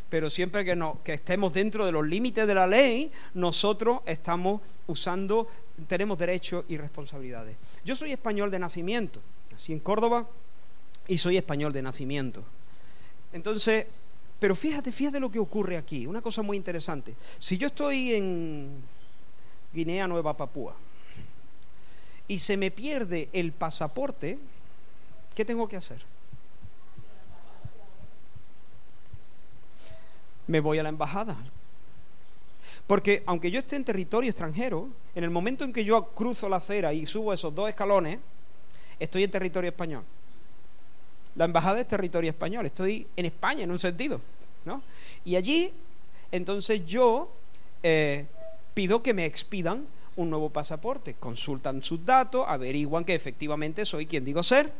[0.09, 5.47] Pero siempre que, estemos dentro de los límites de la ley, nosotros estamos usando,
[5.87, 7.57] tenemos derechos y responsabilidades.
[7.83, 9.21] Yo soy español de nacimiento,
[9.51, 10.27] nací en Córdoba
[11.07, 12.43] y soy español de nacimiento.
[13.33, 13.85] Entonces,
[14.39, 17.15] pero fíjate, fíjate lo que ocurre aquí, una cosa muy interesante.
[17.39, 18.81] Si yo estoy en
[19.73, 20.75] Guinea Nueva Papúa
[22.27, 24.37] y se me pierde el pasaporte,
[25.33, 26.16] ¿qué tengo que hacer?
[30.47, 31.35] Me voy a la embajada.
[32.87, 36.57] Porque aunque yo esté en territorio extranjero, en el momento en que yo cruzo la
[36.57, 38.19] acera y subo esos dos escalones,
[38.99, 40.03] estoy en territorio español.
[41.35, 44.21] La embajada es territorio español, estoy en España en un sentido.
[44.65, 44.81] ¿no?
[45.25, 45.71] Y allí,
[46.31, 47.31] entonces yo
[47.83, 48.25] eh,
[48.73, 49.85] pido que me expidan
[50.15, 51.15] un nuevo pasaporte.
[51.15, 54.71] Consultan sus datos, averiguan que efectivamente soy quien digo ser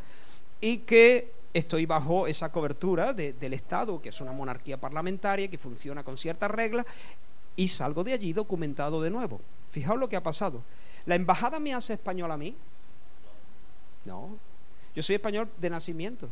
[0.60, 6.02] y que estoy bajo esa cobertura del Estado, que es una monarquía parlamentaria, que funciona
[6.02, 6.86] con ciertas reglas,
[7.56, 9.40] y salgo de allí documentado de nuevo.
[9.70, 10.62] Fijaos lo que ha pasado.
[11.06, 12.54] ¿La embajada me hace español a mí?
[14.04, 14.36] No.
[14.94, 16.28] Yo soy español de nacimiento.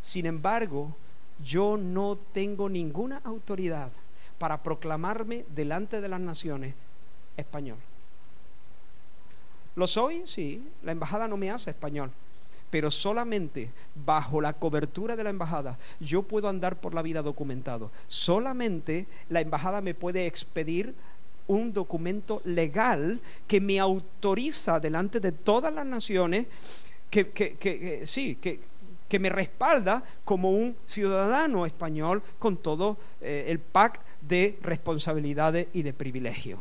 [0.00, 0.94] Sin embargo,
[1.42, 3.90] yo no tengo ninguna autoridad
[4.38, 6.74] para proclamarme delante de las naciones
[7.36, 7.78] español.
[9.74, 10.26] ¿Lo soy?
[10.26, 10.66] Sí.
[10.82, 12.10] La embajada no me hace español
[12.72, 17.90] pero solamente bajo la cobertura de la embajada yo puedo andar por la vida documentado.
[18.08, 20.94] Solamente la embajada me puede expedir
[21.48, 26.46] un documento legal que me autoriza delante de todas las naciones
[27.10, 28.58] que, sí, que,
[29.06, 35.82] que me respalda como un ciudadano español con todo eh, el pack de responsabilidades y
[35.82, 36.58] de privilegios.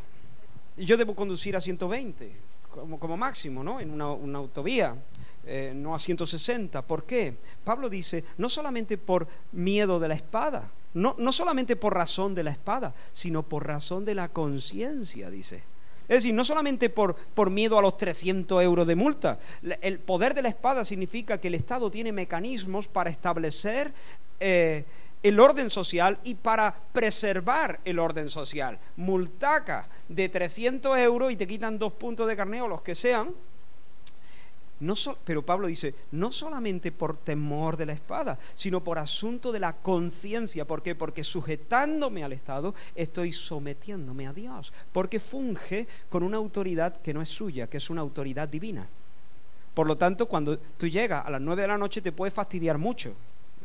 [0.76, 3.80] Yo debo conducir a 120 como, como máximo, ¿no?
[3.80, 4.98] En una, una autovía
[5.46, 6.82] eh, no a 160.
[6.84, 7.36] ¿Por qué?
[7.64, 12.44] Pablo dice, no solamente por miedo de la espada, no, no solamente por razón de
[12.44, 15.64] la espada, sino por razón de la conciencia, dice.
[16.04, 19.40] Es decir, no solamente por, por, miedo a los 300 euros de multa.
[19.82, 23.94] El poder de la espada significa que el Estado tiene mecanismos para establecer
[24.42, 24.84] eh,
[25.24, 28.78] el orden social y para preservar el orden social.
[28.98, 33.34] Multaca de 300 euros y te quitan dos puntos de carneo, los que sean,
[34.82, 39.60] no pero Pablo dice, no solamente por temor de la espada, sino por asunto de
[39.60, 40.66] la conciencia.
[40.66, 40.96] ¿Por qué?
[40.96, 44.74] Porque sujetándome al Estado estoy sometiéndome a Dios.
[44.92, 48.88] Porque funge con una autoridad que no es suya, que es una autoridad divina.
[49.76, 52.80] Por lo tanto, cuando tú llegas a las nueve de la noche te puede fastidiar
[52.80, 53.12] mucho.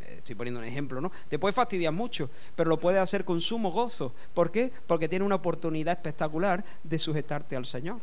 [0.03, 1.11] Eh, estoy poniendo un ejemplo, ¿no?
[1.31, 4.13] Te puede fastidiar mucho, pero lo puedes hacer con sumo gozo.
[4.35, 4.71] ¿Por qué?
[4.87, 8.01] Porque tiene una oportunidad espectacular de sujetarte al Señor.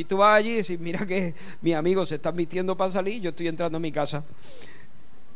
[0.00, 3.20] Y tú vas allí y dices, mira que mi amigo se está vistiendo para salir,
[3.20, 4.24] yo estoy entrando a mi casa.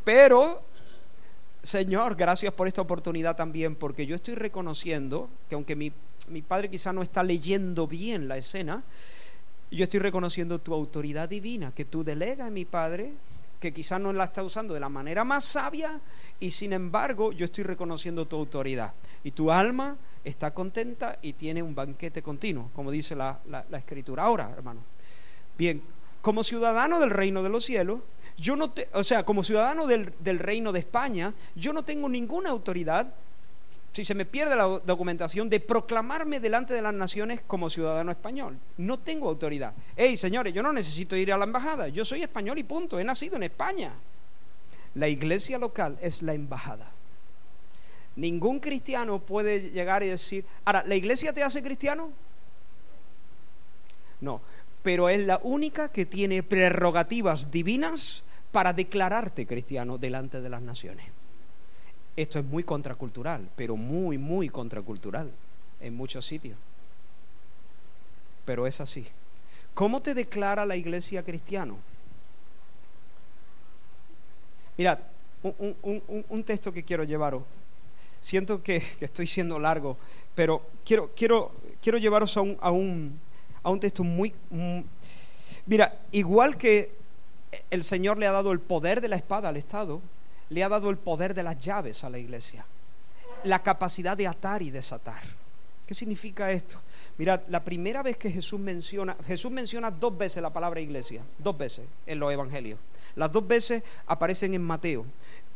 [0.03, 0.63] Pero,
[1.61, 5.91] Señor, gracias por esta oportunidad también, porque yo estoy reconociendo que aunque mi,
[6.29, 8.83] mi padre quizá no está leyendo bien la escena,
[9.69, 13.13] yo estoy reconociendo tu autoridad divina que tú delegas en mi padre,
[13.59, 16.01] que quizá no la está usando de la manera más sabia,
[16.39, 18.95] y sin embargo yo estoy reconociendo tu autoridad.
[19.23, 19.95] Y tu alma
[20.25, 23.39] está contenta y tiene un banquete continuo, como dice la,
[23.71, 24.23] escritura.
[24.23, 24.81] Ahora, hermano,
[25.57, 25.81] bien,
[26.21, 27.99] como ciudadano del reino de los cielos,
[28.37, 32.09] yo no te, o sea, como ciudadano del, del reino de España, yo no tengo
[32.09, 33.13] ninguna autoridad
[33.95, 38.59] si se me pierde la documentación, de proclamarme delante de las naciones como ciudadano español.
[38.75, 39.73] No tengo autoridad.
[39.95, 41.87] Hey, señores, yo no necesito ir a la embajada.
[41.87, 42.99] Yo soy español y punto.
[42.99, 43.93] He nacido en España.
[44.95, 46.91] La iglesia local es la embajada.
[48.15, 52.11] Ningún cristiano puede llegar y decir, ahora, ¿la iglesia te hace cristiano?
[54.21, 54.41] No,
[54.81, 61.05] pero es la única que tiene prerrogativas divinas para declararte cristiano delante de las naciones.
[62.15, 65.29] Esto es muy contracultural, pero muy, muy contracultural
[65.81, 66.57] en muchos sitios.
[68.45, 69.05] Pero es así.
[69.73, 71.77] ¿Cómo te declara la iglesia cristiano?
[74.77, 74.99] Mirad,
[75.43, 77.43] un, texto que quiero llevaros
[78.25, 79.97] siento que, estoy siendo largo,
[80.33, 81.51] pero quiero, quiero,
[81.81, 83.19] quiero llevaros a un, a un,
[83.61, 84.33] a un texto muy,
[85.67, 86.91] Mira, igual que
[87.69, 90.01] el Señor le ha dado el poder de la espada al Estado,
[90.49, 92.65] le ha dado el poder de las llaves a la iglesia,
[93.43, 95.23] la capacidad de atar y desatar.
[95.85, 96.81] ¿Qué significa esto?
[97.17, 101.55] Mirad, la primera vez que Jesús menciona, Jesús menciona dos veces la palabra iglesia, dos
[101.55, 102.79] veces en los evangelios.
[103.15, 105.05] Las dos veces aparecen en Mateo.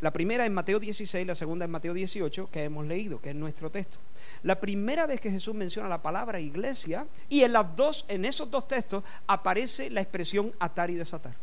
[0.02, 3.36] La primera en Mateo 16, la segunda en Mateo 18, que hemos leído, que es
[3.36, 4.00] nuestro texto.
[4.44, 8.50] La primera vez que Jesús menciona la palabra iglesia, y en las dos, en esos
[8.50, 11.36] dos textos, aparece la expresión atar y desatar.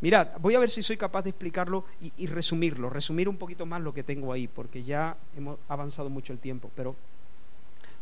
[0.00, 1.84] Mirad, voy a ver si soy capaz de explicarlo
[2.16, 6.32] y, resumirlo, resumir un poquito más lo que tengo ahí, porque ya hemos avanzado mucho
[6.32, 6.70] el tiempo.
[6.74, 6.96] Pero,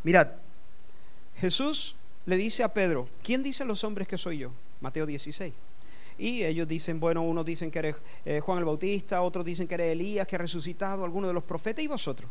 [0.03, 0.29] mirad,
[1.37, 4.51] Jesús le dice a Pedro, ¿quién dice los hombres que soy yo?
[4.79, 5.53] Mateo 16.
[6.19, 7.95] Y ellos dicen, bueno, unos dicen que eres
[8.25, 11.43] eh, Juan el Bautista, otros dicen que eres Elías, que ha resucitado, alguno de los
[11.43, 12.29] profetas, y vosotros.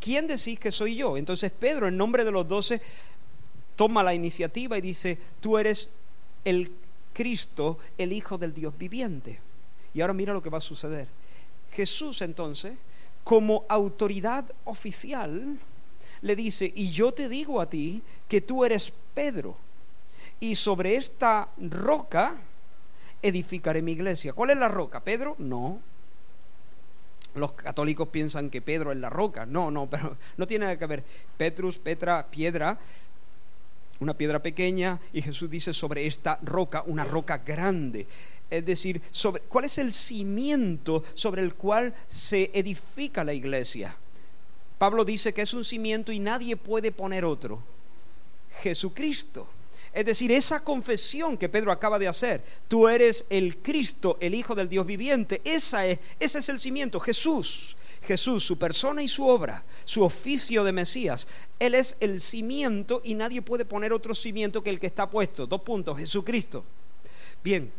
[0.00, 1.16] ¿Quién decís que soy yo?
[1.16, 2.80] Entonces Pedro, en nombre de los doce,
[3.76, 5.90] toma la iniciativa y dice, tú eres
[6.44, 6.70] el
[7.12, 9.40] Cristo, el Hijo del Dios viviente.
[9.92, 11.08] Y ahora mira lo que va a suceder.
[11.72, 12.74] Jesús entonces,
[13.24, 15.58] como autoridad oficial,
[16.22, 19.56] le dice, y yo te digo a ti que tú eres Pedro,
[20.38, 22.36] y sobre esta roca
[23.22, 24.32] edificaré mi iglesia.
[24.32, 25.00] ¿Cuál es la roca?
[25.00, 25.36] ¿Pedro?
[25.38, 25.80] No.
[27.34, 29.46] Los católicos piensan que Pedro es la roca.
[29.46, 31.04] No, no, pero no tiene nada que ver.
[31.36, 32.78] Petrus, Petra, piedra,
[34.00, 38.06] una piedra pequeña, y Jesús dice sobre esta roca, una roca grande.
[38.48, 43.96] Es decir, sobre, ¿cuál es el cimiento sobre el cual se edifica la iglesia?
[44.78, 47.62] Pablo dice que es un cimiento y nadie puede poner otro.
[48.62, 49.46] Jesucristo.
[49.92, 54.54] Es decir, esa confesión que Pedro acaba de hacer, tú eres el Cristo, el Hijo
[54.54, 57.76] del Dios viviente, esa es, ese es el cimiento, Jesús.
[58.02, 61.28] Jesús, su persona y su obra, su oficio de Mesías.
[61.58, 65.46] Él es el cimiento y nadie puede poner otro cimiento que el que está puesto.
[65.46, 66.64] Dos puntos, Jesucristo.
[67.44, 67.70] Bien,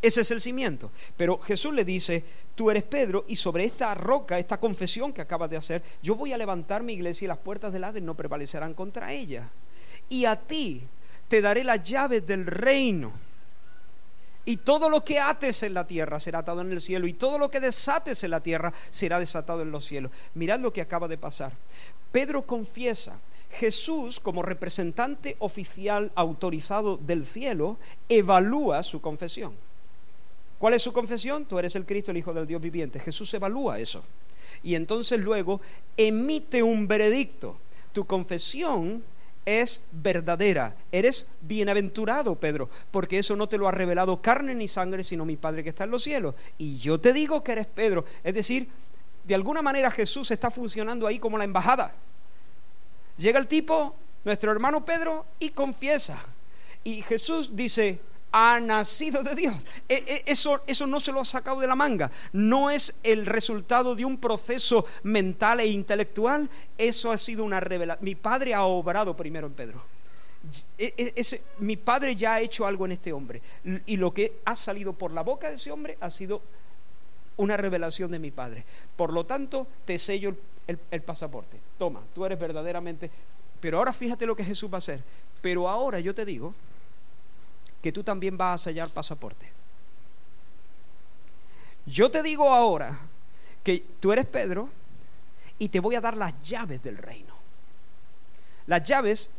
[0.00, 0.90] ese es el cimiento.
[1.16, 2.22] Pero Jesús le dice,
[2.54, 6.32] tú eres Pedro y sobre esta roca, esta confesión que acabas de hacer, yo voy
[6.32, 9.50] a levantar mi iglesia y las puertas del Hades no prevalecerán contra ella.
[10.08, 10.82] Y a ti
[11.28, 13.12] te daré las llaves del reino.
[14.44, 17.08] Y todo lo que ates en la tierra será atado en el cielo.
[17.08, 20.12] Y todo lo que desates en la tierra será desatado en los cielos.
[20.34, 21.52] Mirad lo que acaba de pasar.
[22.12, 23.18] Pedro confiesa
[23.50, 27.78] Jesús, como representante oficial autorizado del cielo,
[28.08, 29.54] evalúa su confesión.
[30.58, 31.44] ¿Cuál es su confesión?
[31.44, 33.00] Tú eres el Cristo, el Hijo del Dios viviente.
[33.00, 34.02] Jesús evalúa eso.
[34.62, 35.60] Y entonces luego
[35.96, 37.56] emite un veredicto.
[37.92, 39.04] Tu confesión
[39.46, 40.76] es verdadera.
[40.92, 45.36] Eres bienaventurado, Pedro, porque eso no te lo ha revelado carne ni sangre, sino mi
[45.36, 46.34] Padre que está en los cielos.
[46.58, 48.04] Y yo te digo que eres Pedro.
[48.22, 48.68] Es decir,
[49.24, 51.94] de alguna manera Jesús está funcionando ahí como la embajada.
[53.16, 53.94] Llega el tipo,
[54.24, 56.22] nuestro hermano Pedro, y confiesa.
[56.84, 58.00] Y Jesús dice,
[58.32, 59.54] ha nacido de Dios.
[59.88, 62.10] E, e, eso, eso no se lo ha sacado de la manga.
[62.32, 66.48] No es el resultado de un proceso mental e intelectual.
[66.76, 68.04] Eso ha sido una revelación.
[68.04, 69.82] Mi padre ha obrado primero en Pedro.
[70.78, 71.14] E,
[71.58, 73.40] mi padre ya ha hecho algo en este hombre.
[73.86, 76.42] Y lo que ha salido por la boca de ese hombre ha sido
[77.36, 78.64] una revelación de mi padre.
[78.96, 80.36] Por lo tanto, te sello
[80.66, 81.58] el pasaporte.
[81.78, 83.10] Toma, tú eres verdaderamente...
[83.58, 85.02] Pero ahora fíjate lo que Jesús va a hacer.
[85.40, 86.54] Pero ahora yo te digo
[87.82, 89.50] que tú también vas a sellar pasaporte.
[91.86, 92.98] Yo te digo ahora
[93.62, 94.68] que tú eres Pedro
[95.58, 97.34] y te voy a dar las llaves del reino.
[98.66, 99.30] Las llaves,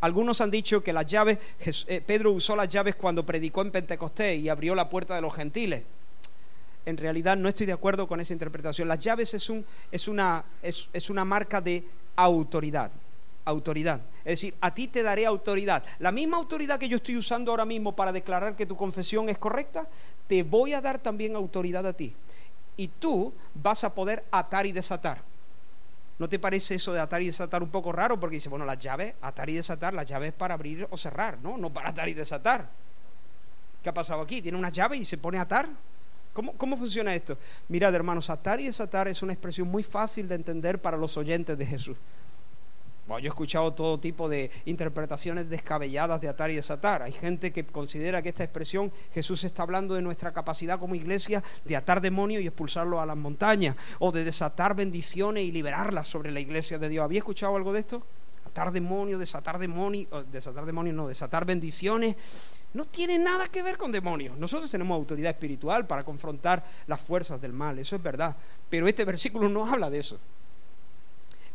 [0.00, 1.38] algunos han dicho que las llaves,
[1.86, 5.34] eh, Pedro usó las llaves cuando predicó en Pentecostés y abrió la puerta de los
[5.34, 5.82] gentiles.
[6.84, 8.86] En realidad no estoy de acuerdo con esa interpretación.
[8.86, 11.82] Las llaves es, un, es, una, es una marca de
[12.16, 12.92] autoridad
[13.44, 14.00] autoridad.
[14.24, 15.84] Es decir, a ti te daré autoridad.
[15.98, 19.38] La misma autoridad que yo estoy usando ahora mismo para declarar que tu confesión es
[19.38, 19.86] correcta,
[20.26, 22.14] te voy a dar también autoridad a ti.
[22.76, 25.22] Y tú vas a poder atar y desatar.
[26.18, 28.18] ¿No te parece eso de atar y desatar un poco raro?
[28.18, 31.56] Porque dice, bueno, las llaves, atar y desatar, las llaves para abrir o cerrar, ¿no?
[31.56, 32.68] No para atar y desatar.
[33.82, 34.40] ¿Qué ha pasado aquí?
[34.40, 35.68] Tiene una llave y se pone a atar.
[36.32, 37.36] ¿Cómo, ¿Cómo, funciona esto?
[37.68, 41.56] Mirad, hermanos, atar y desatar es una expresión muy fácil de entender para los oyentes
[41.58, 41.96] de Jesús
[43.06, 47.02] yo he escuchado todo tipo de interpretaciones descabelladas de atar y desatar.
[47.02, 51.42] Hay gente que considera que esta expresión Jesús está hablando de nuestra capacidad como iglesia
[51.64, 56.30] de atar demonios y expulsarlos a las montañas, o de desatar bendiciones y liberarlas sobre
[56.30, 57.04] la iglesia de Dios.
[57.04, 58.02] ¿Había escuchado algo de esto?
[58.46, 62.16] Atar demonios, desatar demonios, desatar demonios, no, desatar bendiciones.
[62.72, 64.36] No tiene nada que ver con demonios.
[64.38, 68.34] Nosotros tenemos autoridad espiritual para confrontar las fuerzas del mal, eso es verdad.
[68.70, 70.18] Pero este versículo no habla de eso.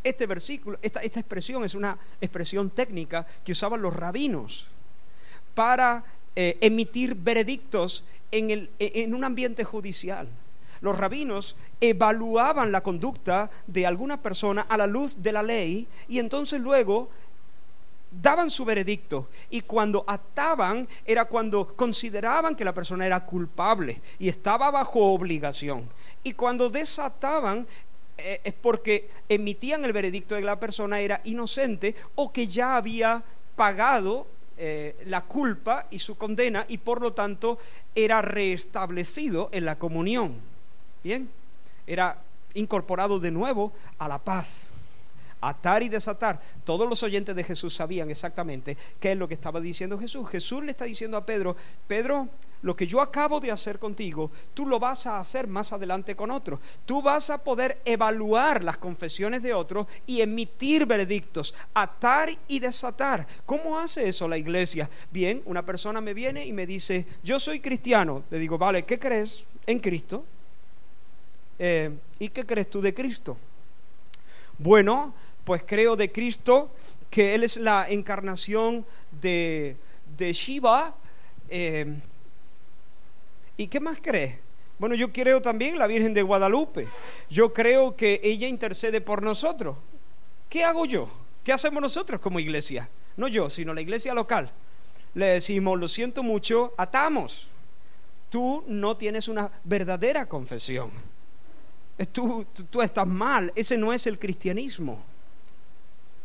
[0.03, 4.67] Este versículo, esta, expresión es una expresión técnica que usaban los rabinos
[5.53, 6.03] para
[6.35, 10.27] eh, emitir veredictos en, en un ambiente judicial.
[10.81, 16.19] Los rabinos evaluaban la conducta de alguna persona a la luz de la ley y
[16.19, 17.09] entonces luego
[18.11, 24.29] daban su veredicto y cuando ataban era cuando consideraban que la persona era culpable y
[24.29, 25.87] estaba bajo obligación
[26.23, 27.67] y cuando desataban
[28.43, 33.23] es porque emitían el veredicto de que la persona era inocente o que ya había
[33.55, 34.27] pagado
[34.61, 37.57] eh, la culpa y su condena y por lo tanto
[37.95, 40.35] era reestablecido en la comunión.
[41.01, 41.29] Bien,
[41.87, 42.21] era
[42.55, 44.71] incorporado de nuevo a la paz.
[45.39, 46.41] Atar y desatar.
[46.65, 50.27] Todos los oyentes de Jesús sabían exactamente qué es lo que estaba diciendo Jesús.
[50.29, 51.55] Jesús le está diciendo a Pedro,
[51.87, 52.27] Pedro,
[52.61, 56.31] lo que yo acabo de hacer contigo, tú lo vas a hacer más adelante con
[56.31, 56.59] otros.
[56.85, 63.25] Tú vas a poder evaluar las confesiones de otros y emitir veredictos, atar y desatar.
[63.45, 64.89] ¿Cómo hace eso la iglesia?
[65.11, 68.23] Bien, una persona me viene y me dice, yo soy cristiano.
[68.29, 70.25] Le digo, vale, ¿qué crees en Cristo?
[71.57, 73.37] Eh, ¿Y qué crees tú de Cristo?
[74.57, 75.13] Bueno,
[75.45, 76.71] pues creo de Cristo
[77.09, 78.85] que Él es la encarnación
[79.21, 79.77] de,
[80.17, 80.95] Shiva.
[81.49, 81.99] Eh,
[83.59, 84.39] ¿Y qué más crees?
[84.77, 86.87] Bueno, yo creo también la Virgen de Guadalupe.
[87.29, 89.75] Yo creo que ella intercede por nosotros.
[90.47, 91.09] ¿Qué hago yo?
[91.43, 92.87] ¿Qué hacemos nosotros como iglesia?
[93.17, 94.49] No yo, sino la iglesia local.
[95.13, 97.49] Le decimos, lo siento mucho, atamos.
[98.29, 100.89] Tú no tienes una verdadera confesión.
[102.13, 103.51] Tú, tú, estás mal.
[103.57, 105.03] Ese no es el cristianismo.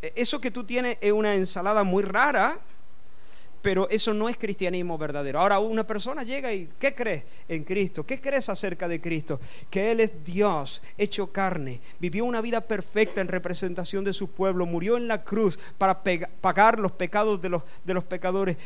[0.00, 2.60] E, eso que tú tienes es una ensalada muy rara
[3.64, 5.40] pero eso no es cristianismo verdadero.
[5.40, 8.04] Ahora una persona llega y ¿qué crees en Cristo?
[8.04, 9.40] ¿Qué crees acerca de Cristo?
[9.70, 14.66] Que Él es Dios hecho carne, vivió una vida perfecta en representación de su pueblo,
[14.66, 16.02] murió en la cruz para
[16.42, 18.58] pagar los pecados de los, de los pecadores,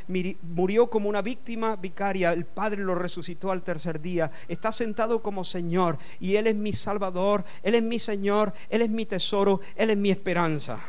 [0.42, 5.44] murió como una víctima vicaria, el Padre lo resucitó al tercer día, está sentado como
[5.44, 9.90] Señor y Él es mi Salvador, Él es mi Señor, Él es mi tesoro, Él
[9.90, 10.80] es mi esperanza.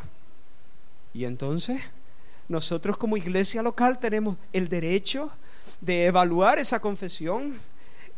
[1.14, 1.80] Y entonces
[2.49, 5.31] nosotros como iglesia local tenemos el derecho
[5.80, 7.59] de evaluar esa confesión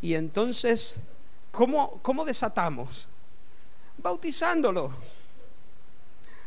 [0.00, 0.98] y entonces,
[1.52, 3.08] ¿cómo, cómo desatamos?
[3.98, 4.92] Bautizándolo.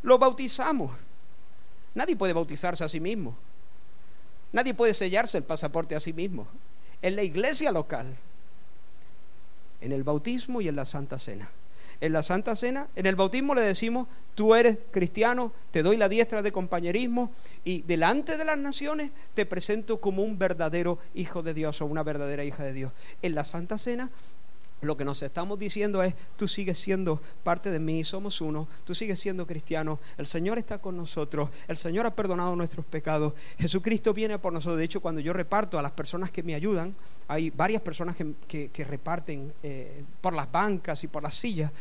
[0.01, 0.91] Lo bautizamos.
[1.93, 3.37] Nadie puede bautizarse a sí mismo.
[4.51, 6.47] Nadie puede sellarse el pasaporte a sí mismo.
[7.01, 8.17] En la iglesia local,
[9.79, 11.49] en el bautismo y en la Santa Cena.
[12.01, 16.09] En la Santa Cena, en el bautismo le decimos, tú eres cristiano, te doy la
[16.09, 17.31] diestra de compañerismo
[17.63, 22.03] y delante de las naciones te presento como un verdadero hijo de Dios o una
[22.03, 22.91] verdadera hija de Dios.
[23.21, 24.09] En la Santa Cena
[24.81, 28.93] lo que nos estamos diciendo es, tú sigues siendo parte de mí, somos uno, tú
[28.93, 34.13] sigues siendo cristiano, el Señor está con nosotros, el Señor ha perdonado nuestros pecados, Jesucristo
[34.13, 34.77] viene por nosotros.
[34.77, 36.95] De hecho, cuando yo reparto a las personas que me ayudan,
[37.27, 41.71] hay varias personas que, reparten eh, por las bancas y por las sillas,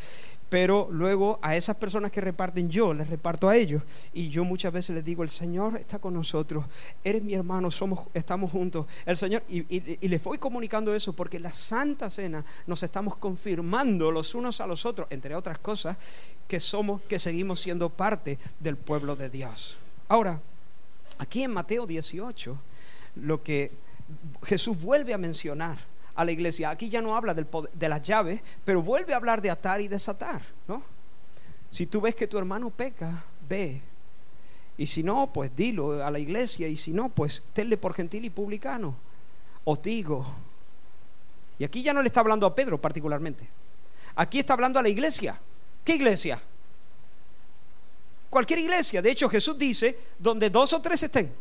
[0.49, 3.83] pero luego a esas personas que reparten yo les reparto a ellos.
[4.13, 6.65] Y yo muchas veces les digo el Señor está con nosotros.
[7.03, 8.87] Eres mi hermano somos estamos juntos.
[9.07, 14.35] El Señor y, les voy comunicando eso porque la Santa Cena nos estamos confirmando los
[14.35, 15.97] unos a los otros entre otras cosas
[16.47, 19.79] que somos que seguimos siendo parte del pueblo de Dios.
[20.09, 20.41] Ahora
[21.19, 22.59] aquí en Mateo 18
[23.17, 23.73] lo que
[24.45, 26.71] Jesús vuelve a mencionar a la iglesia.
[26.71, 30.43] Aquí ya no habla de las llaves, pero vuelve a hablar de atar y desatar,
[30.69, 30.83] ¿no?
[31.71, 33.81] Si tú ves que tu hermano peca, ve.
[34.77, 36.69] Y si no, pues dilo a la iglesia.
[36.69, 38.95] Y si no, pues tenle por gentil y publicano.
[39.65, 40.25] Os digo.
[41.59, 43.49] Y aquí ya no le está hablando a Pedro particularmente.
[44.17, 45.41] Aquí está hablando a la iglesia.
[45.85, 46.41] ¿Qué iglesia?
[48.31, 49.03] Cualquier iglesia.
[49.03, 51.33] De hecho, Jesús dice, donde dos o tres estén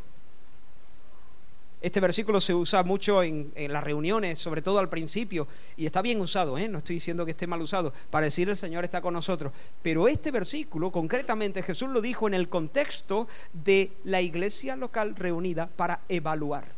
[1.83, 6.21] este versículo se usa mucho en, las reuniones, sobre todo al principio, y está bien
[6.21, 6.69] usado, ¿eh?
[6.69, 9.51] no estoy diciendo que esté mal usado, para decir el Señor está con nosotros.
[9.81, 15.67] Pero este versículo, concretamente, Jesús lo dijo en el contexto de la iglesia local reunida
[15.67, 16.71] para evaluar.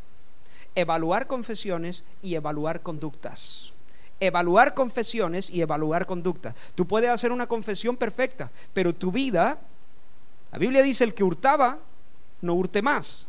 [0.73, 3.71] Evaluar confesiones y evaluar conductas
[4.17, 6.55] evaluar confesiones y evaluar conductas.
[6.73, 9.59] Tú puedes hacer una confesión perfecta, pero tu vida,
[10.53, 11.79] la Biblia dice, el que hurtaba,
[12.41, 13.27] no hurte más.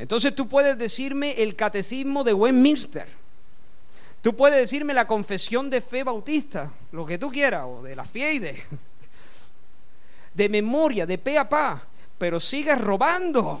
[0.00, 3.06] Entonces tú puedes decirme el catecismo de Westminster.
[4.22, 8.06] Tú puedes decirme la confesión de fe bautista, lo que tú quieras, o de la
[8.06, 8.64] FIEIDE,
[10.34, 11.82] de memoria, de pe a pa,
[12.16, 13.60] pero sigues robando.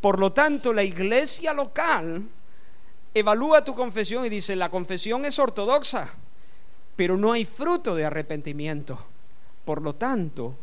[0.00, 2.22] Por lo tanto, la iglesia local
[3.12, 6.08] evalúa tu confesión y dice, la confesión es ortodoxa,
[6.94, 8.96] pero no hay fruto de arrepentimiento.
[9.64, 10.54] Por lo tanto,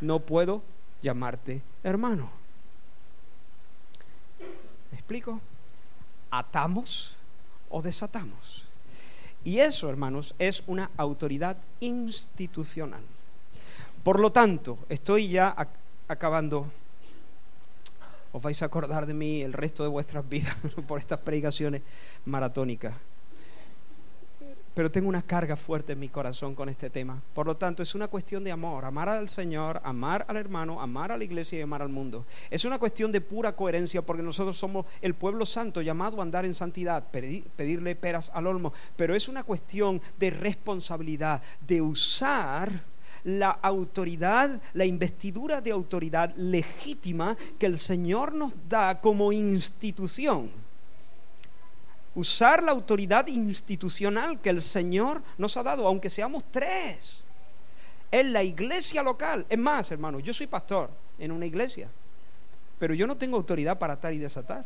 [0.00, 0.62] no puedo
[1.02, 2.39] llamarte hermano
[5.10, 5.40] explico?
[6.30, 7.16] Atamos
[7.68, 8.68] o desatamos.
[9.42, 13.02] Y eso, hermanos, es una autoridad institucional.
[14.04, 15.56] Por lo tanto, estoy ya
[16.06, 16.66] acabando.
[18.32, 20.54] Os vais a acordar de mí el resto de vuestras vidas
[20.86, 21.82] por estas predicaciones
[22.24, 22.94] maratónicas
[24.74, 27.20] pero tengo una carga fuerte en mi corazón con este tema.
[27.34, 31.12] Por lo tanto, es una cuestión de amor, amar al Señor, amar al hermano, amar
[31.12, 32.24] a la iglesia y amar al mundo.
[32.50, 36.44] Es una cuestión de pura coherencia porque nosotros somos el pueblo santo llamado a andar
[36.44, 42.84] en santidad, pedirle peras al olmo, pero es una cuestión de responsabilidad, de usar
[43.24, 50.50] la autoridad, la investidura de autoridad legítima que el Señor nos da como institución
[52.14, 57.22] usar la autoridad institucional que el Señor nos ha dado, aunque seamos tres,
[58.10, 59.46] en la iglesia local.
[59.48, 61.88] Es más, hermano, yo soy pastor en una iglesia,
[62.78, 64.64] pero yo no tengo autoridad para atar y desatar.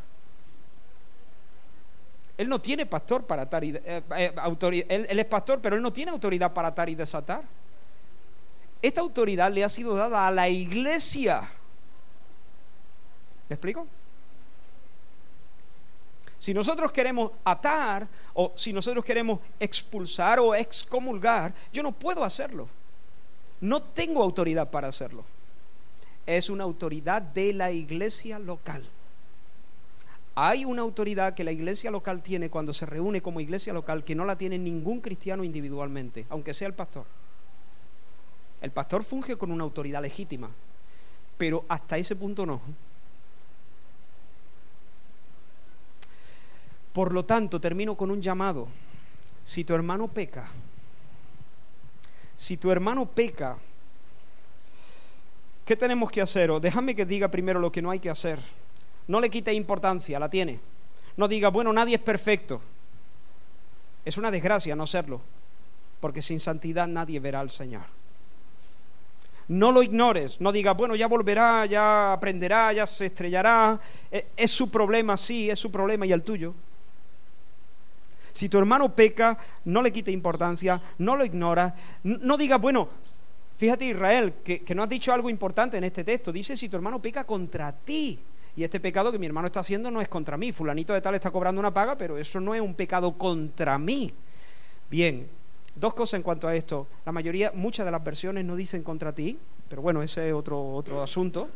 [2.36, 4.34] Él no tiene pastor para atar y eh, eh,
[4.88, 7.42] él, él es pastor, pero él no tiene autoridad para atar y desatar.
[8.82, 11.48] Esta autoridad le ha sido dada a la iglesia.
[13.48, 13.86] ¿Me explico?
[16.44, 22.68] Si nosotros queremos atar o si nosotros queremos expulsar o excomulgar, yo no puedo hacerlo.
[23.62, 25.24] No tengo autoridad para hacerlo.
[26.26, 28.84] Es una autoridad de la iglesia local.
[30.34, 34.14] Hay una autoridad que la iglesia local tiene cuando se reúne como iglesia local que
[34.14, 37.06] no la tiene ningún cristiano individualmente, aunque sea el pastor.
[38.60, 40.50] El pastor funge con una autoridad legítima,
[41.38, 42.60] pero hasta ese punto no.
[46.94, 48.68] Por lo tanto, termino con un llamado.
[49.42, 50.48] Si tu hermano peca,
[52.36, 53.58] si tu hermano peca,
[55.64, 56.52] ¿qué tenemos que hacer?
[56.52, 58.38] O déjame que diga primero lo que no hay que hacer.
[59.08, 60.60] No le quite importancia, la tiene.
[61.16, 62.60] No diga, bueno, nadie es perfecto.
[64.04, 65.20] Es una desgracia no serlo,
[65.98, 67.82] porque sin santidad nadie verá al Señor.
[69.48, 73.80] No lo ignores, no digas, bueno, ya volverá, ya aprenderá, ya se estrellará.
[74.12, 76.54] E, es su problema, sí, es su problema y el tuyo.
[78.34, 82.90] Si tu hermano peca, no le quite importancia, no lo ignora, no diga, bueno,
[83.56, 86.32] Fíjate Israel, que, que no has dicho algo importante en este texto.
[86.32, 88.18] Dice, si tu hermano peca contra ti,
[88.56, 90.52] y este pecado que mi hermano está haciendo no es contra mí.
[90.52, 94.12] Fulanito de tal está cobrando una paga, pero eso no es un pecado contra mí.
[94.90, 95.28] Bien,
[95.74, 96.86] dos cosas en cuanto a esto.
[97.04, 99.38] La mayoría, muchas de las versiones no dicen contra ti,
[99.68, 101.48] pero bueno, ese es otro, otro asunto.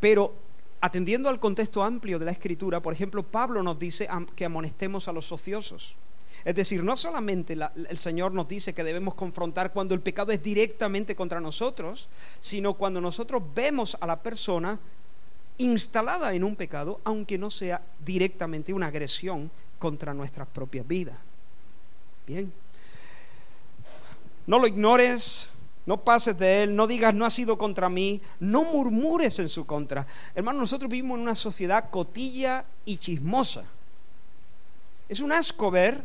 [0.00, 0.34] Pero
[0.80, 5.12] atendiendo al contexto amplio de la escritura, por ejemplo, Pablo nos dice que amonestemos a
[5.12, 5.96] los ociosos.
[6.44, 7.56] Es decir, no solamente
[7.88, 12.08] el Señor nos dice que debemos confrontar cuando el pecado es directamente contra nosotros,
[12.40, 14.78] sino cuando nosotros vemos a la persona
[15.58, 21.18] instalada en un pecado, aunque no sea directamente una agresión contra nuestras propias vidas.
[22.26, 22.50] Bien.
[24.46, 25.50] No lo ignores,
[25.86, 29.66] no pases de él, no digas no ha sido contra mí, no murmures en su
[29.66, 30.06] contra.
[30.34, 33.64] Hermano, nosotros vivimos en una sociedad cotilla y chismosa.
[35.08, 36.02] Es un asco ver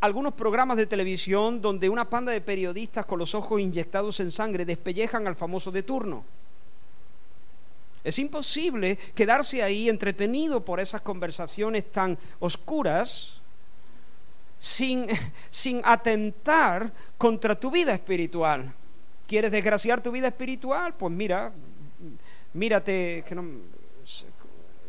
[0.00, 4.64] algunos programas de televisión donde una panda de periodistas con los ojos inyectados en sangre
[4.64, 6.24] despellejan al famoso de turno.
[8.02, 13.39] Es imposible quedarse ahí entretenido por esas conversaciones tan oscuras
[14.60, 15.06] sin,
[15.48, 18.70] sin atentar contra tu vida espiritual.
[19.26, 20.94] ¿Quieres desgraciar tu vida espiritual?
[20.94, 21.50] Pues mira,
[22.52, 23.42] mírate, que no,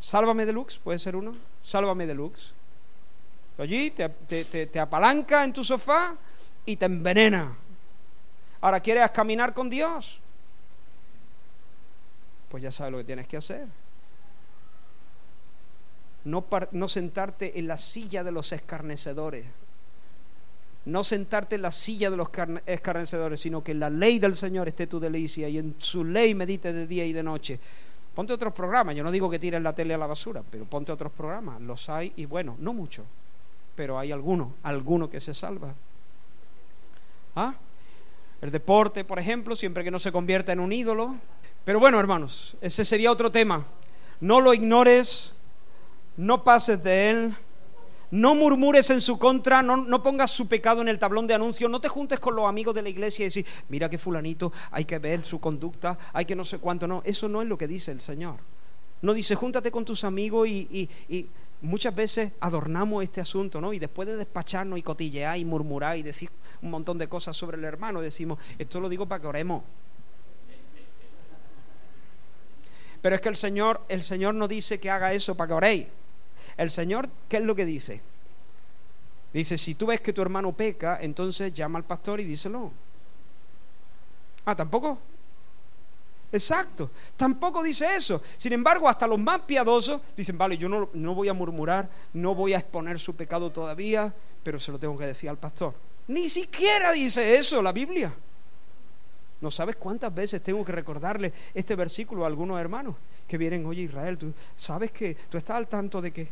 [0.01, 2.51] sálvame deluxe, puede ser uno, sálvame deluxe.
[3.57, 6.15] Allí te, te, te apalanca en tu sofá
[6.65, 7.55] y te envenena.
[8.59, 10.19] Ahora quieres caminar con Dios,
[12.49, 13.67] pues ya sabes lo que tienes que hacer.
[16.23, 19.45] No, sentarte en la silla de los escarnecedores.
[20.85, 22.29] No sentarte en la silla de los
[22.65, 26.33] escarnecedores, sino que en la ley del Señor esté tu delicia y en su ley
[26.33, 27.59] medite de día y de noche.
[28.15, 28.95] Ponte otros programas.
[28.95, 31.61] Yo no digo que tires la tele a la basura, pero ponte otros programas.
[31.61, 33.05] Los hay y bueno, no mucho,
[33.75, 35.73] pero hay algunos, alguno que se salva.
[37.35, 37.53] ¿Ah?
[38.41, 41.15] El deporte, por ejemplo, siempre que no se convierta en un ídolo,
[41.63, 43.63] pero bueno, hermanos, ese sería otro tema.
[44.19, 45.35] No lo ignores,
[46.17, 47.33] no pases de él,
[48.11, 51.79] no murmures en su contra, no, pongas su pecado en el tablón de anuncios, no
[51.79, 54.99] te juntes con los amigos de la iglesia y decir, mira que fulanito, hay que
[54.99, 57.91] ver su conducta, hay que no sé cuánto, no, eso no es lo que dice
[57.91, 58.35] el Señor.
[59.01, 61.27] No dice, júntate con tus amigos y, y
[61.61, 63.73] muchas veces adornamos este asunto, ¿no?
[63.73, 66.29] Y después de despacharnos y cotillear y murmurar y decir
[66.61, 69.63] un montón de cosas sobre el hermano, decimos, esto lo digo para que oremos.
[73.01, 75.87] Pero es que el Señor, el Señor no dice que haga eso para que oréis.
[76.57, 78.01] El Señor, ¿qué es lo que dice?
[79.33, 82.71] Dice, si tú ves que tu hermano peca, entonces llama al pastor y díselo.
[84.45, 84.97] Ah, tampoco.
[86.31, 88.21] Exacto, tampoco dice eso.
[88.37, 92.35] Sin embargo, hasta los más piadosos dicen, vale, yo no, no voy a murmurar, no
[92.35, 94.13] voy a exponer su pecado todavía,
[94.43, 95.73] pero se lo tengo que decir al pastor.
[96.07, 98.13] Ni siquiera dice eso la Biblia.
[99.41, 102.95] No sabes cuántas veces tengo que recordarle este versículo a algunos hermanos
[103.27, 106.29] que vienen, oye Israel, tú sabes que tú estás al tanto de que...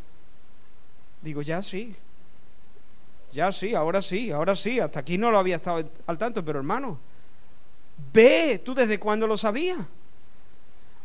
[1.22, 1.95] Digo, ya sí,
[3.31, 6.60] ya sí, ahora sí, ahora sí, hasta aquí no lo había estado al tanto, pero
[6.60, 6.99] hermano,
[8.14, 9.80] ve, tú desde cuándo lo sabías.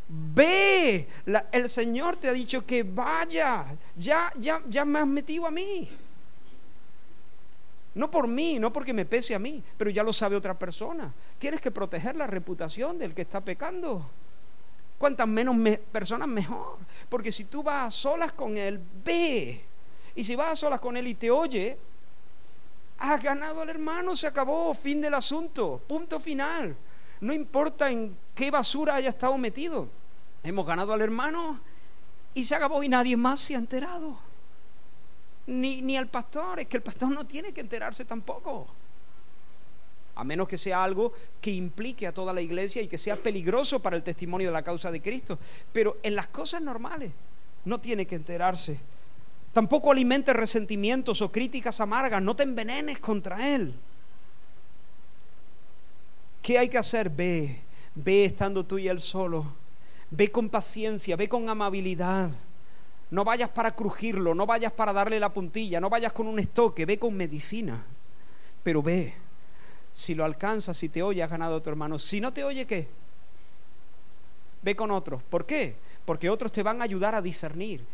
[0.09, 1.09] Ve,
[1.53, 3.67] el Señor te ha dicho que vaya,
[3.97, 5.89] ya, ya, ya me has metido a mí.
[7.95, 11.13] No por mí, no porque me pese a mí, pero ya lo sabe otra persona.
[11.39, 14.11] Tienes que proteger la reputación del que está pecando.
[14.99, 15.57] Cuantas menos
[15.93, 16.79] personas mejor.
[17.09, 19.65] Porque si tú vas a solas con él, ve.
[20.17, 21.79] Y si vas a solas con él y te oye,
[22.99, 26.77] has ganado al hermano, se acabó, fin del asunto, punto final.
[27.21, 29.89] No importa en qué basura haya estado metido.
[30.43, 31.61] Hemos ganado al hermano
[32.35, 34.19] y se acabó y nadie más se ha enterado
[35.47, 38.67] ni, ni al pastor, es que el pastor no tiene que enterarse tampoco.
[40.17, 43.81] A menos que sea algo que implique a toda la iglesia y que sea peligroso
[43.81, 45.39] para el testimonio de la causa de Cristo.
[45.73, 47.11] Pero en las cosas normales
[47.65, 48.79] no tiene que enterarse.
[49.53, 53.75] Tampoco alimentes resentimientos o críticas amargas, no te envenenes contra Él.
[56.43, 57.09] ¿Qué hay que hacer?
[57.09, 57.61] Ve,
[57.95, 59.47] ve estando tú y Él solo.
[60.11, 62.31] Ve con paciencia, ve con amabilidad.
[63.11, 66.87] No vayas para crujirlo, no vayas para darle la puntilla, no vayas con un estoque,
[66.87, 67.85] ve con medicina.
[68.63, 69.15] Pero ve,
[69.93, 71.99] si lo alcanzas, si te oye, has ganado a tu hermano.
[71.99, 72.89] Si no te oye, ¿qué?
[74.63, 75.23] Ve con otros.
[75.23, 75.77] ¿Por qué?
[76.05, 77.85] Porque otros te van a ayudar a discernir.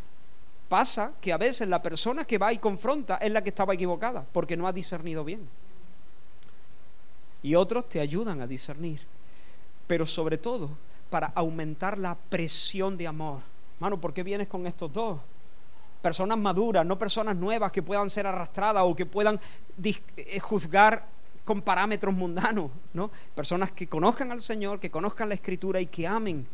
[0.69, 4.25] Pasa que a veces la persona que va y confronta es la que estaba equivocada,
[4.31, 5.47] porque no ha discernido bien.
[7.43, 9.01] Y otros te ayudan a discernir.
[9.85, 10.69] Pero sobre todo
[11.09, 13.50] para aumentar la presión de amor
[13.81, 15.19] Mano, ¿por qué vienes con estos dos?
[16.03, 19.39] Personas maduras, no personas nuevas que puedan ser arrastradas o que puedan
[19.83, 21.07] eh, juzgar
[21.43, 23.09] con parámetros mundanos, ¿no?
[23.33, 26.45] Personas que conozcan al Señor, que conozcan la Escritura y que amen.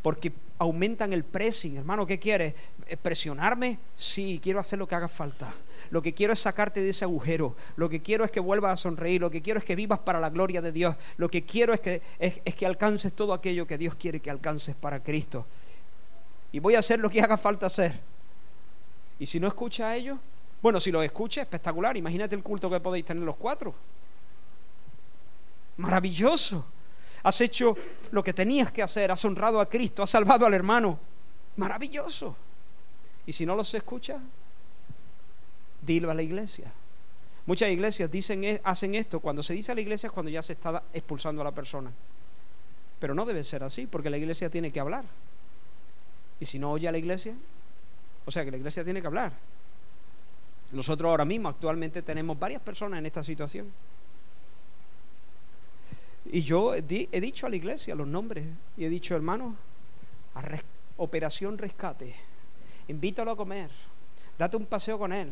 [0.00, 1.76] Porque aumentan el pressing.
[1.76, 2.54] Hermano, ¿qué quieres?
[2.86, 3.78] ¿Eh, ¿Presionarme?
[3.94, 5.52] Sí, quiero hacer lo que haga falta.
[5.90, 7.54] Lo que quiero es sacarte de ese agujero.
[7.76, 9.20] Lo que quiero es que vuelvas a sonreír.
[9.20, 10.96] Lo que quiero es que vivas para la gloria de Dios.
[11.18, 14.30] Lo que quiero es que, es, es que alcances todo aquello que Dios quiere que
[14.30, 15.44] alcances para Cristo.
[16.56, 18.00] Y voy a hacer lo que haga falta hacer.
[19.18, 20.18] Y si no escucha a ellos,
[20.62, 21.98] bueno, si los escucha, espectacular.
[21.98, 23.74] Imagínate el culto que podéis tener los cuatro.
[25.76, 26.64] Maravilloso.
[27.22, 27.76] Has hecho
[28.10, 30.98] lo que tenías que hacer, has honrado a Cristo, has salvado al hermano.
[31.56, 32.34] Maravilloso.
[33.26, 34.18] Y si no los escucha,
[35.82, 36.72] dilo a la iglesia.
[37.44, 39.20] Muchas iglesias dicen, e, hacen esto.
[39.20, 41.92] Cuando se dice a la iglesia es cuando ya se está expulsando a la persona.
[42.98, 45.04] Pero no debe ser así, porque la iglesia tiene que hablar.
[46.40, 47.34] Y si no oye a la iglesia,
[48.24, 49.32] o sea que la iglesia tiene que hablar.
[50.72, 53.72] Nosotros ahora mismo actualmente tenemos varias personas en esta situación.
[56.32, 58.44] Y yo he, dicho a la iglesia los nombres
[58.76, 59.54] y he dicho, hermano,
[60.96, 62.14] operación rescate,
[62.88, 63.70] invítalo a comer,
[64.36, 65.30] date un paseo con él,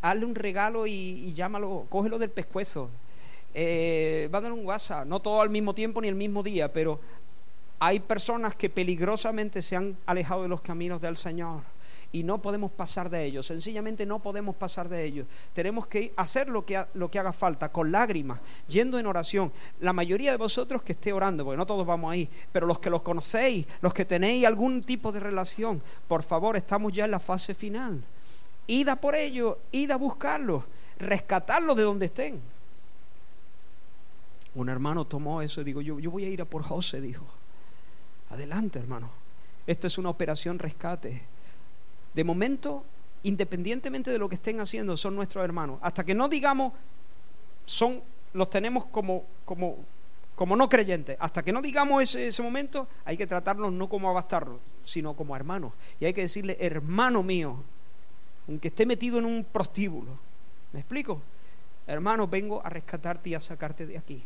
[0.00, 2.90] hazle un regalo y, llámalo, cógelo del pescuezo,
[3.54, 7.00] eh, a dar un WhatsApp, no todo al mismo tiempo ni el mismo día, pero
[7.80, 11.62] hay personas que peligrosamente se han alejado de los caminos del Señor
[12.10, 15.26] y no podemos pasar de ellos, sencillamente no podemos pasar de ellos.
[15.52, 19.52] Tenemos que hacer lo que, lo que haga falta, con lágrimas, yendo en oración.
[19.80, 22.90] La mayoría de vosotros que esté orando, porque no todos vamos ahí, pero los que
[22.90, 27.20] los conocéis, los que tenéis algún tipo de relación, por favor, estamos ya en la
[27.20, 28.02] fase final.
[28.66, 30.64] Id a por ellos, id a buscarlos,
[30.98, 32.40] rescatarlos de donde estén.
[34.54, 37.37] Un hermano tomó eso y dijo, yo, yo voy a ir a por José, dijo.
[38.30, 39.10] Adelante, hermano.
[39.66, 41.22] Esto es una operación rescate.
[42.14, 42.84] De momento,
[43.22, 45.78] independientemente de lo que estén haciendo, son nuestros hermanos.
[45.82, 46.72] Hasta que no digamos,
[47.64, 48.02] son,
[48.32, 49.76] los tenemos como, como,
[50.34, 51.16] como no creyentes.
[51.20, 55.36] Hasta que no digamos ese, ese momento, hay que tratarlos no como abastarlos, sino como
[55.36, 55.72] hermanos.
[56.00, 57.62] Y hay que decirle, hermano mío,
[58.48, 60.18] aunque esté metido en un prostíbulo.
[60.72, 61.20] ¿Me explico?
[61.86, 64.22] Hermano, vengo a rescatarte y a sacarte de aquí.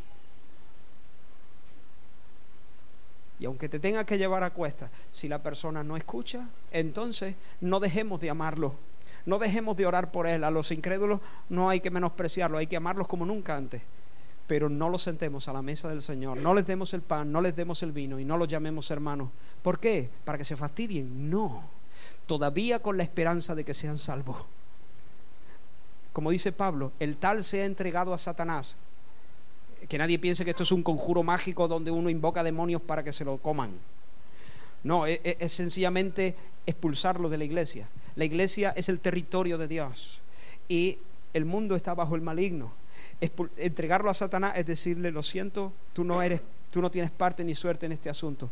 [3.42, 7.80] Y aunque te tenga que llevar a cuesta, si la persona no escucha, entonces no
[7.80, 8.76] dejemos de amarlo.
[9.26, 10.44] No dejemos de orar por él.
[10.44, 13.82] A los incrédulos no hay que menospreciarlo, hay que amarlos como nunca antes.
[14.46, 17.40] Pero no los sentemos a la mesa del Señor, no les demos el pan, no
[17.40, 19.30] les demos el vino y no los llamemos hermanos.
[19.60, 20.08] ¿Por qué?
[20.24, 21.28] ¿Para que se fastidien?
[21.28, 21.64] No.
[22.26, 24.36] Todavía con la esperanza de que sean salvos.
[26.12, 28.76] Como dice Pablo, el tal se ha entregado a Satanás
[29.88, 33.12] que nadie piense que esto es un conjuro mágico donde uno invoca demonios para que
[33.12, 33.70] se lo coman.
[34.84, 36.34] No, es, es, sencillamente
[36.66, 37.88] expulsarlo de la iglesia.
[38.16, 40.20] La iglesia es el territorio de Dios
[40.68, 40.98] y
[41.32, 42.72] el mundo está bajo el maligno.
[43.56, 46.40] entregarlo a Satanás es decirle, lo siento, tú no eres,
[46.70, 48.50] tú no tienes parte ni suerte en este asunto.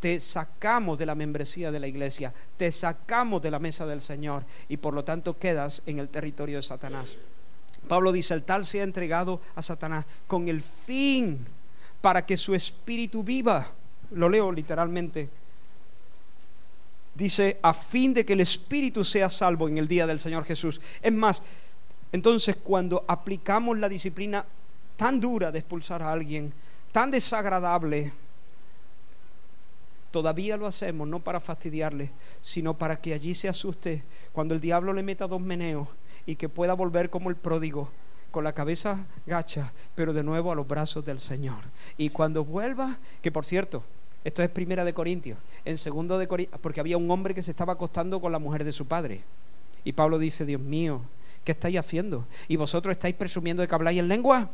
[0.00, 4.44] Te sacamos de la membresía de la iglesia, te sacamos de la mesa del Señor
[4.68, 7.16] y por lo tanto quedas en el territorio de Satanás.
[7.92, 11.46] Pablo dice, el tal se ha entregado a Satanás con el fin
[12.00, 13.70] para que su espíritu viva.
[14.12, 15.28] Lo leo literalmente.
[17.14, 20.80] Dice, a fin de que el espíritu sea salvo en el día del Señor Jesús.
[21.02, 21.42] Es más,
[22.12, 24.42] entonces cuando aplicamos la disciplina
[24.96, 26.50] tan dura de expulsar a alguien,
[26.92, 28.10] tan desagradable,
[30.10, 32.10] todavía lo hacemos no para fastidiarle,
[32.40, 34.02] sino para que allí se asuste
[34.32, 35.88] cuando el diablo le meta dos meneos
[36.26, 37.90] y que pueda volver como el pródigo
[38.30, 41.62] con la cabeza gacha, pero de nuevo a los brazos del Señor.
[41.96, 43.84] Y cuando vuelva, que por cierto,
[44.24, 47.50] esto es primera de Corintios, en segundo de Corintios, porque había un hombre que se
[47.50, 49.22] estaba acostando con la mujer de su padre.
[49.84, 51.02] Y Pablo dice, Dios mío,
[51.44, 52.26] ¿qué estáis haciendo?
[52.48, 54.48] ¿Y vosotros estáis presumiendo de que habláis en lengua?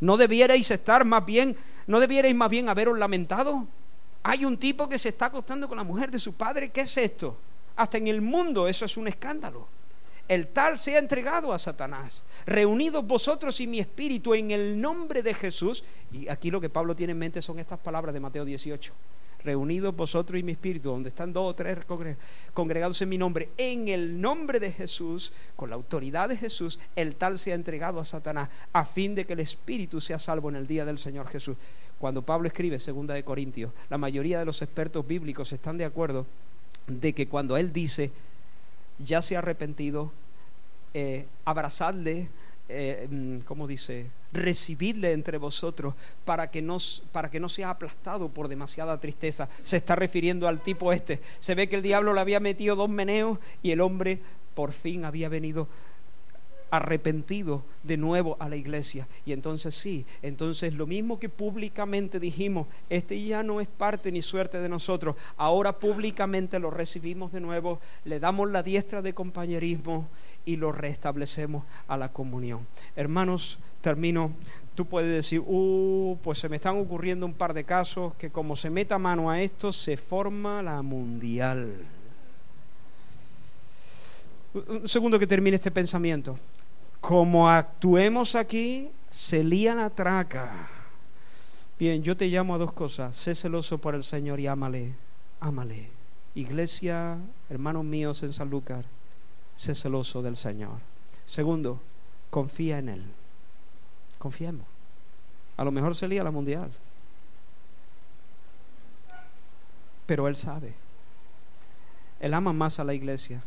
[0.00, 3.66] ¿No debierais estar más bien, no debierais más bien haberos lamentado?
[4.22, 6.96] Hay un tipo que se está acostando con la mujer de su padre, ¿qué es
[6.96, 7.38] esto?
[7.76, 9.68] Hasta en el mundo eso es un escándalo.
[10.28, 12.24] El tal se ha entregado a Satanás.
[12.46, 15.84] Reunidos vosotros y mi espíritu en el nombre de Jesús.
[16.12, 18.92] Y aquí lo que Pablo tiene en mente son estas palabras de Mateo 18.
[19.44, 21.78] Reunidos vosotros y mi espíritu, donde están dos o tres
[22.52, 27.14] congregados en mi nombre, en el nombre de Jesús, con la autoridad de Jesús, el
[27.14, 30.56] tal se ha entregado a Satanás, a fin de que el espíritu sea salvo en
[30.56, 31.56] el día del Señor Jesús.
[32.00, 36.26] Cuando Pablo escribe segunda de Corintios, la mayoría de los expertos bíblicos están de acuerdo
[36.86, 38.10] de que cuando Él dice,
[38.98, 40.12] ya se ha arrepentido,
[40.94, 42.28] eh, abrazadle,
[42.68, 44.06] eh, mm, ¿cómo dice?
[44.32, 45.94] Recibidle entre vosotros
[46.24, 46.78] para que, no,
[47.12, 49.48] para que no sea aplastado por demasiada tristeza.
[49.62, 51.20] Se está refiriendo al tipo este.
[51.38, 54.20] Se ve que el diablo le había metido dos meneos y el hombre
[54.54, 55.68] por fin había venido
[56.70, 59.08] arrepentido de nuevo a la iglesia.
[59.24, 64.22] Y entonces sí, entonces lo mismo que públicamente dijimos, este ya no es parte ni
[64.22, 70.08] suerte de nosotros, ahora públicamente lo recibimos de nuevo, le damos la diestra de compañerismo
[70.44, 72.66] y lo restablecemos a la comunión.
[72.94, 74.32] Hermanos, termino.
[74.74, 78.56] Tú puedes decir, uh, pues se me están ocurriendo un par de casos que como
[78.56, 81.72] se meta mano a esto, se forma la mundial.
[84.52, 86.38] Un segundo que termine este pensamiento
[87.06, 90.68] como actuemos aquí, se lía la traca.
[91.78, 93.14] Bien, yo te llamo a dos cosas.
[93.14, 94.92] Sé celoso por el Señor y ámale,
[95.38, 95.88] ámale.
[96.34, 97.16] Iglesia,
[97.48, 98.84] hermanos míos en San Lucas,
[99.54, 100.80] sé celoso del Señor.
[101.26, 101.80] Segundo,
[102.28, 103.04] confía en Él.
[104.18, 104.66] Confiemos.
[105.56, 106.72] A lo mejor se lía la mundial.
[110.06, 110.74] Pero Él sabe.
[112.18, 113.44] Él ama más a la iglesia.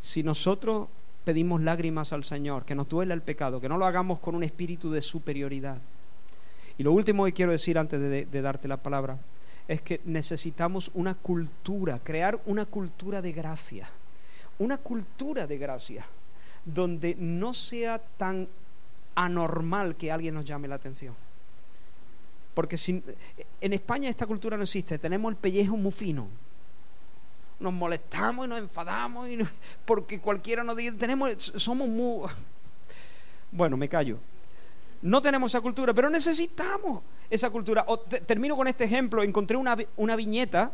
[0.00, 0.88] Si nosotros
[1.28, 4.42] pedimos lágrimas al Señor, que nos duele el pecado, que no lo hagamos con un
[4.42, 5.76] espíritu de superioridad.
[6.78, 9.18] Y lo último que quiero decir antes de, de darte la palabra
[9.68, 13.90] es que necesitamos una cultura, crear una cultura de gracia,
[14.58, 16.06] una cultura de gracia,
[16.64, 18.48] donde no sea tan
[19.14, 21.14] anormal que alguien nos llame la atención.
[22.54, 23.04] Porque si,
[23.60, 26.26] en España esta cultura no existe, tenemos el pellejo muy fino
[27.60, 29.38] nos molestamos y nos enfadamos y
[29.84, 32.28] porque cualquiera nos dice, tenemos, somos muy...
[33.50, 34.18] Bueno, me callo.
[35.00, 37.84] No tenemos esa cultura, pero necesitamos esa cultura.
[38.26, 39.22] termino con este ejemplo.
[39.22, 40.72] Encontré una, una viñeta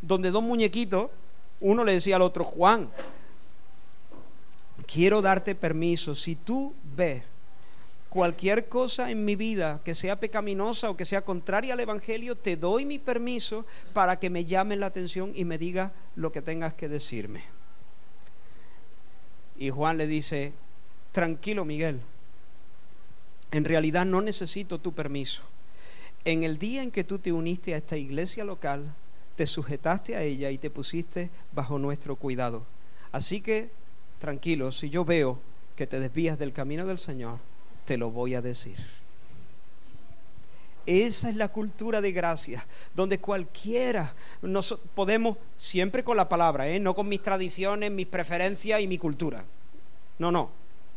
[0.00, 1.10] donde dos muñequitos,
[1.60, 2.90] uno le decía al otro, Juan,
[4.86, 6.14] quiero darte permiso.
[6.14, 7.22] Si tú ves
[8.16, 12.56] cualquier cosa en mi vida que sea pecaminosa o que sea contraria al Evangelio, te
[12.56, 16.72] doy mi permiso para que me llamen la atención y me diga lo que tengas
[16.72, 17.44] que decirme.
[19.58, 20.54] Y Juan le dice,
[21.12, 22.00] tranquilo Miguel,
[23.50, 25.42] en realidad no necesito tu permiso.
[26.24, 28.94] En el día en que tú te uniste a esta iglesia local,
[29.34, 32.64] te sujetaste a ella y te pusiste bajo nuestro cuidado.
[33.12, 33.68] Así que,
[34.18, 35.38] tranquilo, si yo veo
[35.76, 37.40] que te desvías del camino del Señor,
[37.86, 38.76] te lo voy a decir.
[40.84, 42.64] Esa es la cultura de gracia,
[42.94, 46.78] donde cualquiera nos podemos, siempre con la palabra, ¿eh?
[46.78, 49.44] no con mis tradiciones, mis preferencias y mi cultura.
[50.18, 50.50] No, no.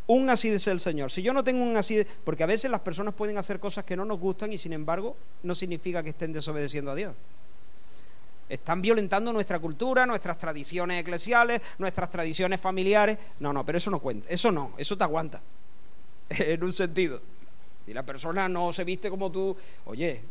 [0.05, 1.11] Un así ser el Señor.
[1.11, 2.05] Si yo no tengo un así de.
[2.05, 5.15] Porque a veces las personas pueden hacer cosas que no nos gustan y sin embargo
[5.43, 7.15] no significa que estén desobedeciendo a Dios.
[8.47, 13.19] Están violentando nuestra cultura, nuestras tradiciones eclesiales, nuestras tradiciones familiares.
[13.39, 14.27] No, no, pero eso no cuenta.
[14.29, 15.41] Eso no, eso te aguanta.
[16.37, 17.21] en un sentido.
[17.87, 20.21] Y la persona no se viste como tú, oye,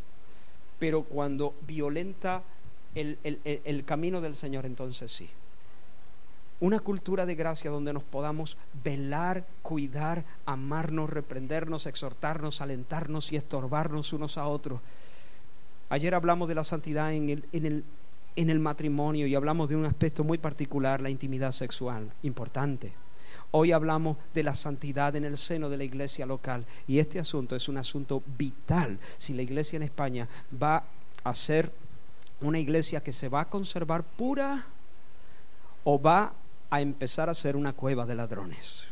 [0.79, 2.43] pero cuando violenta
[2.95, 5.29] el, el, camino del Señor, entonces sí.
[6.61, 14.12] Una cultura de gracia donde nos podamos velar, cuidar, amarnos, reprendernos, exhortarnos, alentarnos y estorbarnos
[14.12, 14.81] unos a otros.
[15.89, 17.85] Ayer hablamos de la santidad en el, en el,
[18.37, 22.93] en el matrimonio y hablamos de un aspecto muy particular, la intimidad sexual, importante.
[23.51, 27.57] Hoy hablamos de la santidad en el seno de la iglesia local y este asunto
[27.57, 28.99] es un asunto vital.
[29.16, 30.29] Si la iglesia en España
[30.62, 30.85] va
[31.25, 31.73] a ser
[32.41, 34.66] una iglesia que se va a conservar pura
[35.85, 36.35] o va
[36.70, 38.88] a empezar a ser una cueva de ladrones.